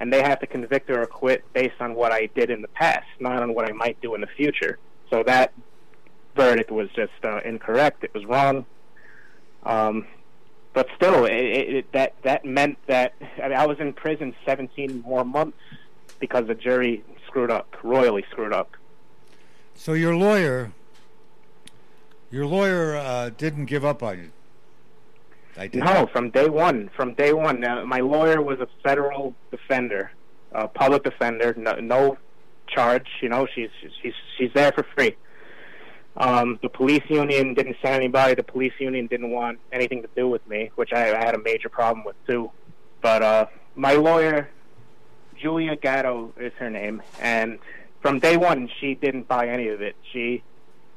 and 0.00 0.12
they 0.12 0.20
have 0.20 0.40
to 0.40 0.48
convict 0.48 0.90
or 0.90 1.00
acquit 1.02 1.44
based 1.52 1.80
on 1.80 1.94
what 1.94 2.10
I 2.10 2.26
did 2.26 2.50
in 2.50 2.60
the 2.60 2.66
past, 2.66 3.06
not 3.20 3.40
on 3.40 3.54
what 3.54 3.68
I 3.68 3.72
might 3.72 4.00
do 4.02 4.16
in 4.16 4.20
the 4.20 4.26
future. 4.26 4.80
So 5.10 5.22
that 5.22 5.52
verdict 6.34 6.72
was 6.72 6.88
just 6.90 7.12
uh, 7.22 7.38
incorrect. 7.44 8.02
It 8.02 8.12
was 8.12 8.24
wrong. 8.24 8.66
Um, 9.62 10.08
but 10.72 10.88
still, 10.96 11.24
it, 11.24 11.34
it, 11.34 11.74
it, 11.76 11.92
that 11.92 12.14
that 12.22 12.44
meant 12.44 12.78
that 12.88 13.14
I, 13.40 13.48
mean, 13.48 13.58
I 13.58 13.66
was 13.66 13.78
in 13.78 13.92
prison 13.92 14.34
17 14.44 15.02
more 15.06 15.24
months 15.24 15.58
because 16.18 16.48
the 16.48 16.56
jury 16.56 17.04
screwed 17.28 17.52
up, 17.52 17.76
royally 17.84 18.24
screwed 18.28 18.52
up. 18.52 18.76
So 19.76 19.92
your 19.92 20.16
lawyer, 20.16 20.72
your 22.28 22.46
lawyer 22.46 22.96
uh, 22.96 23.30
didn't 23.30 23.66
give 23.66 23.84
up 23.84 24.02
on 24.02 24.18
you. 24.18 24.30
I 25.56 25.66
did. 25.66 25.84
No, 25.84 26.08
from 26.12 26.30
day 26.30 26.48
one. 26.48 26.90
From 26.96 27.14
day 27.14 27.32
one. 27.32 27.62
Uh, 27.64 27.84
my 27.84 28.00
lawyer 28.00 28.40
was 28.40 28.60
a 28.60 28.68
federal 28.82 29.34
defender, 29.50 30.12
a 30.52 30.68
public 30.68 31.04
defender. 31.04 31.54
No, 31.56 31.74
no 31.74 32.18
charge. 32.68 33.06
You 33.20 33.28
know, 33.28 33.46
she's 33.54 33.70
she's 34.02 34.14
she's 34.36 34.50
there 34.54 34.72
for 34.72 34.84
free. 34.94 35.16
Um, 36.16 36.58
the 36.62 36.68
police 36.68 37.04
union 37.08 37.54
didn't 37.54 37.76
send 37.82 37.94
anybody. 37.94 38.34
The 38.34 38.42
police 38.42 38.74
union 38.78 39.06
didn't 39.06 39.30
want 39.30 39.58
anything 39.72 40.02
to 40.02 40.08
do 40.14 40.28
with 40.28 40.46
me, 40.46 40.70
which 40.74 40.92
I, 40.92 41.14
I 41.14 41.24
had 41.24 41.34
a 41.34 41.38
major 41.38 41.68
problem 41.68 42.04
with 42.04 42.16
too. 42.26 42.50
But 43.00 43.22
uh, 43.22 43.46
my 43.74 43.94
lawyer, 43.94 44.50
Julia 45.40 45.76
Gatto 45.76 46.32
is 46.38 46.52
her 46.58 46.70
name, 46.70 47.02
and 47.20 47.58
from 48.00 48.18
day 48.18 48.36
one 48.36 48.68
she 48.80 48.94
didn't 48.94 49.26
buy 49.26 49.48
any 49.48 49.68
of 49.68 49.80
it. 49.80 49.96
She 50.12 50.42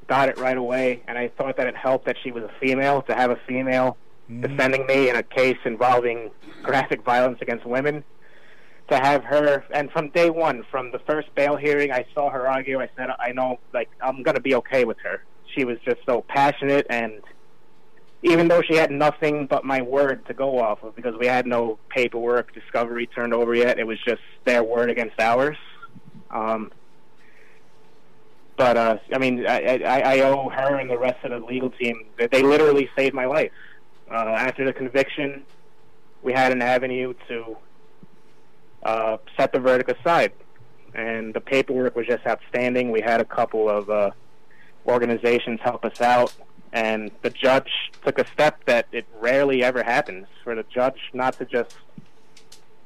got 0.08 0.30
it 0.30 0.38
right 0.38 0.58
away, 0.58 1.02
and 1.08 1.18
I 1.18 1.30
thought 1.30 1.58
that 1.58 1.68
it 1.68 1.76
helped 1.76 2.06
that 2.06 2.18
she 2.22 2.32
was 2.32 2.44
a 2.44 2.52
female 2.60 3.02
to 3.04 3.16
have 3.16 3.32
a 3.32 3.40
female 3.48 3.98
defending 4.42 4.86
me 4.88 5.10
in 5.10 5.16
a 5.16 5.24
case 5.24 5.58
involving 5.66 6.32
graphic 6.64 7.04
violence 7.04 7.40
against 7.42 7.66
women. 7.66 8.04
To 8.90 8.98
have 8.98 9.24
her, 9.24 9.64
and 9.74 9.90
from 9.90 10.10
day 10.10 10.30
one, 10.30 10.64
from 10.70 10.92
the 10.92 11.00
first 11.00 11.34
bail 11.34 11.56
hearing, 11.56 11.92
I 11.92 12.06
saw 12.14 12.30
her 12.30 12.48
argue. 12.48 12.80
I 12.80 12.90
said, 12.96 13.10
I 13.20 13.32
know, 13.32 13.60
like, 13.74 13.90
I'm 14.00 14.22
going 14.22 14.36
to 14.36 14.42
be 14.42 14.54
okay 14.56 14.86
with 14.86 15.00
her. 15.00 15.24
She 15.56 15.66
was 15.66 15.80
just 15.84 15.98
so 16.06 16.24
passionate, 16.28 16.86
and 16.90 17.22
even 18.22 18.48
though 18.48 18.62
she 18.62 18.76
had 18.76 18.92
nothing 18.92 19.48
but 19.48 19.66
my 19.66 19.82
word 19.82 20.26
to 20.28 20.36
go 20.36 20.60
off 20.60 20.84
of, 20.84 20.96
because 20.96 21.16
we 21.20 21.26
had 21.26 21.48
no 21.48 21.80
paperwork, 21.90 22.54
discovery 22.54 23.08
turned 23.08 23.34
over 23.34 23.56
yet, 23.56 23.80
it 23.80 23.88
was 23.88 23.98
just 24.06 24.22
their 24.44 24.64
word 24.64 24.92
against 24.92 25.20
ours. 25.20 25.58
Um, 26.30 26.72
but 28.58 28.78
uh, 28.78 28.98
I 29.14 29.18
mean, 29.18 29.48
I, 29.48 29.80
I, 29.84 30.00
I 30.00 30.20
owe 30.22 30.50
her 30.50 30.76
and 30.76 30.90
the 30.90 30.98
rest 30.98 31.24
of 31.24 31.32
the 31.32 31.40
legal 31.46 31.72
team. 31.72 32.06
They 32.18 32.42
literally 32.42 32.90
saved 32.96 33.16
my 33.16 33.26
life. 33.26 33.52
Uh, 34.10 34.14
after 34.16 34.66
the 34.66 34.74
conviction, 34.74 35.44
we 36.22 36.34
had 36.34 36.52
an 36.52 36.62
avenue 36.62 37.14
to 37.28 37.58
uh, 38.84 39.18
set 39.36 39.52
the 39.52 39.60
verdict 39.60 39.92
aside, 40.00 40.32
and 40.94 41.34
the 41.34 41.42
paperwork 41.42 41.96
was 41.96 42.06
just 42.06 42.26
outstanding. 42.26 42.92
We 42.92 43.02
had 43.02 43.20
a 43.20 43.26
couple 43.26 43.68
of 43.70 43.90
uh, 43.90 44.12
organizations 44.86 45.60
help 45.64 45.84
us 45.86 46.02
out, 46.02 46.34
and 46.72 47.10
the 47.24 47.32
judge 47.32 47.70
took 48.04 48.20
a 48.20 48.28
step 48.28 48.64
that 48.66 48.88
it 48.92 49.06
rarely 49.20 49.64
ever 49.64 49.82
happens 49.82 50.28
for 50.44 50.56
the 50.56 50.64
judge 50.64 51.00
not 51.14 51.38
to 51.40 51.46
just. 51.46 51.76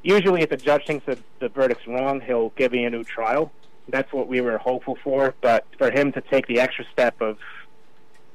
Usually, 0.02 0.42
if 0.42 0.50
the 0.50 0.58
judge 0.58 0.86
thinks 0.86 1.06
that 1.08 1.20
the 1.40 1.50
verdict's 1.50 1.86
wrong, 1.86 2.22
he'll 2.22 2.50
give 2.52 2.74
you 2.74 2.88
a 2.88 2.90
new 2.90 3.04
trial. 3.04 3.52
That's 3.90 4.14
what 4.14 4.30
we 4.30 4.40
were 4.40 4.58
hopeful 4.58 4.98
for, 5.04 5.36
but 5.42 5.66
for 5.78 5.92
him 5.92 6.14
to 6.14 6.22
take 6.22 6.48
the 6.48 6.62
extra 6.62 6.86
step 6.94 7.20
of 7.20 7.38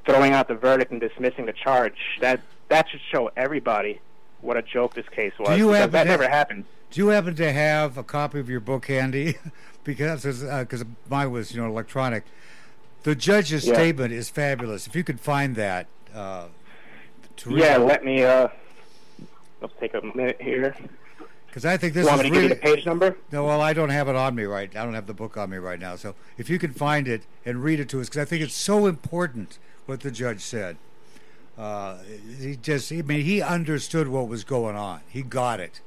throwing 0.05 0.33
out 0.33 0.47
the 0.47 0.53
verdict 0.53 0.91
and 0.91 1.01
dismissing 1.01 1.47
the 1.47 1.53
charge, 1.53 1.97
that 2.21 2.41
that 2.69 2.89
should 2.89 3.01
show 3.11 3.31
everybody 3.37 3.99
what 4.41 4.57
a 4.57 4.61
joke 4.61 4.93
this 4.93 5.07
case 5.09 5.33
was. 5.39 5.49
Do 5.49 5.57
you 5.57 5.69
happen 5.69 5.91
that 5.91 6.03
to- 6.03 6.09
never 6.09 6.27
happened. 6.29 6.65
Do 6.91 7.01
you 7.01 7.07
happen 7.07 7.35
to 7.35 7.51
have 7.51 7.97
a 7.97 8.03
copy 8.03 8.39
of 8.39 8.49
your 8.49 8.59
book 8.59 8.85
handy? 8.87 9.35
because 9.83 10.23
because 10.23 10.85
mine 11.09 11.31
was 11.31 11.53
you 11.53 11.61
know 11.61 11.67
electronic. 11.67 12.23
The 13.03 13.15
judge's 13.15 13.67
Yeah. 13.67 13.73
statement 13.75 14.13
is 14.13 14.29
fabulous. 14.29 14.87
If 14.87 14.95
you 14.95 15.03
could 15.03 15.19
find 15.19 15.55
that. 15.55 15.87
Uh, 16.13 16.47
Yeah, 17.47 17.77
let 17.77 18.03
me. 18.05 18.23
uh 18.23 18.47
Let's 19.61 19.73
take 19.79 19.93
a 19.93 20.01
minute 20.01 20.37
here. 20.41 20.75
Because 21.47 21.65
I 21.65 21.77
think 21.77 21.95
You 21.95 22.01
this 22.01 22.09
want 22.09 22.19
is 22.19 22.23
me 22.25 22.29
to 22.29 22.33
give 22.35 22.43
you 22.43 22.49
really. 22.49 22.61
the 22.61 22.75
page 22.75 22.85
number? 22.85 23.15
No, 23.31 23.45
well, 23.45 23.61
I 23.61 23.73
don't 23.73 23.89
have 23.89 24.07
it 24.09 24.15
on 24.15 24.35
me 24.35 24.43
right. 24.43 24.73
I 24.75 24.83
don't 24.83 24.93
have 24.93 25.07
the 25.07 25.13
book 25.13 25.37
on 25.37 25.49
me 25.49 25.57
right 25.57 25.79
now. 25.79 25.95
So 25.95 26.13
if 26.37 26.49
you 26.49 26.59
can 26.59 26.73
find 26.73 27.07
it 27.07 27.23
and 27.45 27.63
read 27.63 27.79
it 27.79 27.87
to 27.89 28.01
us, 28.01 28.09
because 28.09 28.21
I 28.21 28.25
think 28.25 28.43
it's 28.43 28.53
so 28.55 28.85
important 28.85 29.57
what 29.85 30.01
the 30.01 30.11
judge 30.11 30.41
said. 30.41 30.77
Uh, 31.57 31.97
he 32.39 32.55
just, 32.57 32.91
I 32.91 33.01
mean, 33.01 33.21
he 33.23 33.41
understood 33.41 34.07
what 34.09 34.27
was 34.27 34.43
going 34.43 34.75
on. 34.75 35.01
He 35.07 35.21
got 35.21 35.59
it, 35.59 35.81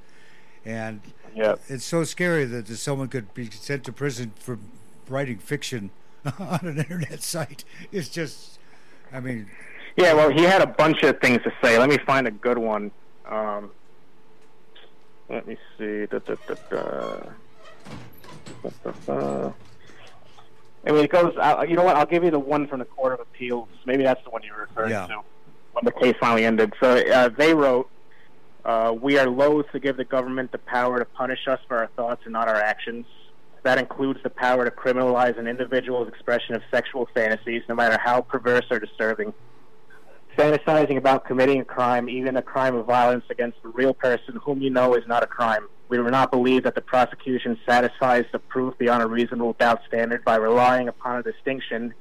and 0.64 1.00
Yeah. 1.35 1.57
it's 1.68 1.85
so 1.85 2.04
scary 2.04 2.44
that 2.46 2.66
someone 2.68 3.09
could 3.09 3.35
be 3.35 3.50
sent 3.50 3.85
to 3.85 3.92
prison 3.92 4.33
for 4.38 4.59
writing 5.09 5.38
fiction 5.38 5.90
on 6.38 6.61
an 6.62 6.78
internet 6.78 7.22
site. 7.22 7.64
It's 7.92 8.09
just, 8.09 8.59
I 9.12 9.20
mean, 9.20 9.48
Yeah, 9.96 10.14
well, 10.14 10.31
he 10.31 10.42
had 10.44 10.62
a 10.62 10.66
bunch 10.66 11.02
of 11.02 11.20
things 11.20 11.42
to 11.42 11.52
say. 11.62 11.78
Let 11.78 11.88
me 11.90 11.98
find 11.98 12.26
a 12.26 12.31
good 12.31 12.57
one. 12.59 12.90
Um, 13.26 13.70
let 15.28 15.46
me 15.46 15.57
see. 15.76 16.07
Da, 16.07 16.18
da, 16.20 16.37
da, 16.46 16.54
da. 16.70 17.16
Da, 18.62 18.70
da, 18.85 18.92
da. 19.07 19.52
I 20.87 20.92
mean, 20.92 21.04
it 21.04 21.11
goes. 21.11 21.35
Uh, 21.37 21.64
you 21.68 21.74
know 21.76 21.83
what? 21.83 21.96
I'll 21.96 22.07
give 22.07 22.24
you 22.24 22.31
the 22.31 22.38
one 22.38 22.66
from 22.68 22.78
the 22.78 22.85
Court 22.87 23.12
of 23.12 23.20
Appeals. 23.20 23.68
Maybe 23.85 24.04
that's 24.04 24.22
the 24.24 24.31
one 24.31 24.42
you 24.42 24.52
were 24.54 24.62
referring 24.62 24.90
Yeah. 24.92 25.02
to 25.09 25.20
when 25.81 25.93
the 25.93 26.01
case 26.01 26.14
finally 26.21 26.45
ended. 26.45 26.73
So 26.81 26.97
uh, 26.97 27.29
they 27.29 27.55
wrote, 27.55 27.88
uh, 28.64 28.95
"We 29.01 29.19
are 29.19 29.29
loath 29.29 29.67
to 29.73 29.81
give 29.81 29.97
the 29.97 30.05
government 30.05 30.53
the 30.53 30.59
power 30.59 30.99
to 30.99 31.05
punish 31.05 31.47
us 31.47 31.61
for 31.69 31.79
our 31.79 31.88
thoughts 31.97 32.23
and 32.25 32.33
not 32.33 32.49
our 32.49 32.57
actions. 32.57 33.07
That 33.62 33.79
includes 33.79 34.21
the 34.23 34.31
power 34.31 34.64
to 34.64 34.71
criminalize 34.71 35.38
an 35.38 35.47
individual's 35.47 36.09
expression 36.09 36.55
of 36.55 36.62
sexual 36.71 37.09
fantasies, 37.14 37.62
no 37.69 37.75
matter 37.75 37.99
how 38.03 38.21
perverse 38.21 38.67
or 38.71 38.79
disturbing." 38.79 39.33
fantasizing 40.38 40.97
about 40.97 41.25
committing 41.25 41.61
a 41.61 41.64
crime, 41.64 42.09
even 42.09 42.37
a 42.37 42.43
crime 42.43 42.77
of 42.77 42.87
violence 42.87 43.25
against 43.29 43.59
a 43.64 43.69
real 43.69 43.93
person 43.93 44.38
whom 44.45 44.62
you 44.62 44.71
know 44.71 44.95
is 44.95 45.03
not 45.09 45.25
a 45.25 45.27
crime. 45.27 45.67
We 45.88 45.97
do 45.97 46.05
not 46.05 46.31
believe 46.31 46.62
that 46.62 46.77
the 46.77 46.81
prosecution 46.81 47.59
satisfies 47.67 48.25
the 48.31 48.38
proof 48.38 48.79
beyond 48.79 49.03
a 49.03 49.07
reasonable 49.07 49.55
doubt 49.55 49.81
standard 49.88 50.25
by 50.25 50.37
relying 50.37 50.87
upon 50.87 51.19
a 51.19 51.23
distinction 51.25 51.93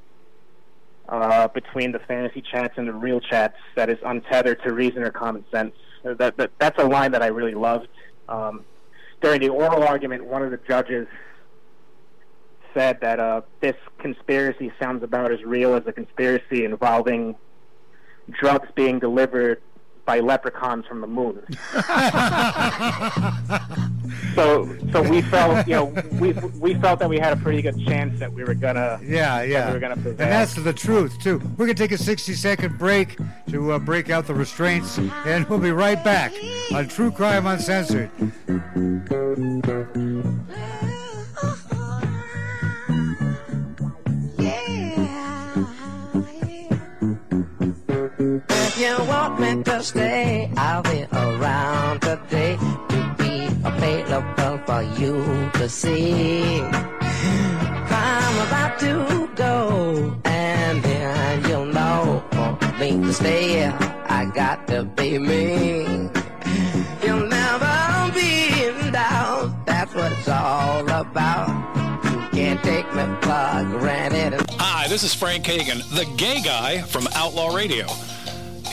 uh, 1.09 1.47
between 1.49 1.91
the 1.91 1.99
fantasy 1.99 2.41
chats 2.41 2.77
and 2.77 2.87
the 2.87 2.93
real 2.93 3.19
chats 3.19 3.57
that 3.75 3.89
is 3.89 3.97
untethered 4.05 4.61
to 4.63 4.73
reason 4.73 5.03
or 5.03 5.11
common 5.11 5.45
sense. 5.51 5.73
That, 6.03 6.37
that 6.37 6.51
that's 6.59 6.81
a 6.81 6.87
line 6.87 7.11
that 7.11 7.21
I 7.21 7.27
really 7.27 7.55
loved. 7.55 7.87
Um, 8.29 8.65
during 9.21 9.41
the 9.41 9.49
oral 9.49 9.83
argument, 9.83 10.25
one 10.25 10.43
of 10.43 10.51
the 10.51 10.59
judges 10.67 11.07
said 12.73 12.99
that 13.01 13.19
uh, 13.19 13.41
this 13.61 13.75
conspiracy 13.97 14.71
sounds 14.79 15.03
about 15.03 15.31
as 15.31 15.43
real 15.43 15.73
as 15.73 15.83
a 15.87 15.91
conspiracy 15.91 16.63
involving 16.63 17.35
drugs 18.29 18.69
being 18.75 18.99
delivered 18.99 19.61
by 20.07 20.21
leprechauns 20.21 20.85
from 20.85 21.01
the 21.01 21.07
moon. 21.07 21.43
so, 24.35 24.73
so 24.93 25.03
we 25.03 25.21
felt, 25.23 25.67
you 25.67 25.75
know, 25.75 25.93
we 26.13 26.31
we 26.57 26.73
felt 26.75 26.99
that 26.99 27.09
we 27.09 27.19
had 27.19 27.33
a 27.33 27.35
pretty 27.35 27.61
good 27.61 27.77
chance 27.85 28.17
that 28.19 28.31
we 28.31 28.45
were 28.45 28.55
gonna. 28.55 28.99
yeah, 29.03 29.43
yeah. 29.43 29.67
we 29.67 29.73
were 29.73 29.79
gonna 29.79 29.95
and 29.95 30.17
that's 30.17 30.55
the 30.55 30.73
truth, 30.73 31.21
too. 31.21 31.39
We're 31.57 31.65
going 31.65 31.75
to 31.75 31.83
take 31.83 31.91
a 31.91 31.97
60 31.97 32.33
second 32.33 32.77
break 32.77 33.17
to 33.49 33.73
uh, 33.73 33.79
break 33.79 34.09
out 34.09 34.25
the 34.25 34.33
restraints, 34.33 34.97
and 34.97 35.47
we'll 35.49 35.59
be 35.59 35.71
right 35.71 36.01
back 36.03 36.33
on 36.73 36.87
True 36.87 37.11
Crime 37.11 37.45
Uncensored. 37.45 38.09
Stay, 49.83 50.51
I'll 50.57 50.83
be 50.83 51.05
around 51.11 52.01
today 52.01 52.57
to 52.89 53.15
be 53.17 53.47
available 53.63 54.57
for 54.65 54.81
you 54.99 55.49
to 55.53 55.69
see. 55.69 56.61
I'm 56.61 58.47
about 58.47 58.79
to 58.79 59.29
go, 59.35 60.19
and 60.25 60.83
then 60.83 61.49
you'll 61.49 61.65
know 61.65 62.23
stay. 63.13 63.65
I 63.65 64.25
got 64.33 64.67
to 64.67 64.83
be 64.83 65.17
me. 65.17 65.83
You'll 67.03 67.27
never 67.27 68.11
be 68.13 68.65
in 68.65 68.91
doubt. 68.91 69.65
That's 69.65 69.93
what 69.93 70.11
it's 70.11 70.27
all 70.27 70.87
about. 70.89 71.49
You 72.03 72.27
can't 72.31 72.63
take 72.63 72.87
me 72.93 73.03
for 73.21 73.79
granted. 73.79 74.33
Hi, 74.59 74.87
this 74.87 75.03
is 75.03 75.13
Frank 75.13 75.45
Hagan, 75.45 75.79
the 75.93 76.05
gay 76.17 76.41
guy 76.41 76.81
from 76.81 77.07
Outlaw 77.15 77.55
Radio. 77.55 77.87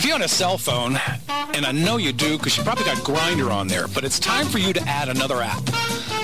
If 0.05 0.09
you 0.09 0.15
own 0.17 0.21
a 0.21 0.29
cell 0.29 0.59
phone, 0.59 1.01
and 1.55 1.65
I 1.65 1.73
know 1.73 1.97
you 1.97 2.13
do 2.13 2.37
because 2.37 2.59
you 2.59 2.63
probably 2.63 2.85
got 2.85 2.99
Grindr 2.99 3.51
on 3.51 3.69
there, 3.69 3.89
but 3.89 4.05
it's 4.05 4.19
time 4.19 4.45
for 4.45 4.59
you 4.59 4.75
to 4.75 4.83
add 4.83 5.09
another 5.09 5.41
app. 5.41 5.65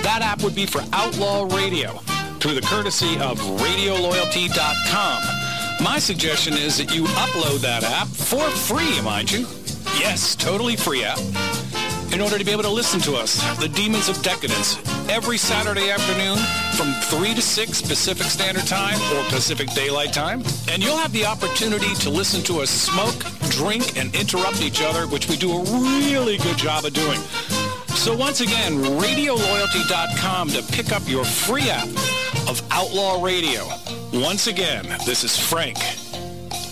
That 0.03 0.19
app 0.21 0.43
would 0.43 0.53
be 0.53 0.67
for 0.67 0.83
Outlaw 0.93 1.47
Radio 1.55 1.93
through 2.39 2.53
the 2.53 2.61
courtesy 2.61 3.15
of 3.15 3.39
RadioLoyalty.com. 3.39 5.83
My 5.83 5.97
suggestion 5.97 6.53
is 6.53 6.77
that 6.77 6.93
you 6.93 7.05
upload 7.05 7.61
that 7.61 7.83
app 7.83 8.07
for 8.07 8.47
free, 8.51 9.01
mind 9.01 9.31
you. 9.31 9.47
Yes, 9.97 10.35
totally 10.35 10.75
free 10.75 11.03
app. 11.03 11.17
In 12.13 12.19
order 12.19 12.37
to 12.37 12.43
be 12.43 12.51
able 12.51 12.63
to 12.63 12.69
listen 12.69 12.99
to 13.01 13.15
us, 13.15 13.41
the 13.57 13.69
Demons 13.69 14.09
of 14.09 14.21
Decadence, 14.21 14.77
every 15.09 15.37
Saturday 15.37 15.89
afternoon 15.89 16.37
from 16.75 16.91
3 17.19 17.33
to 17.33 17.41
6 17.41 17.81
Pacific 17.83 18.27
Standard 18.27 18.67
Time 18.67 18.99
or 19.15 19.23
Pacific 19.29 19.69
Daylight 19.71 20.11
Time. 20.11 20.43
And 20.69 20.83
you'll 20.83 20.97
have 20.97 21.13
the 21.13 21.25
opportunity 21.25 21.93
to 21.95 22.09
listen 22.09 22.43
to 22.43 22.59
us 22.59 22.69
smoke, 22.69 23.15
drink, 23.49 23.97
and 23.97 24.13
interrupt 24.13 24.61
each 24.61 24.81
other, 24.81 25.07
which 25.07 25.29
we 25.29 25.37
do 25.37 25.53
a 25.53 25.63
really 25.63 26.37
good 26.37 26.57
job 26.57 26.83
of 26.83 26.93
doing. 26.93 27.19
So 27.95 28.15
once 28.15 28.41
again, 28.41 28.73
RadioLoyalty.com 28.73 30.49
to 30.49 30.63
pick 30.73 30.91
up 30.91 31.03
your 31.07 31.23
free 31.23 31.69
app 31.69 31.87
of 32.49 32.61
Outlaw 32.71 33.23
Radio. 33.23 33.65
Once 34.13 34.47
again, 34.47 34.83
this 35.05 35.23
is 35.23 35.37
Frank. 35.39 35.77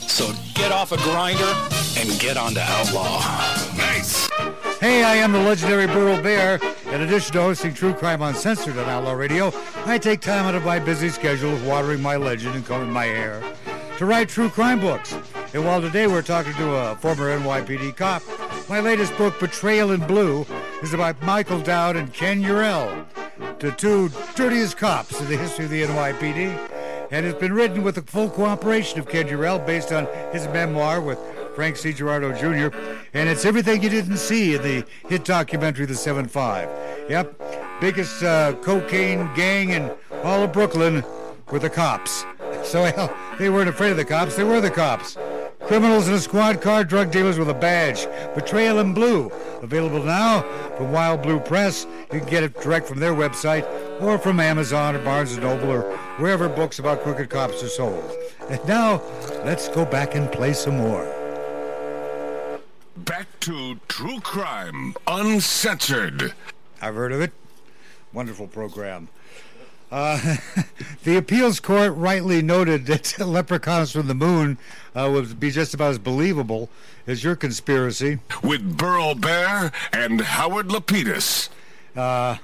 So 0.10 0.34
get 0.54 0.74
off 0.74 0.92
a 0.92 0.98
Grindr 0.98 2.00
and 2.00 2.20
get 2.20 2.36
on 2.36 2.48
onto 2.48 2.60
Outlaw. 2.60 3.79
Hey, 4.80 5.04
I 5.04 5.16
am 5.16 5.32
the 5.32 5.40
legendary 5.40 5.88
Burl 5.88 6.22
Barer. 6.22 6.60
In 6.92 7.02
addition 7.02 7.34
to 7.34 7.42
hosting 7.42 7.74
True 7.74 7.94
Crime 7.94 8.22
Uncensored 8.22 8.78
on 8.78 8.88
Outlaw 8.88 9.14
Radio, 9.14 9.52
I 9.86 9.98
take 9.98 10.22
time 10.22 10.46
out 10.46 10.56
of 10.56 10.64
my 10.64 10.80
busy 10.80 11.10
schedule 11.10 11.54
of 11.54 11.66
watering 11.66 12.02
my 12.02 12.16
legend 12.16 12.56
and 12.56 12.66
combing 12.66 12.92
my 12.92 13.06
hair 13.06 13.44
to 13.98 14.06
write 14.06 14.30
true 14.30 14.50
crime 14.50 14.80
books. 14.80 15.14
And 15.54 15.66
while 15.66 15.82
today 15.82 16.08
we're 16.08 16.22
talking 16.22 16.54
to 16.54 16.76
a 16.76 16.96
former 16.96 17.38
NYPD 17.38 17.98
cop, 17.98 18.22
my 18.70 18.80
latest 18.80 19.18
book, 19.18 19.38
Betrayal 19.40 19.92
in 19.92 20.06
Blue, 20.08 20.46
is 20.82 20.94
about 20.94 21.22
Michael 21.24 21.60
Dowd 21.60 21.96
and 21.96 22.14
Ken 22.14 22.42
Eurell, 22.42 23.06
the 23.60 23.72
two 23.72 24.10
dirtiest 24.36 24.78
cops 24.78 25.20
in 25.20 25.28
the 25.28 25.36
history 25.36 25.66
of 25.66 25.72
the 25.72 25.82
NYPD. 25.84 27.10
And 27.12 27.26
it's 27.26 27.40
been 27.40 27.54
written 27.54 27.84
with 27.84 27.96
the 27.96 28.04
full 28.04 28.30
cooperation 28.30 29.00
of 29.00 29.10
Ken 29.10 29.28
Eurell 29.28 29.60
based 29.60 29.92
on 29.92 30.08
his 30.32 30.48
memoir 30.48 31.02
with 31.02 31.18
Frank 31.60 31.76
C. 31.76 31.92
Girardi 31.92 32.40
Jr. 32.40 32.74
And 33.14 33.28
it's 33.28 33.44
everything 33.44 33.84
you 33.84 33.90
didn't 33.90 34.16
see 34.16 34.56
in 34.56 34.62
the 34.62 34.86
hit 35.10 35.26
documentary 35.26 35.86
The 35.86 35.94
7-5. 35.94 37.10
Yep, 37.10 37.82
biggest 37.82 38.24
uh, 38.24 38.54
cocaine 38.62 39.30
gang 39.36 39.72
in 39.72 39.92
all 40.24 40.42
of 40.42 40.54
Brooklyn 40.54 41.04
were 41.52 41.60
the 41.60 41.70
cops. 41.70 42.24
So 42.64 42.90
they 43.40 43.50
weren't 43.50 43.68
afraid 43.68 43.92
of 43.92 43.98
the 43.98 44.06
cops, 44.06 44.38
they 44.38 44.46
were 44.46 44.62
the 44.62 44.72
cops. 44.72 45.18
Criminals 45.60 46.08
in 46.08 46.14
a 46.14 46.20
squad 46.20 46.62
car, 46.62 46.86
drug 46.86 47.12
dealers 47.12 47.38
with 47.38 47.50
a 47.50 47.54
badge. 47.54 48.08
Betrayal 48.36 48.80
in 48.80 48.94
Blue. 48.94 49.30
Available 49.62 50.02
now 50.02 50.44
from 50.78 50.94
Wild 50.94 51.22
Blue 51.22 51.42
Press. 51.42 51.86
You 52.14 52.22
can 52.22 52.30
get 52.30 52.44
it 52.44 52.58
direct 52.62 52.88
from 52.88 53.02
their 53.02 53.14
website 53.14 53.68
or 54.02 54.18
from 54.18 54.40
Amazon 54.40 54.96
or 54.96 55.04
Barnes 55.04 55.38
& 55.38 55.40
Noble 55.40 55.72
or 55.72 55.82
wherever 56.20 56.48
books 56.48 56.80
about 56.80 57.04
crooked 57.04 57.30
cops 57.30 57.62
are 57.62 57.68
sold. 57.68 58.16
And 58.50 58.66
now, 58.66 59.02
let's 59.44 59.68
go 59.68 59.84
back 59.84 60.16
and 60.16 60.32
play 60.32 60.54
some 60.54 60.78
more. 60.78 61.19
Back 63.10 63.40
to 63.40 63.80
True 63.88 64.20
Crime 64.20 64.94
Uncensored. 65.08 66.32
I've 66.80 66.94
heard 66.94 67.12
of 67.12 67.22
it. 67.22 67.32
Wonderful 68.14 68.46
program. 68.46 69.10
Uh, 69.92 70.36
the 71.04 71.18
appeals 71.18 71.60
court 71.60 71.96
rightly 71.96 72.44
noted 72.44 72.86
that 72.86 73.18
leprechauns 73.26 73.92
from 73.94 74.06
the 74.06 74.14
moon 74.14 74.60
uh, 74.94 75.10
would 75.12 75.40
be 75.40 75.50
just 75.50 75.74
about 75.74 75.90
as 75.90 75.98
believable 75.98 76.70
as 77.08 77.24
your 77.24 77.36
conspiracy. 77.36 78.20
With 78.44 78.78
Burl 78.78 79.16
Barer 79.16 79.72
and 79.92 80.22
Howard 80.22 80.68
Lapidus. 80.68 81.50
Uh, 81.96 82.38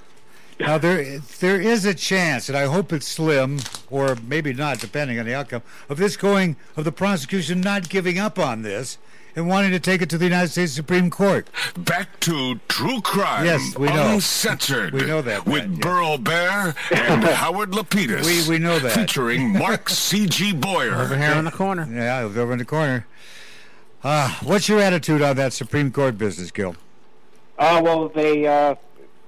now 0.60 0.80
there 0.80 1.20
there 1.20 1.62
is 1.62 1.86
a 1.86 1.94
chance, 1.94 2.50
and 2.50 2.58
I 2.58 2.66
hope 2.66 2.92
it's 2.92 3.08
slim, 3.08 3.60
or 3.92 4.16
maybe 4.16 4.52
not, 4.52 4.80
depending 4.80 5.20
on 5.20 5.28
the 5.28 5.36
outcome 5.36 5.62
of 5.90 5.98
this 5.98 6.18
going 6.18 6.56
of 6.76 6.86
the 6.86 6.92
prosecution 6.92 7.62
not 7.62 7.88
giving 7.88 8.18
up 8.18 8.40
on 8.40 8.64
this 8.64 8.98
and 9.36 9.48
wanting 9.48 9.72
to 9.72 9.80
take 9.80 10.02
it 10.02 10.10
to 10.12 10.18
the 10.18 10.26
United 10.26 10.50
States 10.50 10.72
Supreme 10.74 11.10
Court. 11.10 11.48
Back 11.78 12.20
to 12.22 12.60
True 12.68 13.02
Crime 13.02 13.46
Yes, 13.46 13.78
we 13.78 13.88
know. 13.88 14.14
Uncensored. 14.16 14.94
We 14.94 15.06
know 15.06 15.22
that, 15.22 15.46
With 15.46 15.68
Matt, 15.70 15.72
yeah. 15.72 15.80
Burl 15.82 16.18
Barer 16.18 16.76
and 16.92 17.24
Howard 17.24 17.72
Lapidus. 17.72 18.26
We- 18.26 18.56
we 18.56 18.60
know 18.60 18.80
that. 18.80 18.92
Featuring 18.92 19.54
Mark 19.54 19.90
C.G. 19.90 20.54
Boyer. 20.54 20.94
Over 20.96 21.18
here 21.18 21.32
in 21.34 21.46
the 21.46 21.52
corner. 21.52 21.88
Yeah, 21.92 22.20
over 22.22 22.52
in 22.54 22.60
the 22.60 22.66
corner. 22.66 23.06
Uh, 24.04 24.30
what's 24.44 24.70
your 24.70 24.80
attitude 24.80 25.22
on 25.22 25.36
that 25.36 25.52
Supreme 25.52 25.92
Court 25.92 26.18
business, 26.18 26.52
Gil? 26.52 26.76
Oh 27.58 27.82
well, 27.82 28.10
they 28.10 28.46
uh, 28.46 28.76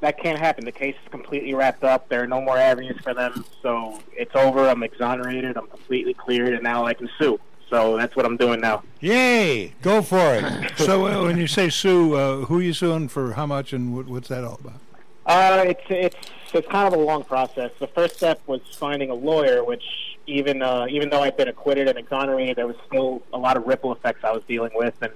that 0.02 0.20
can't 0.22 0.38
happen. 0.38 0.66
The 0.66 0.72
case 0.72 0.96
is 1.04 1.10
completely 1.10 1.54
wrapped 1.56 1.84
up. 1.84 2.10
There 2.10 2.22
are 2.22 2.28
no 2.28 2.42
more 2.42 2.58
avenues 2.58 3.00
for 3.02 3.14
them, 3.16 3.44
so 3.64 4.00
it's 4.14 4.36
over. 4.36 4.68
I'm 4.70 4.84
exonerated. 4.84 5.58
I'm 5.58 5.66
completely 5.68 6.14
cleared, 6.14 6.54
and 6.54 6.62
now 6.62 6.86
I 6.86 6.94
can 6.94 7.10
sue. 7.18 7.40
So 7.70 7.98
that's 7.98 8.16
what 8.16 8.26
I'm 8.26 8.38
doing 8.38 8.62
now. 8.62 8.84
Yay! 9.02 9.74
Go 9.82 10.02
for 10.02 10.36
it. 10.36 10.72
So 10.78 11.08
uh, 11.08 11.24
when 11.24 11.38
you 11.38 11.48
say 11.48 11.70
sue, 11.70 12.14
uh, 12.14 12.38
who 12.46 12.60
are 12.60 12.62
you 12.62 12.74
suing 12.74 13.08
for 13.10 13.34
how 13.34 13.46
much 13.46 13.74
and 13.74 13.96
what, 13.96 14.08
what's 14.08 14.30
that 14.30 14.44
all 14.44 14.60
about? 14.64 14.80
Uh, 15.26 15.66
it's 15.68 15.82
it's 15.90 16.16
it's 16.54 16.68
kind 16.68 16.88
of 16.88 16.98
a 16.98 17.04
long 17.04 17.24
process. 17.24 17.72
The 17.80 17.88
first 17.88 18.16
step 18.16 18.40
was 18.48 18.62
finding 18.72 19.10
a 19.10 19.14
lawyer, 19.14 19.64
which 19.64 19.84
even 20.28 20.62
uh, 20.62 20.88
even 20.90 21.10
though 21.10 21.22
I'd 21.22 21.36
been 21.36 21.50
acquitted 21.50 21.90
and 21.90 21.98
exonerated, 21.98 22.56
there 22.56 22.68
was 22.68 22.78
still 22.88 23.22
a 23.34 23.38
lot 23.38 23.58
of 23.58 23.66
ripple 23.68 23.92
effects 23.92 24.24
I 24.24 24.32
was 24.32 24.44
dealing 24.48 24.72
with, 24.76 24.96
and 25.02 25.12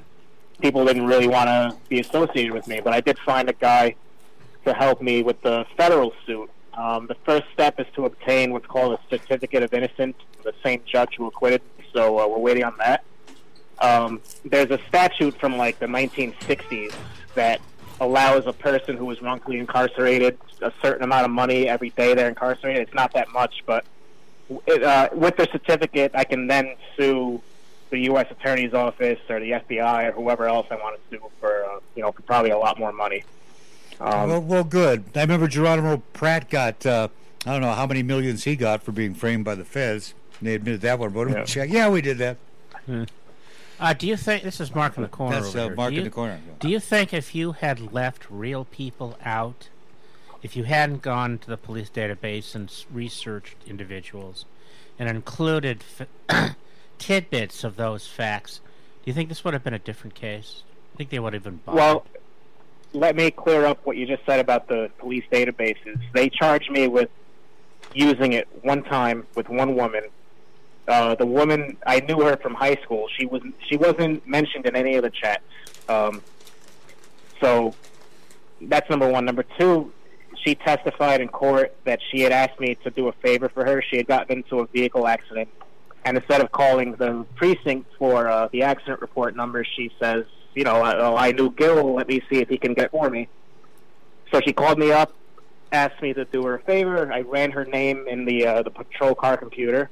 people 0.60 0.86
didn't 0.86 1.06
really 1.06 1.28
want 1.28 1.48
to 1.48 1.78
be 1.88 2.00
associated 2.00 2.52
with 2.52 2.68
me. 2.68 2.82
But 2.84 2.94
I 2.94 3.02
did 3.02 3.18
find 3.20 3.50
a 3.50 3.54
guy 3.54 3.96
to 4.66 4.74
help 4.74 5.02
me 5.02 5.24
with 5.24 5.42
the 5.42 5.66
federal 5.78 6.14
suit. 6.26 6.50
Um, 6.74 7.08
the 7.08 7.16
first 7.26 7.46
step 7.54 7.80
is 7.80 7.88
to 7.96 8.06
obtain 8.06 8.54
what's 8.54 8.68
called 8.68 8.94
a 8.94 9.00
certificate 9.10 9.64
of 9.64 9.74
innocence 9.74 10.16
from 10.36 10.44
the 10.44 10.54
same 10.64 10.82
judge 10.86 11.16
who 11.18 11.28
acquitted. 11.28 11.62
So 11.94 12.20
uh, 12.20 12.28
we're 12.28 12.38
waiting 12.38 12.64
on 12.64 12.78
that. 12.78 13.04
Um, 13.80 14.22
there's 14.46 14.70
a 14.70 14.80
statute 14.88 15.38
from 15.40 15.58
like 15.58 15.80
the 15.80 15.88
1960s 15.88 16.94
that 17.36 17.62
allows 18.00 18.46
a 18.48 18.54
person 18.54 18.98
who 18.98 19.06
was 19.06 19.22
wrongfully 19.22 19.60
incarcerated 19.60 20.38
a 20.62 20.72
certain 20.82 21.04
amount 21.04 21.26
of 21.26 21.32
money 21.32 21.68
every 21.68 21.90
day 21.92 22.14
they're 22.14 22.30
incarcerated. 22.30 22.82
It's 22.84 22.94
not 22.94 23.14
that 23.14 23.32
much, 23.32 23.64
but 23.66 23.86
it, 24.68 24.84
uh, 24.84 25.10
with 25.14 25.38
the 25.38 25.48
certificate, 25.52 26.12
I 26.14 26.24
can 26.24 26.48
then 26.48 26.76
sue 26.98 27.42
the 27.90 28.00
U.S. 28.00 28.28
Attorney's 28.32 28.74
Office 28.74 29.20
or 29.30 29.40
the 29.40 29.52
FBI 29.52 30.10
or 30.10 30.12
whoever 30.14 30.48
else 30.48 30.68
I 30.72 30.76
want 30.76 30.98
to 30.98 31.18
sue 31.18 31.30
for, 31.40 31.66
uh, 31.66 31.80
you 31.96 32.02
know, 32.04 32.12
for 32.12 32.22
probably 32.22 32.52
a 32.52 32.58
lot 32.58 32.80
more 32.80 32.92
money. 32.92 33.24
Um, 34.00 34.30
well, 34.30 34.42
well, 34.42 34.64
good. 34.64 35.06
I 35.16 35.22
remember 35.22 35.48
Geronimo 35.48 36.02
Pratt 36.14 36.50
got, 36.50 36.86
uh, 36.86 37.10
I 37.46 37.52
don't 37.52 37.62
know 37.62 37.74
how 37.74 37.86
many 37.86 38.02
millions 38.02 38.46
he 38.46 38.56
got 38.56 38.82
for 38.82 38.92
being 38.92 39.14
framed 39.14 39.46
by 39.46 39.56
the 39.56 39.66
feds. 39.66 40.14
And 40.42 40.50
they 40.50 40.56
admitted 40.56 40.82
that 40.82 40.98
one. 41.00 41.12
But 41.12 41.30
Yeah. 41.30 41.44
check. 41.44 41.70
Yeah, 41.70 41.88
we 41.90 42.02
did 42.02 42.18
that. 42.18 42.38
Uh, 43.80 43.94
do 43.94 44.08
you 44.08 44.18
think 44.18 44.44
this 44.44 44.60
is 44.60 44.74
Mark 44.74 44.98
in 44.98 45.04
the 45.04 45.10
corner? 45.10 45.40
That's 45.40 45.56
uh. 45.56 45.70
Mark 45.70 45.92
do 45.92 46.00
in 46.00 46.04
you, 46.04 46.04
the 46.04 46.10
corner. 46.10 46.40
Do 46.60 46.68
you 46.68 46.80
think 46.80 47.14
if 47.14 47.34
you 47.36 47.52
had 47.54 47.94
left 47.94 48.26
real 48.30 48.66
people 48.66 49.18
out, 49.24 49.70
if 50.42 50.56
you 50.56 50.64
hadn't 50.64 51.04
gone 51.04 51.38
to 51.40 51.48
the 51.48 51.58
police 51.58 51.90
database 51.90 52.56
and 52.56 52.72
researched 52.92 53.56
individuals, 53.68 54.46
and 54.98 55.08
included 55.10 55.84
f- 56.30 56.56
tidbits 56.98 57.64
of 57.64 57.76
those 57.76 58.08
facts, 58.08 58.62
do 59.04 59.10
you 59.12 59.14
think 59.14 59.30
this 59.30 59.44
would 59.44 59.54
have 59.54 59.64
been 59.64 59.74
a 59.76 59.80
different 59.80 60.16
case? 60.16 60.64
I 60.94 60.98
think 60.98 61.12
they 61.12 61.20
would 61.20 61.34
have 61.34 61.44
been 61.44 61.62
bothered. 61.66 61.80
Well, 61.80 62.06
let 62.94 63.16
me 63.16 63.30
clear 63.30 63.66
up 63.66 63.86
what 63.86 63.96
you 63.96 64.08
just 64.08 64.26
said 64.26 64.40
about 64.40 64.68
the 64.68 64.90
police 64.98 65.24
databases. 65.32 66.00
They 66.14 66.30
charged 66.30 66.70
me 66.72 66.88
with 66.88 67.10
using 67.94 68.34
it 68.34 68.48
one 68.64 68.84
time 68.84 69.26
with 69.36 69.50
one 69.50 69.76
woman. 69.76 70.04
Uh, 70.92 71.16
the 71.16 71.26
woman 71.26 71.78
I 71.88 72.02
knew 72.02 72.20
her 72.20 72.36
from 72.36 72.54
high 72.54 72.76
school. 72.84 73.08
She 73.18 73.26
was 73.26 73.42
she 73.66 73.78
wasn't 73.78 74.28
mentioned 74.28 74.66
in 74.66 74.76
any 74.76 74.98
of 74.98 75.04
the 75.04 75.10
chats. 75.10 75.42
Um, 75.88 76.22
so 77.40 77.74
that's 78.60 78.90
number 78.90 79.08
one. 79.10 79.24
Number 79.24 79.46
two, 79.58 79.94
she 80.44 80.54
testified 80.54 81.22
in 81.22 81.30
court 81.30 81.74
that 81.86 82.00
she 82.12 82.20
had 82.20 82.34
asked 82.34 82.60
me 82.60 82.76
to 82.84 82.90
do 82.90 83.08
a 83.08 83.14
favor 83.14 83.48
for 83.48 83.64
her. 83.64 83.82
She 83.82 83.96
had 83.96 84.06
gotten 84.06 84.40
into 84.40 84.60
a 84.60 84.68
vehicle 84.68 85.08
accident, 85.08 85.48
and 86.04 86.18
instead 86.18 86.42
of 86.42 86.52
calling 86.52 86.96
the 86.96 87.26
precinct 87.36 87.90
for 87.98 88.28
uh, 88.28 88.50
the 88.52 88.64
accident 88.64 89.00
report 89.00 89.34
number, 89.34 89.64
she 89.64 89.94
says, 89.98 90.26
"You 90.56 90.66
know, 90.66 90.82
I, 90.82 90.98
oh, 90.98 91.16
I 91.16 91.32
knew 91.32 91.52
Gil. 91.52 91.96
Let 91.96 92.10
me 92.10 92.22
see 92.30 92.40
if 92.40 92.50
he 92.50 92.58
can 92.58 92.74
get 92.74 92.88
it 92.88 92.92
for 92.92 93.10
me." 93.10 93.30
So 94.34 94.42
she 94.46 94.52
called 94.52 94.78
me 94.78 94.92
up, 94.92 95.14
asked 95.72 96.02
me 96.02 96.12
to 96.16 96.26
do 96.26 96.44
her 96.44 96.56
a 96.56 96.62
favor. 96.64 97.14
I 97.14 97.22
ran 97.22 97.52
her 97.52 97.64
name 97.64 98.08
in 98.10 98.26
the 98.26 98.46
uh, 98.46 98.64
the 98.64 98.72
patrol 98.72 99.16
car 99.16 99.38
computer, 99.38 99.90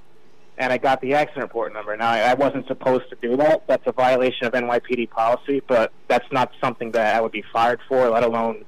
and 0.60 0.74
I 0.74 0.78
got 0.78 1.00
the 1.00 1.14
accident 1.14 1.44
report 1.44 1.74
number. 1.74 1.96
Now, 1.96 2.10
I, 2.10 2.20
I 2.20 2.34
wasn't 2.34 2.68
supposed 2.68 3.10
to 3.10 3.18
do 3.22 3.38
that. 3.38 3.66
That's 3.66 3.88
a 3.88 3.94
violation 3.94 4.46
of 4.46 4.54
NYPD 4.54 5.10
policy, 5.10 5.62
but 5.66 5.94
that's 6.10 6.30
not 6.34 6.52
something 6.62 6.92
that 6.92 7.16
I 7.16 7.22
would 7.22 7.32
be 7.32 7.44
fired 7.54 7.80
for, 7.88 8.10
let 8.10 8.24
alone 8.24 8.66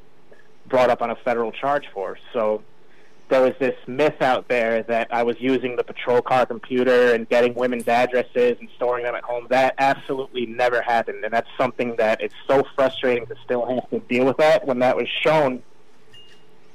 brought 0.67 0.89
up 0.89 1.01
on 1.01 1.11
a 1.11 1.15
federal 1.15 1.51
charge 1.51 1.85
for. 1.93 2.17
So 2.31 2.63
there 3.27 3.41
was 3.41 3.53
this 3.59 3.75
myth 3.87 4.21
out 4.21 4.47
there 4.47 4.83
that 4.83 5.13
I 5.13 5.23
was 5.23 5.35
using 5.41 5.75
the 5.75 5.83
patrol 5.83 6.21
car 6.21 6.45
computer 6.45 7.13
and 7.13 7.27
getting 7.27 7.53
women's 7.55 7.89
addresses 7.89 8.57
and 8.61 8.69
storing 8.77 9.03
them 9.03 9.15
at 9.15 9.23
home. 9.23 9.47
That 9.49 9.75
absolutely 9.77 10.45
never 10.45 10.81
happened, 10.81 11.25
and 11.25 11.33
that's 11.33 11.49
something 11.57 11.97
that 11.97 12.21
it's 12.21 12.35
so 12.47 12.63
frustrating 12.73 13.25
to 13.27 13.35
still 13.43 13.65
have 13.65 13.89
to 13.89 13.99
deal 13.99 14.25
with 14.25 14.37
that 14.37 14.65
when 14.65 14.79
that 14.79 14.95
was 14.95 15.09
shown 15.09 15.61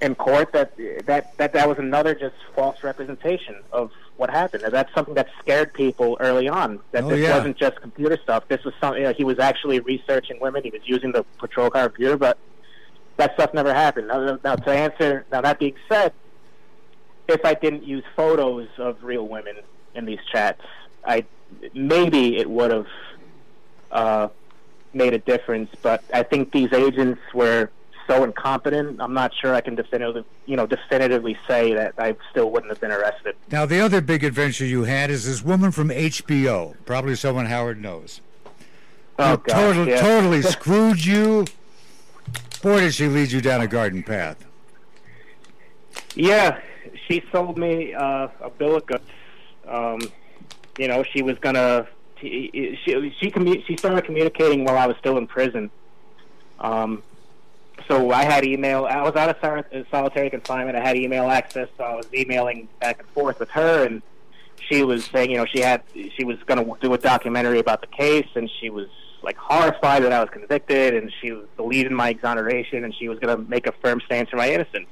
in 0.03 0.15
court 0.15 0.53
that 0.53 0.77
that 1.07 1.35
that 1.39 1.55
that 1.55 1.67
was 1.67 1.79
another 1.79 2.15
just 2.15 2.35
false 2.55 2.83
representation 2.85 3.57
of 3.73 3.91
what 4.17 4.31
happened. 4.31 4.63
And 4.63 4.73
that's 4.73 4.93
something 4.95 5.15
that 5.15 5.29
scared 5.41 5.75
people 5.75 6.17
early 6.21 6.49
on. 6.49 6.81
That 6.93 7.05
Oh, 7.05 7.09
this 7.09 7.21
yeah. 7.21 7.37
wasn't 7.37 7.57
just 7.57 7.81
computer 7.81 8.19
stuff. 8.23 8.49
This 8.49 8.65
was 8.65 8.75
something 8.81 9.03
you 9.03 9.09
know, 9.09 9.15
he 9.15 9.25
was 9.25 9.39
actually 9.39 9.81
researching 9.81 10.39
women. 10.41 10.63
He 10.63 10.71
was 10.71 10.83
using 10.85 11.13
the 11.13 11.25
patrol 11.39 11.71
car 11.71 11.89
computer, 11.89 12.17
but 12.17 12.39
that 13.17 13.35
stuff 13.35 13.53
never 13.55 13.73
happened. 13.73 14.09
Now, 14.09 14.39
now 14.43 14.57
to 14.57 14.71
answer, 14.71 15.25
now 15.33 15.41
that 15.43 15.59
being 15.59 15.75
said, 15.89 16.13
if 17.29 17.45
I 17.45 17.55
didn't 17.55 17.85
use 17.85 18.05
photos 18.15 18.69
of 18.79 19.03
real 19.03 19.27
women 19.27 19.57
in 19.95 20.05
these 20.05 20.21
chats, 20.31 20.63
I 21.05 21.25
maybe 21.75 22.37
it 22.37 22.49
would 22.49 22.71
have 22.71 22.87
uh, 23.91 24.29
made 24.95 25.13
a 25.15 25.19
difference. 25.19 25.71
But 25.83 26.05
I 26.13 26.23
think 26.23 26.53
these 26.53 26.73
agents 26.73 27.21
were 27.35 27.71
so 28.07 28.25
incompetent. 28.25 29.01
I'm 29.01 29.15
not 29.15 29.33
sure 29.35 29.55
I 29.55 29.61
can 29.61 29.75
definitively, 29.75 30.25
you 30.47 30.57
know, 30.57 30.67
definitively 30.67 31.37
say 31.47 31.75
that 31.75 31.95
I 31.99 32.17
still 32.31 32.51
wouldn't 32.51 32.71
have 32.71 32.81
been 32.81 32.93
arrested. 32.93 33.37
Now, 33.51 33.67
the 33.67 33.81
other 33.81 34.01
big 34.01 34.25
adventure 34.25 34.65
you 34.65 34.85
had 34.85 35.11
is 35.11 35.27
this 35.27 35.43
woman 35.43 35.73
from 35.73 35.89
HBO, 35.89 36.75
probably 36.85 37.15
someone 37.17 37.47
Howard 37.47 37.81
knows. 37.81 38.21
Oh, 39.19 39.37
gosh, 39.37 39.57
totally, 39.57 39.91
yeah. 39.91 40.01
totally 40.01 40.43
screwed 40.43 41.05
you. 41.05 41.47
Boy, 42.63 42.81
did 42.81 42.95
she 42.95 43.07
lead 43.07 43.31
you 43.31 43.41
down 43.41 43.61
a 43.61 43.67
garden 43.67 44.03
path. 44.03 44.45
Yeah, 46.15 46.61
she 47.07 47.23
sold 47.31 47.59
me 47.59 47.95
uh, 47.95 48.29
a 48.41 48.51
bill 48.51 48.77
of 48.77 48.87
goods. 48.87 49.05
Um, 49.69 50.01
you 50.79 50.89
know, 50.89 51.03
she 51.03 51.23
was 51.23 51.39
gonna. 51.39 51.87
She 52.21 52.79
she, 52.85 53.31
commu- 53.31 53.65
she 53.67 53.77
started 53.77 54.05
communicating 54.05 54.65
while 54.65 54.79
I 54.79 54.87
was 54.87 54.97
still 54.97 55.19
in 55.19 55.27
prison. 55.27 55.71
Um, 56.59 57.03
so 57.89 58.11
I 58.11 58.25
had 58.25 58.45
email. 58.45 58.87
I 58.87 59.03
was 59.03 59.15
out 59.17 59.31
of 59.31 59.37
sol- 59.41 59.85
solitary 59.91 60.31
confinement. 60.31 60.77
I 60.77 60.81
had 60.81 60.97
email 60.97 61.31
access, 61.31 61.69
so 61.77 61.85
I 61.85 61.95
was 61.95 62.07
emailing 62.13 62.69
back 62.81 63.01
and 63.01 63.09
forth 63.11 63.41
with 63.41 63.51
her, 63.51 63.85
and 63.85 64.03
she 64.69 64.83
was 64.83 65.05
saying, 65.07 65.31
you 65.31 65.37
know, 65.37 65.47
she 65.47 65.61
had 65.61 65.83
she 65.95 66.25
was 66.25 66.37
going 66.47 66.65
to 66.65 66.77
do 66.81 66.93
a 66.93 66.99
documentary 66.99 67.59
about 67.59 67.81
the 67.81 67.87
case, 67.87 68.29
and 68.35 68.51
she 68.61 68.71
was 68.71 68.89
like 69.23 69.37
horrified 69.37 70.03
that 70.03 70.13
I 70.13 70.21
was 70.21 70.31
convicted, 70.31 70.95
and 70.95 71.13
she 71.21 71.39
believed 71.57 71.87
in 71.87 71.95
my 71.95 72.11
exoneration, 72.11 72.85
and 72.85 72.95
she 72.95 73.09
was 73.09 73.19
going 73.19 73.37
to 73.37 73.49
make 73.49 73.67
a 73.67 73.73
firm 73.73 74.01
stance 74.05 74.31
for 74.31 74.37
my 74.37 74.51
innocence. 74.51 74.89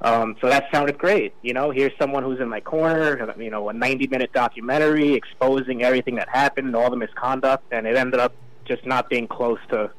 Um, 0.00 0.36
so 0.40 0.48
that 0.48 0.66
sounded 0.72 0.98
great. 0.98 1.32
You 1.42 1.54
know, 1.54 1.70
here's 1.70 1.96
someone 1.96 2.24
who's 2.24 2.40
in 2.40 2.48
my 2.48 2.60
corner. 2.60 3.32
You 3.40 3.50
know, 3.50 3.68
a 3.68 3.72
90-minute 3.72 4.32
documentary 4.32 5.14
exposing 5.14 5.84
everything 5.84 6.16
that 6.16 6.28
happened, 6.28 6.74
all 6.74 6.90
the 6.90 6.96
misconduct, 6.96 7.64
and 7.70 7.86
it 7.86 7.96
ended 7.96 8.18
up 8.18 8.34
just 8.64 8.84
not 8.84 9.08
being 9.08 9.28
close 9.28 9.60
to 9.68 9.90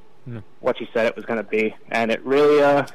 what 0.59 0.77
she 0.77 0.87
said 0.93 1.05
it 1.05 1.15
was 1.15 1.25
going 1.25 1.37
to 1.37 1.43
be. 1.49 1.75
And 1.89 2.11
it 2.11 2.23
really, 2.25 2.61
uh, 2.61 2.85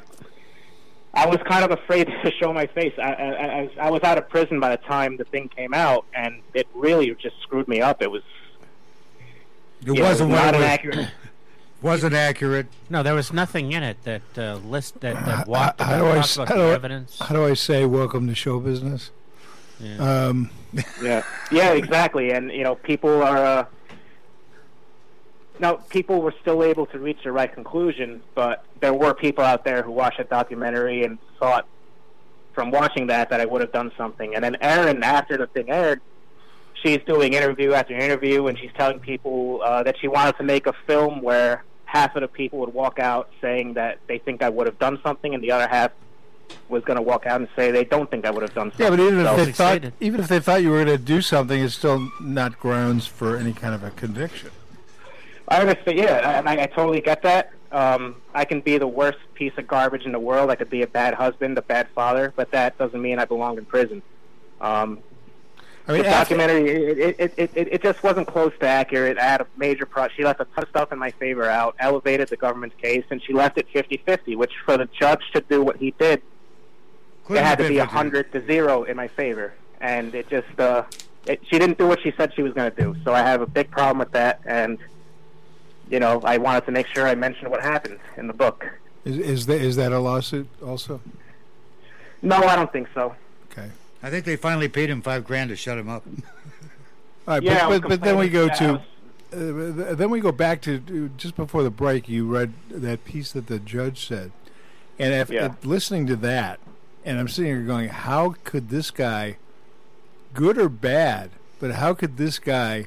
I 1.14 1.26
was 1.26 1.38
kind 1.44 1.64
of 1.64 1.70
afraid 1.70 2.06
to 2.24 2.30
show 2.32 2.52
my 2.52 2.66
face. 2.66 2.94
I, 2.98 3.12
I, 3.12 3.30
I, 3.32 3.62
was, 3.62 3.70
I 3.80 3.90
was 3.90 4.02
out 4.02 4.18
of 4.18 4.28
prison 4.28 4.60
by 4.60 4.70
the 4.70 4.76
time 4.82 5.16
the 5.16 5.24
thing 5.24 5.48
came 5.48 5.74
out, 5.74 6.04
and 6.14 6.40
it 6.54 6.66
really 6.74 7.14
just 7.16 7.40
screwed 7.42 7.68
me 7.68 7.80
up. 7.80 8.02
It 8.02 8.10
was. 8.10 8.22
It 9.80 9.94
you 9.96 10.02
wasn't 10.02 10.30
what 10.30 10.36
not 10.44 10.54
an 10.54 10.60
was- 10.60 10.70
accurate. 10.70 11.08
Wasn't 11.80 12.12
accurate. 12.12 12.66
No, 12.90 13.04
there 13.04 13.14
was 13.14 13.32
nothing 13.32 13.70
in 13.70 13.84
it 13.84 14.02
that 14.02 14.22
uh, 14.36 14.56
list 14.56 14.98
that, 14.98 15.24
that 15.24 15.46
walked 15.46 15.80
how 15.80 15.94
about, 15.94 15.98
do 16.00 16.06
I 16.06 16.10
about 16.16 16.26
how 16.36 16.44
the 16.46 16.54
do 16.54 16.60
I- 16.70 16.74
evidence. 16.74 17.18
How 17.20 17.32
do 17.36 17.44
I 17.44 17.54
say 17.54 17.84
welcome 17.86 18.26
to 18.26 18.34
show 18.34 18.58
business? 18.58 19.12
Um, 20.00 20.50
Yeah, 21.00 21.22
yeah, 21.52 21.74
exactly. 21.74 22.32
And 22.32 22.50
you 22.50 22.64
know, 22.64 22.74
people 22.74 23.22
are. 23.22 23.36
Uh, 23.38 23.64
now, 25.60 25.74
people 25.74 26.20
were 26.20 26.34
still 26.40 26.62
able 26.62 26.86
to 26.86 26.98
reach 26.98 27.18
the 27.24 27.32
right 27.32 27.52
conclusion, 27.52 28.22
but 28.34 28.64
there 28.80 28.94
were 28.94 29.14
people 29.14 29.44
out 29.44 29.64
there 29.64 29.82
who 29.82 29.90
watched 29.92 30.18
that 30.18 30.30
documentary 30.30 31.04
and 31.04 31.18
thought, 31.38 31.66
from 32.54 32.70
watching 32.70 33.06
that, 33.06 33.30
that 33.30 33.40
I 33.40 33.44
would 33.44 33.60
have 33.60 33.72
done 33.72 33.92
something. 33.96 34.34
And 34.34 34.42
then 34.44 34.56
Erin, 34.60 35.02
after 35.02 35.36
the 35.36 35.46
thing 35.46 35.70
aired, 35.70 36.00
she's 36.82 36.98
doing 37.06 37.34
interview 37.34 37.72
after 37.72 37.94
interview, 37.94 38.46
and 38.48 38.58
she's 38.58 38.72
telling 38.76 38.98
people 39.00 39.60
uh, 39.64 39.82
that 39.84 39.96
she 40.00 40.08
wanted 40.08 40.36
to 40.38 40.42
make 40.44 40.66
a 40.66 40.72
film 40.86 41.22
where 41.22 41.64
half 41.84 42.14
of 42.16 42.22
the 42.22 42.28
people 42.28 42.58
would 42.58 42.74
walk 42.74 42.98
out 42.98 43.30
saying 43.40 43.74
that 43.74 43.98
they 44.08 44.18
think 44.18 44.42
I 44.42 44.48
would 44.48 44.66
have 44.66 44.78
done 44.78 44.98
something, 45.02 45.34
and 45.34 45.42
the 45.42 45.52
other 45.52 45.68
half 45.68 45.92
was 46.68 46.82
going 46.84 46.96
to 46.96 47.02
walk 47.02 47.26
out 47.26 47.40
and 47.40 47.48
say 47.54 47.70
they 47.70 47.84
don't 47.84 48.10
think 48.10 48.24
I 48.26 48.30
would 48.30 48.42
have 48.42 48.54
done 48.54 48.70
something. 48.70 48.84
yeah, 48.84 48.90
but 48.90 49.00
even 49.00 49.20
if 49.20 49.26
So- 49.26 49.44
they 49.44 49.52
thought, 49.52 49.92
even 50.00 50.20
if 50.20 50.28
they 50.28 50.40
thought 50.40 50.62
you 50.62 50.70
were 50.70 50.84
going 50.84 50.98
to 50.98 51.02
do 51.02 51.20
something, 51.22 51.60
it's 51.62 51.74
still 51.74 52.08
not 52.20 52.58
grounds 52.58 53.06
for 53.06 53.36
any 53.36 53.52
kind 53.52 53.74
of 53.74 53.82
a 53.84 53.90
conviction. 53.90 54.50
I 55.48 55.60
understand. 55.60 55.98
Yeah, 55.98 56.38
and 56.38 56.48
I, 56.48 56.62
I 56.62 56.66
totally 56.66 57.00
get 57.00 57.22
that. 57.22 57.52
Um, 57.72 58.16
I 58.34 58.44
can 58.44 58.60
be 58.60 58.78
the 58.78 58.86
worst 58.86 59.18
piece 59.34 59.52
of 59.56 59.66
garbage 59.66 60.04
in 60.04 60.12
the 60.12 60.18
world. 60.18 60.50
I 60.50 60.54
could 60.54 60.70
be 60.70 60.82
a 60.82 60.86
bad 60.86 61.14
husband, 61.14 61.58
a 61.58 61.62
bad 61.62 61.88
father, 61.94 62.32
but 62.36 62.50
that 62.52 62.78
doesn't 62.78 63.00
mean 63.00 63.18
I 63.18 63.24
belong 63.24 63.58
in 63.58 63.64
prison. 63.64 64.02
Um, 64.60 65.00
I 65.86 65.92
mean, 65.92 66.02
the 66.02 66.10
documentary, 66.10 66.68
it, 66.68 67.16
it, 67.18 67.34
it, 67.38 67.50
it, 67.54 67.82
just 67.82 68.02
wasn't 68.02 68.26
close 68.26 68.52
to 68.60 68.66
accurate. 68.66 69.16
I 69.18 69.22
had 69.22 69.40
a 69.40 69.46
major 69.56 69.86
pro. 69.86 70.08
She 70.08 70.22
left 70.22 70.38
a 70.38 70.44
ton 70.44 70.64
of 70.64 70.68
stuff 70.68 70.92
in 70.92 70.98
my 70.98 71.10
favor 71.12 71.44
out, 71.44 71.76
elevated 71.78 72.28
the 72.28 72.36
government's 72.36 72.76
case, 72.76 73.04
and 73.10 73.22
she 73.22 73.32
left 73.32 73.56
it 73.56 73.66
50-50, 73.72 74.36
which 74.36 74.52
for 74.66 74.76
the 74.76 74.86
judge 74.86 75.22
to 75.32 75.40
do 75.40 75.62
what 75.62 75.76
he 75.76 75.92
did, 75.92 76.20
it 77.30 77.42
had 77.42 77.58
to 77.58 77.68
be 77.68 77.78
a 77.78 77.86
hundred 77.86 78.32
to 78.32 78.46
zero 78.46 78.84
in 78.84 78.96
my 78.96 79.08
favor, 79.08 79.54
and 79.80 80.14
it 80.14 80.28
just 80.28 80.58
uh, 80.58 80.84
it, 81.26 81.40
she 81.50 81.58
didn't 81.58 81.78
do 81.78 81.86
what 81.86 82.00
she 82.02 82.12
said 82.16 82.34
she 82.34 82.42
was 82.42 82.52
going 82.54 82.70
to 82.70 82.82
do. 82.82 82.96
So 83.04 83.12
I 83.12 83.20
have 83.20 83.42
a 83.42 83.46
big 83.46 83.70
problem 83.70 83.98
with 83.98 84.12
that, 84.12 84.40
and 84.46 84.78
you 85.90 86.00
know 86.00 86.20
I 86.24 86.38
wanted 86.38 86.66
to 86.66 86.72
make 86.72 86.86
sure 86.86 87.06
I 87.06 87.14
mentioned 87.14 87.50
what 87.50 87.60
happened 87.62 87.98
in 88.16 88.26
the 88.26 88.32
book. 88.32 88.66
Is 89.04 89.18
is 89.18 89.46
that 89.46 89.60
is 89.60 89.76
that 89.76 89.92
a 89.92 89.98
lawsuit 89.98 90.48
also? 90.64 91.00
No, 92.22 92.36
I 92.36 92.56
don't 92.56 92.72
think 92.72 92.88
so. 92.94 93.14
Okay. 93.50 93.70
I 94.02 94.10
think 94.10 94.24
they 94.24 94.36
finally 94.36 94.68
paid 94.68 94.90
him 94.90 95.02
five 95.02 95.24
grand 95.24 95.50
to 95.50 95.56
shut 95.56 95.78
him 95.78 95.88
up. 95.88 96.04
All 97.26 97.34
right, 97.34 97.42
Yeah, 97.42 97.68
but, 97.68 97.82
but, 97.82 97.88
but 97.88 98.00
then 98.02 98.18
we 98.18 98.28
go 98.28 98.48
to 98.48 98.74
uh, 99.32 99.94
then 99.94 100.10
we 100.10 100.20
go 100.20 100.32
back 100.32 100.60
to 100.62 100.76
uh, 100.76 101.16
just 101.18 101.36
before 101.36 101.62
the 101.62 101.70
break. 101.70 102.08
You 102.08 102.26
read 102.26 102.52
that 102.70 103.04
piece 103.04 103.32
that 103.32 103.46
the 103.46 103.58
judge 103.58 104.06
said, 104.06 104.32
and 104.98 105.12
if, 105.12 105.30
Yeah. 105.30 105.46
if 105.46 105.64
listening 105.64 106.06
to 106.06 106.16
that, 106.16 106.58
and 107.04 107.18
I'm 107.18 107.28
sitting 107.28 107.52
here 107.52 107.62
going, 107.62 107.90
how 107.90 108.36
could 108.44 108.70
this 108.70 108.90
guy, 108.90 109.36
good 110.32 110.56
or 110.58 110.68
bad, 110.70 111.30
but 111.60 111.72
how 111.72 111.92
could 111.92 112.16
this 112.16 112.38
guy 112.38 112.86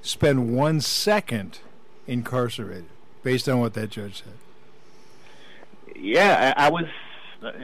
spend 0.00 0.54
one 0.56 0.80
second 0.80 1.58
incarcerated 2.06 2.86
based 3.22 3.48
on 3.48 3.60
what 3.60 3.74
that 3.74 3.90
judge 3.90 4.22
said? 4.22 5.96
Yeah, 5.96 6.54
I, 6.56 6.66
I 6.66 6.70
was. 6.70 6.84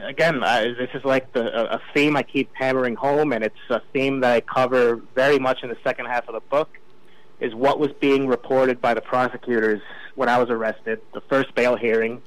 Again, 0.03 0.43
I, 0.43 0.65
this 0.65 0.89
is 0.93 1.03
like 1.03 1.33
the, 1.33 1.73
a, 1.73 1.81
theme 1.93 2.15
I 2.15 2.21
keep 2.21 2.51
hammering 2.53 2.95
home, 2.95 3.33
and 3.33 3.43
it's 3.43 3.55
a 3.71 3.81
theme 3.93 4.19
that 4.19 4.31
I 4.31 4.41
cover 4.41 4.97
very 5.15 5.39
much 5.39 5.63
in 5.63 5.69
the 5.69 5.77
second 5.83 6.05
half 6.05 6.27
of 6.27 6.35
the 6.35 6.39
book. 6.39 6.77
Is 7.39 7.55
what 7.55 7.79
was 7.79 7.91
being 7.93 8.27
reported 8.27 8.79
by 8.79 8.93
the 8.93 9.01
prosecutors 9.01 9.81
when 10.13 10.29
I 10.29 10.37
was 10.37 10.51
arrested, 10.51 11.01
the 11.13 11.21
first 11.21 11.55
bail 11.55 11.75
hearing. 11.75 12.21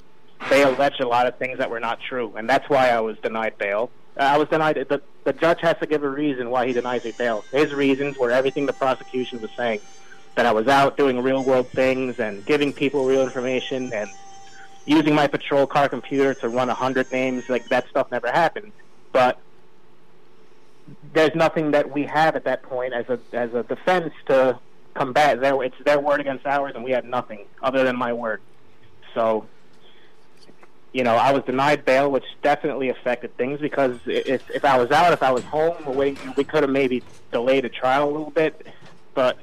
They 0.49 0.63
alleged 0.63 0.99
a 0.99 1.07
lot 1.07 1.27
of 1.27 1.37
things 1.37 1.57
that 1.59 1.69
were 1.69 1.79
not 1.79 1.99
true, 2.01 2.33
and 2.35 2.49
that's 2.49 2.69
why 2.69 2.89
I 2.89 2.99
was 2.99 3.17
denied 3.19 3.57
bail. 3.57 3.89
Uh, 4.17 4.23
I 4.23 4.37
was 4.37 4.49
denied. 4.49 4.75
The, 4.89 5.01
the 5.23 5.33
judge 5.33 5.61
has 5.61 5.77
to 5.79 5.87
give 5.87 6.03
a 6.03 6.09
reason 6.09 6.49
why 6.49 6.67
he 6.67 6.73
denies 6.73 7.05
me 7.05 7.13
bail. 7.17 7.45
His 7.51 7.73
reasons 7.73 8.17
were 8.17 8.31
everything 8.31 8.65
the 8.65 8.73
prosecution 8.73 9.41
was 9.41 9.51
saying, 9.51 9.79
that 10.35 10.45
I 10.45 10.51
was 10.51 10.67
out 10.67 10.97
doing 10.97 11.21
real 11.21 11.43
world 11.43 11.69
things 11.69 12.19
and 12.19 12.45
giving 12.45 12.73
people 12.73 13.05
real 13.05 13.21
information 13.21 13.91
and 13.93 14.09
using 14.85 15.15
my 15.15 15.27
patrol 15.27 15.65
car 15.65 15.89
computer 15.89 16.33
to 16.35 16.49
run 16.49 16.69
a 16.69 16.73
hundred 16.73 17.11
names. 17.11 17.49
Like 17.49 17.67
that 17.69 17.87
stuff 17.89 18.11
never 18.11 18.31
happened. 18.31 18.71
But 19.11 19.39
there's 21.13 21.33
nothing 21.35 21.71
that 21.71 21.91
we 21.91 22.03
have 22.03 22.35
at 22.35 22.43
that 22.43 22.63
point 22.63 22.93
as 22.93 23.07
a 23.09 23.19
as 23.33 23.53
a 23.53 23.63
defense 23.63 24.13
to 24.27 24.59
combat. 24.93 25.39
Their, 25.39 25.63
it's 25.63 25.75
their 25.85 25.99
word 25.99 26.19
against 26.19 26.45
ours, 26.45 26.73
and 26.75 26.83
we 26.83 26.91
have 26.91 27.05
nothing 27.05 27.45
other 27.61 27.83
than 27.83 27.95
my 27.95 28.13
word. 28.13 28.41
So, 29.13 29.47
you 30.91 31.03
know, 31.03 31.15
I 31.15 31.31
was 31.31 31.43
denied 31.43 31.85
bail, 31.85 32.11
which 32.11 32.25
definitely 32.41 32.89
affected 32.89 33.35
things 33.37 33.61
because 33.61 33.97
if 34.05 34.49
if 34.51 34.65
I 34.65 34.77
was 34.77 34.91
out, 34.91 35.13
if 35.13 35.23
I 35.23 35.31
was 35.31 35.43
home, 35.45 35.95
we 35.95 36.17
we 36.35 36.43
could 36.43 36.63
have 36.63 36.69
maybe 36.69 37.03
delayed 37.31 37.63
a 37.63 37.69
trial 37.69 38.09
a 38.09 38.11
little 38.11 38.31
bit, 38.31 38.67
but. 39.13 39.39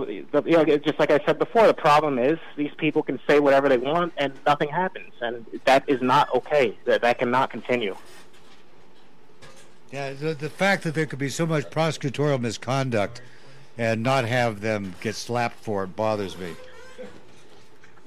The, 0.00 0.24
the, 0.32 0.42
you 0.50 0.56
know, 0.56 0.64
just 0.64 0.98
like 0.98 1.10
I 1.10 1.20
said 1.24 1.38
before, 1.38 1.66
the 1.66 1.74
problem 1.74 2.18
is 2.18 2.38
these 2.56 2.72
people 2.76 3.02
can 3.02 3.18
say 3.28 3.40
whatever 3.40 3.68
they 3.68 3.78
want 3.78 4.12
and 4.16 4.32
nothing 4.46 4.68
happens, 4.68 5.12
and 5.20 5.46
that 5.64 5.84
is 5.88 6.02
not 6.02 6.34
okay. 6.34 6.76
That 6.84 7.02
that 7.02 7.18
cannot 7.18 7.50
continue. 7.50 7.96
Yeah, 9.92 10.12
the, 10.12 10.34
the 10.34 10.50
fact 10.50 10.82
that 10.82 10.94
there 10.94 11.06
could 11.06 11.18
be 11.18 11.28
so 11.28 11.46
much 11.46 11.70
prosecutorial 11.70 12.40
misconduct 12.40 13.22
and 13.78 14.02
not 14.02 14.24
have 14.24 14.60
them 14.60 14.94
get 15.00 15.14
slapped 15.14 15.58
for 15.58 15.84
it 15.84 15.94
bothers 15.96 16.36
me. 16.36 16.54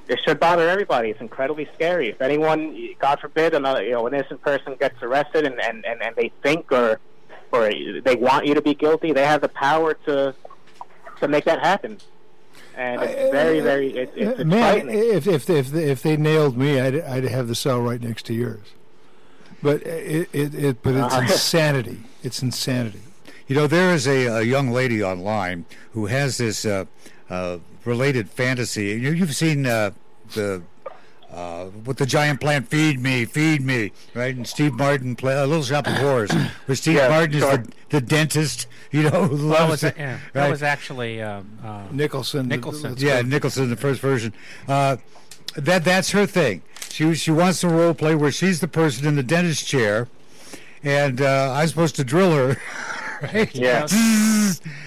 It 0.08 0.20
should 0.26 0.40
bother 0.40 0.68
everybody. 0.68 1.12
It's 1.12 1.22
incredibly 1.22 1.70
scary. 1.76 2.10
If 2.10 2.22
anyone, 2.22 2.76
God 3.00 3.20
forbid, 3.20 3.54
another 3.54 3.84
you 3.84 3.92
know, 3.92 4.08
an 4.08 4.16
innocent 4.16 4.42
person 4.42 4.76
gets 4.80 5.02
arrested 5.04 5.46
and, 5.46 5.62
and, 5.62 5.86
and, 5.86 6.02
and 6.02 6.16
they 6.16 6.32
think 6.42 6.72
or 6.72 7.00
or 7.52 7.72
they 8.04 8.16
want 8.16 8.46
you 8.46 8.54
to 8.54 8.62
be 8.62 8.76
guilty, 8.76 9.12
they 9.12 9.26
have 9.26 9.42
the 9.42 9.50
power 9.50 9.96
to 10.06 10.36
to 11.20 11.28
make 11.28 11.46
that 11.46 11.60
happen. 11.60 11.98
And 12.76 13.02
it's 13.04 13.32
very, 13.32 13.60
very, 13.60 13.88
it, 13.90 14.12
it's, 14.16 14.40
it's 14.40 14.46
Man, 14.46 14.88
frightening. 14.88 14.96
if 15.16 15.28
if 15.28 15.50
if 15.50 15.70
they, 15.70 15.84
if 15.92 16.02
they 16.02 16.16
nailed 16.18 16.58
me, 16.58 16.80
I'd 16.80 17.02
I'd 17.02 17.24
have 17.26 17.48
the 17.48 17.56
cell 17.56 17.82
right 17.82 18.02
next 18.02 18.26
to 18.28 18.34
yours. 18.34 18.66
But 19.62 19.82
it 19.84 20.30
it, 20.32 20.56
it 20.56 20.84
but 20.84 20.96
it's 20.96 21.14
Uh-huh. 21.14 21.22
insanity. 21.32 22.00
It's 22.24 22.42
insanity. 22.42 23.02
You 23.48 23.56
know, 23.56 23.68
there 23.68 23.94
is 23.94 24.08
a, 24.08 24.28
a 24.28 24.42
young 24.44 24.70
lady 24.72 25.04
online 25.04 25.66
who 25.94 26.06
has 26.06 26.38
this 26.38 26.66
uh, 26.66 26.86
uh, 27.30 27.58
related 27.84 28.30
fantasy. 28.30 28.88
You, 28.90 29.12
you've 29.12 29.36
seen 29.36 29.66
uh, 29.66 29.92
the 30.36 30.62
uh, 31.32 31.68
with 31.86 31.98
the 31.98 32.06
giant 32.06 32.40
plant, 32.42 32.68
"Feed 32.68 33.00
Me, 33.00 33.26
Feed 33.26 33.62
Me," 33.62 33.92
right? 34.14 34.36
And 34.36 34.48
Steve 34.48 34.74
Martin 34.74 35.16
play 35.16 35.36
a 35.36 35.46
Little 35.46 35.64
Shop 35.64 35.88
of 35.88 35.94
Horrors, 35.98 36.32
where 36.66 36.76
Steve 36.76 36.96
Yeah, 36.96 37.10
Martin 37.10 37.36
is 37.36 37.42
the, 37.42 37.72
the 37.90 38.02
dentist. 38.02 38.68
You 38.92 39.04
know, 39.04 39.26
who 39.26 39.38
That 39.38 39.44
loves 39.44 39.72
was, 39.72 39.84
it, 39.84 39.96
yeah, 39.98 40.18
that 40.34 40.50
was 40.50 40.64
actually 40.64 41.22
um, 41.22 41.48
uh, 41.64 41.84
Nicholson. 41.92 42.48
Nicholson. 42.48 42.92
let's 42.92 43.04
yeah. 43.04 43.22
Nicholson, 43.22 43.70
the 43.70 43.76
first 43.76 44.02
version. 44.02 44.34
Uh, 44.68 44.98
that 45.56 45.84
that's 45.84 46.12
her 46.12 46.26
thing. 46.26 46.64
She 46.90 47.14
she 47.16 47.32
wants 47.32 47.62
to 47.62 47.70
role 47.70 47.94
play 47.94 48.16
where 48.16 48.32
she's 48.32 48.60
the 48.62 48.68
person 48.68 49.06
in 49.08 49.16
the 49.16 49.24
dentist 49.24 49.68
chair, 49.68 50.08
and 50.84 51.22
uh, 51.22 51.54
I'm 51.56 51.68
supposed 51.68 51.96
to 51.98 52.04
drill 52.04 52.32
her. 52.36 52.58
Right? 53.22 53.54
Yeah. 53.54 53.86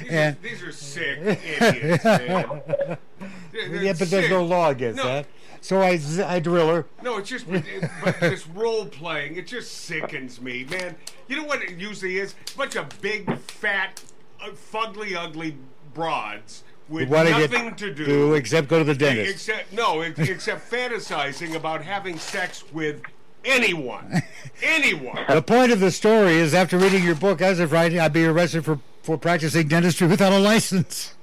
and 0.08 0.40
These 0.42 0.62
are 0.62 0.72
sick 0.72 1.18
idiots, 1.18 2.02
man. 2.02 2.62
They're- 2.66 2.98
they're 3.52 3.82
yeah, 3.82 3.92
but 3.92 4.08
there's 4.08 4.30
no 4.30 4.42
law 4.42 4.70
against 4.70 4.96
No. 4.96 5.04
that. 5.04 5.26
So 5.62 5.80
I, 5.80 5.96
z- 5.96 6.22
I 6.22 6.40
drill 6.40 6.68
her. 6.74 6.86
No, 7.02 7.18
it's 7.18 7.30
just 7.30 7.48
but, 7.50 7.62
but 8.04 8.18
this 8.20 8.46
role 8.48 8.84
playing. 8.84 9.36
It 9.36 9.46
just 9.46 9.72
sickens 9.72 10.40
me, 10.40 10.64
man. 10.64 10.96
You 11.28 11.36
know 11.36 11.44
what 11.44 11.62
it 11.62 11.78
usually 11.78 12.18
is? 12.18 12.34
A 12.54 12.58
bunch 12.58 12.74
of 12.74 13.00
big, 13.00 13.38
fat, 13.38 14.02
uh, 14.42 14.48
fugly, 14.50 15.16
ugly 15.16 15.56
broads 15.94 16.64
with 16.88 17.08
What 17.08 17.28
nothing 17.28 17.76
to 17.76 17.94
do, 17.94 18.04
do 18.04 18.34
except 18.34 18.66
go 18.66 18.78
to 18.78 18.84
the 18.84 18.94
dentist. 18.94 19.30
Except 19.30 19.72
no, 19.72 20.00
ex- 20.00 20.18
except 20.18 20.68
fantasizing 20.68 21.54
about 21.54 21.82
having 21.82 22.18
sex 22.18 22.64
with 22.72 23.00
anyone, 23.44 24.20
anyone. 24.62 25.24
The 25.28 25.42
point 25.42 25.70
of 25.70 25.78
the 25.78 25.92
story 25.92 26.32
is 26.34 26.54
after 26.54 26.76
reading 26.76 27.04
your 27.04 27.14
book 27.14 27.40
as 27.40 27.60
of 27.60 27.70
writing, 27.70 28.00
I'd 28.00 28.12
be 28.12 28.24
arrested 28.26 28.64
for, 28.64 28.80
for 29.04 29.16
practicing 29.16 29.68
dentistry 29.68 30.08
without 30.08 30.32
a 30.32 30.38
license. 30.40 31.14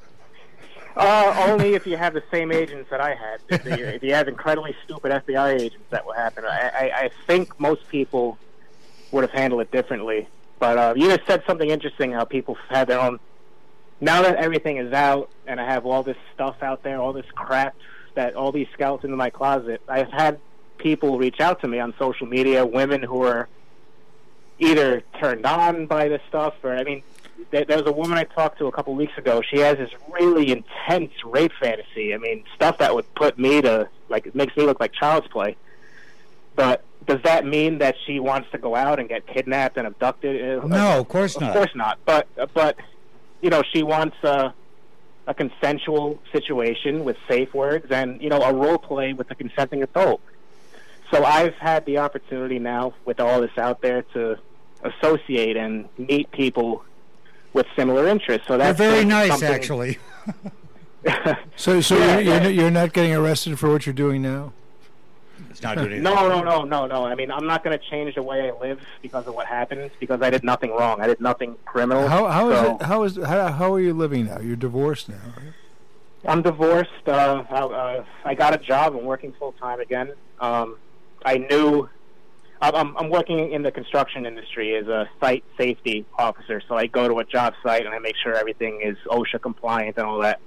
Uh, 0.95 1.45
only 1.47 1.75
if 1.75 1.85
you 1.85 1.97
have 1.97 2.13
the 2.13 2.23
same 2.31 2.51
agents 2.51 2.89
that 2.89 2.99
I 2.99 3.15
had. 3.15 3.41
If 3.49 4.03
you, 4.03 4.13
have 4.13 4.27
incredibly 4.27 4.75
stupid 4.83 5.11
FBI 5.11 5.59
agents, 5.59 5.85
that 5.91 6.05
will 6.05 6.13
happen. 6.13 6.45
I, 6.45 6.71
I, 6.73 6.91
I 7.05 7.09
think 7.27 7.59
most 7.59 7.87
people 7.89 8.37
would 9.11 9.21
have 9.21 9.31
handled 9.31 9.61
it 9.61 9.71
differently. 9.71 10.27
But 10.59 10.77
uh, 10.77 10.93
you 10.95 11.07
just 11.07 11.25
said 11.25 11.43
something 11.47 11.69
interesting. 11.69 12.11
How 12.11 12.25
people 12.25 12.57
have 12.69 12.87
their 12.87 12.99
own. 12.99 13.19
Now 14.01 14.21
that 14.21 14.35
everything 14.35 14.77
is 14.77 14.93
out, 14.93 15.29
and 15.47 15.59
I 15.59 15.65
have 15.65 15.85
all 15.85 16.03
this 16.03 16.17
stuff 16.33 16.61
out 16.61 16.83
there, 16.83 16.99
all 16.99 17.13
this 17.13 17.25
crap, 17.33 17.75
that 18.15 18.35
all 18.35 18.51
these 18.51 18.67
skeletons 18.73 19.11
in 19.11 19.17
my 19.17 19.29
closet. 19.29 19.81
I've 19.87 20.11
had 20.11 20.39
people 20.77 21.17
reach 21.17 21.39
out 21.39 21.61
to 21.61 21.67
me 21.67 21.79
on 21.79 21.93
social 21.99 22.27
media, 22.27 22.65
women 22.65 23.03
who 23.03 23.23
are 23.23 23.47
either 24.59 25.01
turned 25.19 25.45
on 25.45 25.85
by 25.85 26.09
this 26.09 26.21
stuff, 26.27 26.53
or 26.63 26.75
I 26.75 26.83
mean, 26.83 27.03
there, 27.51 27.65
there 27.65 27.77
was 27.77 27.87
a 27.87 27.91
woman 27.91 28.17
I 28.17 28.23
talked 28.23 28.57
to 28.59 28.67
a 28.67 28.71
couple 28.71 28.93
weeks 28.95 29.17
ago. 29.17 29.41
She 29.41 29.59
has 29.59 29.77
this 29.77 29.91
really 30.11 30.51
intense 30.51 31.11
rape 31.25 31.51
fantasy. 31.59 32.13
I 32.13 32.17
mean, 32.17 32.43
stuff 32.55 32.77
that 32.79 32.93
would 32.93 33.13
put 33.15 33.37
me 33.39 33.61
to 33.61 33.89
like 34.09 34.27
it 34.27 34.35
makes 34.35 34.55
me 34.57 34.63
look 34.63 34.79
like 34.79 34.93
child's 34.93 35.27
play. 35.27 35.55
But 36.55 36.83
does 37.05 37.21
that 37.23 37.45
mean 37.45 37.79
that 37.79 37.95
she 38.05 38.19
wants 38.19 38.49
to 38.51 38.57
go 38.57 38.75
out 38.75 38.99
and 38.99 39.07
get 39.09 39.25
kidnapped 39.27 39.77
and 39.77 39.87
abducted? 39.87 40.59
Uh, 40.59 40.67
No, 40.67 40.99
of 40.99 41.07
course 41.07 41.39
not. 41.39 41.49
Of 41.49 41.55
course 41.55 41.75
not. 41.75 41.99
But 42.05 42.27
but 42.53 42.77
you 43.41 43.49
know, 43.49 43.63
she 43.73 43.83
wants 43.83 44.17
a 44.23 44.53
a 45.27 45.33
consensual 45.33 46.19
situation 46.31 47.03
with 47.03 47.15
safe 47.27 47.53
words 47.53 47.91
and 47.91 48.21
you 48.21 48.29
know 48.29 48.41
a 48.41 48.53
role 48.53 48.77
play 48.79 49.13
with 49.13 49.29
a 49.31 49.35
consenting 49.35 49.83
adult. 49.83 50.21
So 51.11 51.23
I've 51.23 51.55
had 51.55 51.85
the 51.85 51.97
opportunity 51.99 52.59
now 52.59 52.93
with 53.05 53.19
all 53.19 53.41
this 53.41 53.57
out 53.57 53.81
there 53.81 54.03
to 54.13 54.37
associate 54.83 55.57
and 55.57 55.89
meet 55.97 56.31
people 56.31 56.83
with 57.53 57.65
similar 57.75 58.07
interests. 58.07 58.47
So 58.47 58.57
They're 58.57 58.67
that's 58.73 58.77
very 58.77 59.01
uh, 59.01 59.03
nice, 59.07 59.29
something- 59.31 59.49
actually. 59.51 59.97
So 61.55 61.79
so 61.79 61.97
Yeah, 61.97 62.19
you're, 62.19 62.21
you're, 62.21 62.33
yeah. 62.33 62.39
not- 62.43 62.53
you're 62.53 62.71
not 62.71 62.93
getting 62.93 63.13
arrested 63.15 63.57
for 63.57 63.69
what 63.71 63.85
you're 63.85 63.93
doing 63.93 64.21
now. 64.21 64.51
It's 65.49 65.61
not 65.63 65.77
doing. 65.77 66.03
No, 66.03 66.27
no, 66.27 66.43
no, 66.43 66.63
no, 66.63 66.85
no. 66.87 67.05
I 67.05 67.15
mean, 67.15 67.31
I'm 67.31 67.47
not 67.47 67.63
going 67.63 67.77
to 67.77 67.83
change 67.89 68.15
the 68.15 68.21
way 68.23 68.49
I 68.49 68.59
live 68.59 68.79
because 69.01 69.25
of 69.25 69.33
what 69.33 69.47
happened. 69.47 69.91
Because 69.99 70.21
I 70.21 70.29
did 70.29 70.43
nothing 70.43 70.71
wrong. 70.71 71.01
I 71.01 71.07
did 71.07 71.19
nothing 71.21 71.55
criminal. 71.65 72.07
How 72.07 72.27
how 72.27 72.49
is 72.51 72.59
so 72.59 72.75
it? 72.75 72.81
How 72.83 73.03
is 73.03 73.15
how, 73.17 73.47
how 73.51 73.73
are 73.73 73.79
you 73.79 73.93
living 73.93 74.25
now? 74.25 74.39
You're 74.39 74.55
divorced 74.57 75.07
now. 75.09 75.15
Right? 75.37 75.53
I'm 76.25 76.41
divorced. 76.41 76.91
Uh, 77.07 77.43
I, 77.49 77.55
uh, 77.59 78.03
I 78.25 78.35
got 78.35 78.53
a 78.53 78.57
job. 78.57 78.95
I'm 78.95 79.05
working 79.05 79.31
full 79.39 79.53
time 79.53 79.79
again. 79.79 80.11
Um, 80.41 80.77
I 81.25 81.37
knew 81.37 81.89
I'm- 82.61 82.75
I'm, 82.75 82.97
I'm 82.97 83.09
working 83.09 83.51
in 83.51 83.63
the 83.63 83.71
construction 83.71 84.25
industry 84.25 84.75
as 84.75 84.87
a 84.87 85.09
site 85.19 85.43
safety 85.57 86.05
officer. 86.17 86.61
So 86.67 86.75
I 86.75 86.87
go 86.87 87.07
to 87.07 87.19
a 87.19 87.23
job 87.23 87.53
site 87.63 87.85
and 87.85 87.93
I 87.93 87.99
make 87.99 88.15
sure 88.17 88.33
everything 88.35 88.81
is 88.81 88.97
OSHA 89.07 89.41
compliant 89.41 89.97
and 89.97 90.05
all 90.05 90.19
that. 90.19 90.39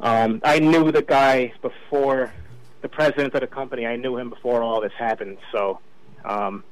Um, 0.00 0.40
I 0.44 0.58
knew 0.58 0.90
the 0.90 1.02
guy 1.02 1.52
before 1.62 2.32
the 2.80 2.88
president 2.88 3.34
of 3.34 3.40
the 3.40 3.46
company. 3.46 3.86
I 3.86 3.94
knew 3.96 4.16
him 4.18 4.30
before 4.30 4.62
all 4.62 4.80
this 4.80 4.92
happened. 4.98 5.38
So 5.52 5.78
um, 6.24 6.64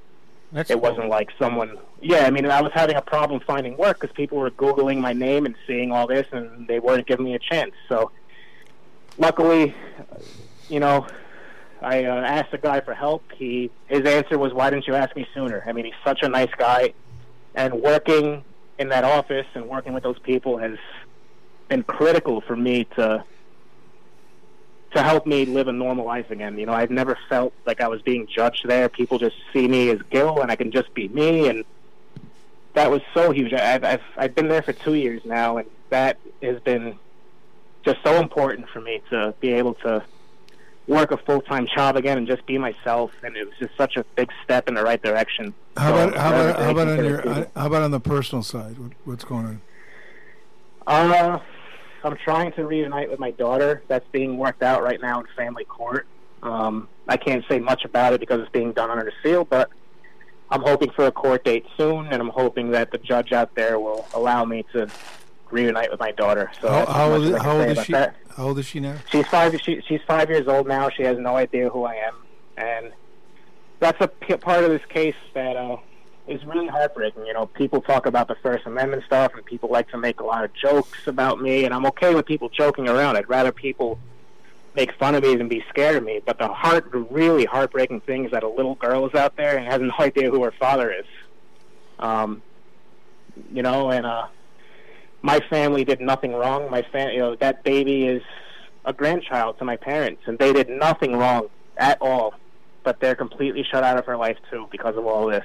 it 0.73 0.81
wasn't 0.81 1.09
like 1.11 1.31
someone. 1.39 1.79
Yeah, 2.01 2.27
I 2.27 2.31
mean, 2.31 2.45
I 2.47 2.61
was 2.61 2.73
having 2.75 2.97
a 2.97 3.03
problem 3.03 3.39
finding 3.47 3.77
work 3.77 4.01
because 4.01 4.13
people 4.17 4.39
were 4.39 4.51
googling 4.51 4.99
my 4.99 5.13
name 5.13 5.47
and 5.47 5.55
seeing 5.67 5.93
all 5.93 6.09
this, 6.09 6.27
and 6.33 6.67
they 6.67 6.81
weren't 6.81 7.07
giving 7.07 7.25
me 7.27 7.35
a 7.35 7.39
chance. 7.39 7.73
So, 7.89 8.11
luckily, 9.17 9.75
you 10.69 10.81
know, 10.81 11.07
I 11.83 12.05
uh, 12.05 12.21
asked 12.21 12.51
the 12.51 12.59
guy 12.59 12.81
for 12.81 12.95
help. 12.95 13.23
He 13.33 13.71
his 13.89 14.05
answer 14.05 14.39
was, 14.39 14.53
"Why 14.53 14.71
didn't 14.71 14.87
you 14.87 14.95
ask 14.95 15.15
me 15.17 15.27
sooner?" 15.35 15.63
I 15.67 15.73
mean, 15.73 15.87
he's 15.87 15.95
such 16.05 16.23
a 16.23 16.29
nice 16.29 16.53
guy, 16.57 16.93
and 17.55 17.75
working 17.75 18.45
in 18.79 18.89
that 18.89 19.05
office 19.05 19.47
and 19.55 19.69
working 19.69 19.93
with 19.93 20.03
those 20.03 20.19
people 20.19 20.59
has 20.59 20.79
been 21.69 21.83
critical 21.83 22.41
for 22.41 22.57
me 22.57 22.85
to 22.97 23.25
to 24.93 25.03
help 25.03 25.27
me 25.27 25.45
live 25.45 25.69
a 25.69 25.73
normal 25.73 26.05
life 26.05 26.31
again. 26.31 26.59
You 26.59 26.67
know, 26.67 26.73
I've 26.73 26.91
never 26.91 27.17
felt 27.29 27.53
like 27.65 27.81
I 27.81 27.89
was 27.89 28.03
being 28.03 28.27
judged 28.27 28.67
there. 28.67 28.89
People 28.89 29.19
just 29.19 29.37
see 29.53 29.69
me 29.69 29.91
as 29.91 30.01
Gil, 30.11 30.41
and 30.41 30.51
I 30.51 30.57
can 30.57 30.71
just 30.73 30.93
be 30.95 31.09
me, 31.09 31.49
and 31.49 31.65
that 32.75 32.91
was 32.91 33.01
so 33.15 33.31
huge. 33.31 33.53
I've 33.53 33.85
I've 33.85 34.03
I've 34.17 34.35
been 34.35 34.49
there 34.49 34.63
for 34.63 34.73
two 34.73 34.95
years 34.95 35.23
now, 35.25 35.59
and 35.59 35.69
that 35.91 36.19
has 36.43 36.61
been 36.61 36.99
just 37.85 38.03
so 38.05 38.21
important 38.21 38.69
for 38.69 38.81
me 38.81 39.01
to 39.11 39.35
be 39.41 39.53
able 39.53 39.75
to 39.75 40.03
work 40.91 41.13
a 41.13 41.17
full 41.17 41.41
time 41.41 41.67
job 41.75 41.97
again 41.97 42.19
and 42.19 42.27
just 42.27 42.45
be 42.45 42.59
myself. 42.59 43.13
And 43.23 43.37
it 43.37 43.47
was 43.47 43.55
just 43.59 43.77
such 43.77 43.97
a 43.97 44.05
big 44.17 44.29
step 44.45 44.69
in 44.69 44.75
the 44.75 44.83
right 44.83 45.03
direction. 45.03 45.55
How 45.77 45.95
So, 45.95 46.09
about 46.09 46.17
how 46.19 46.29
about 46.31 46.61
how 46.61 46.71
about 46.71 46.89
on 46.89 47.05
your 47.05 47.23
how 47.55 47.67
about 47.67 47.83
on 47.83 47.91
the 47.93 48.01
personal 48.01 48.43
side? 48.43 48.79
What, 48.79 48.93
what's 49.05 49.25
going 49.25 49.47
on? 49.47 49.61
Uh, 50.87 51.39
I'm 52.03 52.17
trying 52.17 52.53
to 52.53 52.67
reunite 52.67 53.11
with 53.11 53.21
my 53.21 53.31
daughter. 53.31 53.83
That's 53.89 54.07
being 54.11 54.37
worked 54.37 54.63
out 54.63 54.83
right 54.83 55.01
now 55.01 55.21
in 55.21 55.27
family 55.37 55.65
court. 55.65 56.07
Um, 56.43 56.89
I 57.07 57.17
can't 57.17 57.45
say 57.49 57.59
much 57.59 57.85
about 57.85 58.13
it 58.15 58.21
because 58.21 58.41
it's 58.41 58.51
being 58.51 58.73
done 58.73 58.91
under 58.91 59.13
seal, 59.23 59.45
but 59.45 59.71
I'm 60.51 60.63
hoping 60.63 60.91
for 60.91 61.07
a 61.07 61.13
court 61.13 61.45
date 61.45 61.67
soon, 61.77 62.07
and 62.07 62.15
I'm 62.15 62.31
hoping 62.31 62.71
that 62.71 62.91
the 62.91 62.99
judge 62.99 63.33
out 63.33 63.55
there 63.55 63.79
will 63.79 64.07
allow 64.15 64.45
me 64.45 64.65
to 64.73 64.89
reunite 65.51 65.91
with 65.91 66.01
my 66.01 66.13
daughter. 66.13 66.51
So 66.61 66.69
How, 66.69 66.87
how 66.87 67.13
old 67.13 67.25
is, 67.25 67.43
how 67.43 67.61
old 67.61 67.69
is 67.69 67.85
she? 67.85 67.93
that. 67.93 68.17
How 68.37 68.45
old 68.49 68.59
is 68.59 68.67
she 68.67 68.81
now? 68.81 68.97
She's 69.11 69.27
five. 69.27 69.59
She, 69.61 69.81
she's 69.87 70.01
five 70.07 70.29
years 70.31 70.49
old 70.49 70.67
now. 70.67 70.89
She 70.91 71.03
has 71.03 71.19
no 71.19 71.37
idea 71.37 71.69
who 71.69 71.85
I 71.85 71.95
am, 71.95 72.15
and 72.57 72.93
that's 73.81 74.01
a 74.01 74.09
p- 74.09 74.37
part 74.37 74.65
of 74.65 74.71
this 74.71 74.85
case 74.89 75.17
that 75.35 75.57
uh, 75.57 75.77
is 76.29 76.45
really 76.45 76.69
heartbreaking. 76.69 77.27
You 77.27 77.33
know, 77.35 77.47
people 77.47 77.81
talk 77.81 78.07
about 78.07 78.29
the 78.29 78.37
First 78.37 78.67
Amendment 78.67 79.05
stuff, 79.07 79.33
and 79.35 79.45
people 79.45 79.71
like 79.71 79.89
to 79.91 79.99
make 79.99 80.21
a 80.21 80.25
lot 80.25 80.45
of 80.45 80.53
jokes 80.55 81.07
about 81.07 81.41
me, 81.41 81.65
and 81.65 81.75
I'm 81.75 81.87
okay 81.87 82.15
with 82.15 82.27
people 82.27 82.49
joking 82.49 82.89
around. 82.89 83.17
I'd 83.17 83.29
rather 83.29 83.53
people 83.53 83.99
make 84.77 84.93
fun 84.95 85.15
of 85.17 85.23
me 85.23 85.35
than 85.35 85.49
be 85.49 85.65
scared 85.69 85.97
of 85.97 86.05
me. 86.05 86.21
But 86.25 86.39
the 86.39 86.49
heart, 86.49 86.93
the 86.93 86.99
really 86.99 87.45
heartbreaking 87.45 88.03
thing 88.03 88.25
is 88.27 88.31
that 88.31 88.45
a 88.45 88.49
little 88.49 88.77
girl 88.77 89.07
is 89.09 89.15
out 89.15 89.37
there 89.37 89.57
and 89.59 89.67
has 89.67 89.81
no 89.81 89.93
idea 89.99 90.31
who 90.31 90.43
her 90.45 90.53
father 90.53 90.93
is. 90.93 91.07
Um, 91.99 92.43
you 93.53 93.63
know, 93.63 93.91
and 93.91 94.07
uh, 94.07 94.27
my 95.23 95.41
family 95.51 95.85
did 95.85 96.01
nothing 96.01 96.33
wrong. 96.33 96.71
My 96.71 96.83
fam- 96.83 97.11
you 97.13 97.19
know, 97.19 97.37
that 97.37 97.63
baby 97.65 98.07
is 98.07 98.23
a 98.85 98.93
grandchild 98.93 99.59
to 99.59 99.65
my 99.65 99.77
parents, 99.77 100.23
and 100.27 100.39
they 100.39 100.53
did 100.53 100.69
nothing 100.69 101.17
wrong 101.17 101.49
at 101.77 101.99
all. 102.01 102.35
But 102.83 103.01
they're 103.01 103.15
completely 103.15 103.63
shut 103.71 103.85
out 103.85 103.99
of 103.99 104.07
her 104.07 104.17
life 104.17 104.39
too 104.51 104.67
because 104.71 104.97
of 104.97 105.05
all 105.07 105.27
this. 105.27 105.45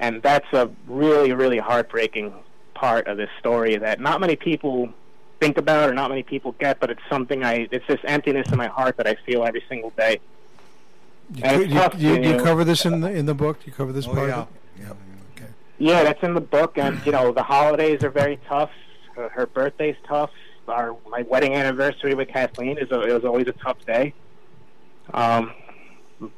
and 0.00 0.20
that's 0.22 0.52
a 0.52 0.68
really, 0.88 1.32
really 1.32 1.58
heartbreaking 1.58 2.34
part 2.74 3.06
of 3.06 3.16
this 3.16 3.30
story 3.38 3.76
that 3.76 4.00
not 4.00 4.20
many 4.20 4.36
people 4.36 4.90
think 5.40 5.56
about 5.56 5.88
or 5.88 5.94
not 5.94 6.10
many 6.10 6.22
people 6.22 6.52
get, 6.58 6.80
but 6.80 6.90
it's 6.90 7.00
something 7.08 7.44
I. 7.44 7.68
It's 7.70 7.86
this 7.86 8.00
emptiness 8.04 8.48
in 8.50 8.58
my 8.58 8.66
heart 8.66 8.96
that 8.98 9.06
I 9.06 9.14
feel 9.26 9.44
every 9.44 9.62
single 9.68 9.90
day. 9.90 10.18
You, 11.34 11.50
you, 11.64 11.80
you, 11.98 12.14
you 12.14 12.22
you 12.32 12.42
cover 12.42 12.62
this 12.64 12.84
in 12.84 13.00
the 13.00 13.10
in 13.10 13.26
the 13.26 13.34
book. 13.34 13.58
You 13.66 13.72
cover 13.72 13.92
this 13.92 14.06
Oh, 14.06 14.14
part. 14.14 14.28
yeah. 14.28 14.40
Of 14.42 14.48
it? 14.48 14.82
Yeah. 14.82 14.92
Yeah, 15.78 16.04
that's 16.04 16.22
in 16.22 16.34
the 16.34 16.40
book, 16.40 16.78
and 16.78 17.04
you 17.04 17.12
know 17.12 17.32
the 17.32 17.42
holidays 17.54 18.02
are 18.02 18.10
very 18.10 18.38
tough. 18.48 18.70
Her, 19.14 19.28
her 19.30 19.46
birthday's 19.46 19.96
tough. 20.08 20.30
Our 20.68 20.96
my 21.08 21.22
wedding 21.22 21.54
anniversary 21.54 22.14
with 22.14 22.28
Kathleen 22.28 22.78
is 22.78 22.90
a, 22.90 23.00
it 23.02 23.12
was 23.12 23.24
always 23.24 23.46
a 23.46 23.52
tough 23.52 23.78
day. 23.86 24.14
Um, 25.14 25.52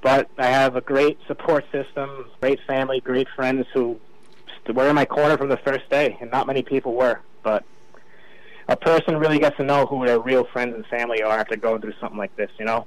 but 0.03 0.29
I 0.37 0.47
have 0.47 0.77
a 0.77 0.81
great 0.81 1.19
support 1.27 1.65
system, 1.73 2.27
great 2.41 2.59
family, 2.67 3.01
great 3.01 3.29
friends 3.35 3.67
who 3.73 3.99
were 4.75 4.89
in 4.89 4.95
my 4.95 5.05
corner 5.05 5.39
from 5.39 5.49
the 5.49 5.57
first 5.59 5.89
day, 5.91 6.17
and 6.21 6.31
not 6.31 6.47
many 6.47 6.63
people 6.63 6.95
were. 6.95 7.21
But 7.43 7.65
a 8.69 8.77
person 8.77 9.17
really 9.17 9.39
gets 9.39 9.57
to 9.57 9.65
know 9.65 9.87
who 9.87 10.05
their 10.05 10.21
real 10.21 10.45
friends 10.53 10.75
and 10.75 10.85
family 10.87 11.23
are 11.23 11.39
after 11.39 11.57
going 11.57 11.81
through 11.81 11.95
something 12.01 12.19
like 12.19 12.35
this, 12.37 12.51
you 12.59 12.67
know. 12.67 12.87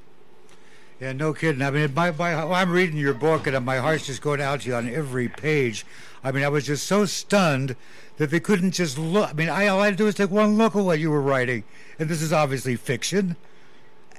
Yeah, 1.02 1.14
no 1.14 1.34
kidding. 1.34 1.64
I 1.64 1.72
mean, 1.72 1.91
my, 1.95 2.12
my, 2.12 2.36
I'm 2.36 2.70
reading 2.70 2.95
your 2.95 3.16
book, 3.16 3.47
and 3.47 3.66
my 3.66 3.78
heart's 3.78 4.06
just 4.06 4.22
going 4.22 4.39
out 4.39 4.62
to 4.62 4.70
you 4.70 4.76
on 4.76 4.88
every 4.88 5.28
page. 5.28 5.84
I 6.24 6.32
mean, 6.32 6.43
I 6.43 6.49
was 6.49 6.68
just 6.68 6.86
so 6.86 7.06
stunned 7.06 7.76
that 8.18 8.30
they 8.30 8.39
couldn't 8.39 8.72
just 8.72 8.99
look. 8.99 9.32
I 9.32 9.34
mean, 9.34 9.49
I, 9.49 9.66
all 9.66 9.80
I 9.80 9.86
had 9.86 9.93
to 9.95 9.97
do 9.97 10.04
was 10.06 10.14
take 10.14 10.30
one 10.30 10.58
look 10.58 10.76
at 10.76 10.84
what 10.84 10.99
you 10.99 11.10
were 11.10 11.22
writing, 11.22 11.64
and 11.97 12.08
this 12.08 12.22
is 12.22 12.32
obviously 12.32 12.76
fiction. 12.76 13.36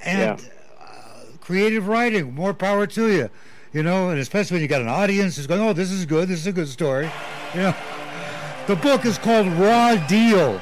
And 0.03 0.41
Yeah. 0.41 0.49
uh, 0.81 1.37
creative 1.41 1.87
writing, 1.87 2.35
more 2.35 2.53
power 2.53 2.89
to 2.89 3.09
you. 3.09 3.31
You 3.73 3.85
know, 3.85 4.11
and 4.11 4.19
especially 4.19 4.57
when 4.57 4.63
you 4.63 4.69
got 4.69 4.83
an 4.83 4.89
audience 4.89 5.37
who's 5.37 5.47
going, 5.47 5.61
"Oh, 5.61 5.73
this 5.73 5.93
is 5.93 6.05
good. 6.05 6.29
This 6.29 6.41
is 6.41 6.47
a 6.49 6.53
good 6.53 6.69
story." 6.69 7.09
You 7.55 7.61
know, 7.61 7.75
the 8.67 8.75
book 8.77 9.07
is 9.07 9.17
called 9.19 9.47
Raw 9.53 9.95
Deal. 10.09 10.61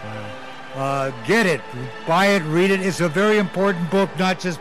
Uh, 0.77 1.11
get 1.27 1.47
it, 1.47 1.61
buy 2.07 2.27
it, 2.27 2.43
read 2.43 2.71
it. 2.71 2.81
It's 2.83 3.01
a 3.01 3.09
very 3.09 3.39
important 3.39 3.91
book, 3.91 4.11
not 4.19 4.39
just 4.39 4.61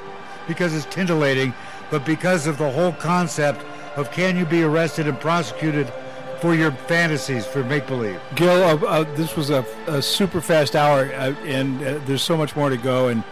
because 0.50 0.76
it's 0.76 0.86
titillating, 0.88 1.54
but 1.90 2.04
because 2.04 2.48
of 2.48 2.58
the 2.58 2.70
whole 2.70 2.92
concept 2.94 3.64
of 3.96 4.12
can 4.12 4.36
you 4.36 4.46
be 4.46 4.64
arrested 4.64 5.08
and 5.08 5.18
prosecuted 5.20 5.90
for 6.42 6.56
your 6.56 6.72
fantasies, 6.72 7.46
for 7.46 7.64
make 7.64 7.86
believe. 7.86 8.20
Gil, 8.36 8.50
uh, 8.64 8.76
uh, 8.86 9.04
this 9.16 9.36
was 9.36 9.50
a, 9.50 9.64
a 9.88 10.02
super 10.02 10.42
fast 10.42 10.76
hour, 10.76 11.06
uh, 11.14 11.36
and 11.46 11.82
uh, 11.84 12.00
there's 12.06 12.24
so 12.24 12.36
much 12.36 12.56
more 12.56 12.70
to 12.70 12.78
go. 12.78 13.10
And 13.10 13.24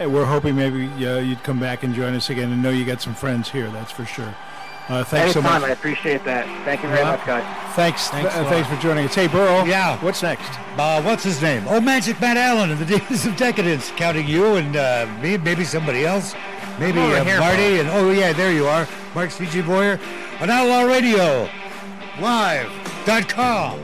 uh, 0.00 0.08
we're 0.08 0.26
hoping 0.26 0.56
maybe 0.56 0.86
uh, 1.06 1.18
you'd 1.18 1.42
come 1.42 1.58
back 1.58 1.82
and 1.82 1.94
join 1.94 2.14
us 2.14 2.30
again. 2.30 2.52
And 2.52 2.62
know 2.62 2.70
you 2.70 2.84
got 2.84 3.00
some 3.00 3.14
friends 3.14 3.50
here. 3.50 3.70
That's 3.70 3.90
for 3.90 4.04
sure. 4.04 4.34
Uh, 4.90 5.04
thanks 5.04 5.32
so 5.32 5.40
much. 5.40 5.62
I 5.62 5.70
appreciate 5.70 6.24
that. 6.24 6.44
Thank 6.64 6.82
you 6.82 6.88
very 6.88 7.00
Yeah. 7.00 7.12
much, 7.12 7.24
guys. 7.24 7.44
Thanks. 7.76 8.08
Thanks 8.08 8.34
a 8.34 8.40
uh, 8.40 8.50
thanks 8.50 8.68
for 8.68 8.76
joining 8.76 9.06
us. 9.06 9.14
Hey, 9.14 9.28
Burrow. 9.28 9.64
Yeah. 9.64 9.96
What's 10.02 10.22
next? 10.22 10.50
Uh, 10.76 11.00
what's 11.02 11.22
his 11.22 11.40
name? 11.40 11.64
Oh, 11.68 11.80
Magic 11.80 12.20
Matt 12.20 12.36
Allen 12.36 12.70
and 12.72 12.78
the 12.78 12.84
Demons 12.84 13.24
of 13.24 13.36
Decadence, 13.36 13.90
counting 13.96 14.26
you 14.26 14.56
and 14.56 14.76
uh, 14.76 15.06
me, 15.22 15.38
maybe 15.38 15.64
somebody 15.64 16.04
else, 16.04 16.34
maybe 16.80 16.98
Over 16.98 17.30
uh, 17.30 17.40
Marty, 17.40 17.78
and 17.78 17.88
oh 17.90 18.10
yeah, 18.10 18.32
there 18.32 18.52
you 18.52 18.66
are, 18.66 18.88
Mark 19.14 19.30
C.G. 19.30 19.62
Boyer 19.62 20.00
on 20.40 20.50
Outlaw 20.50 20.82
Radio 20.82 21.48
Live.com. 22.20 23.78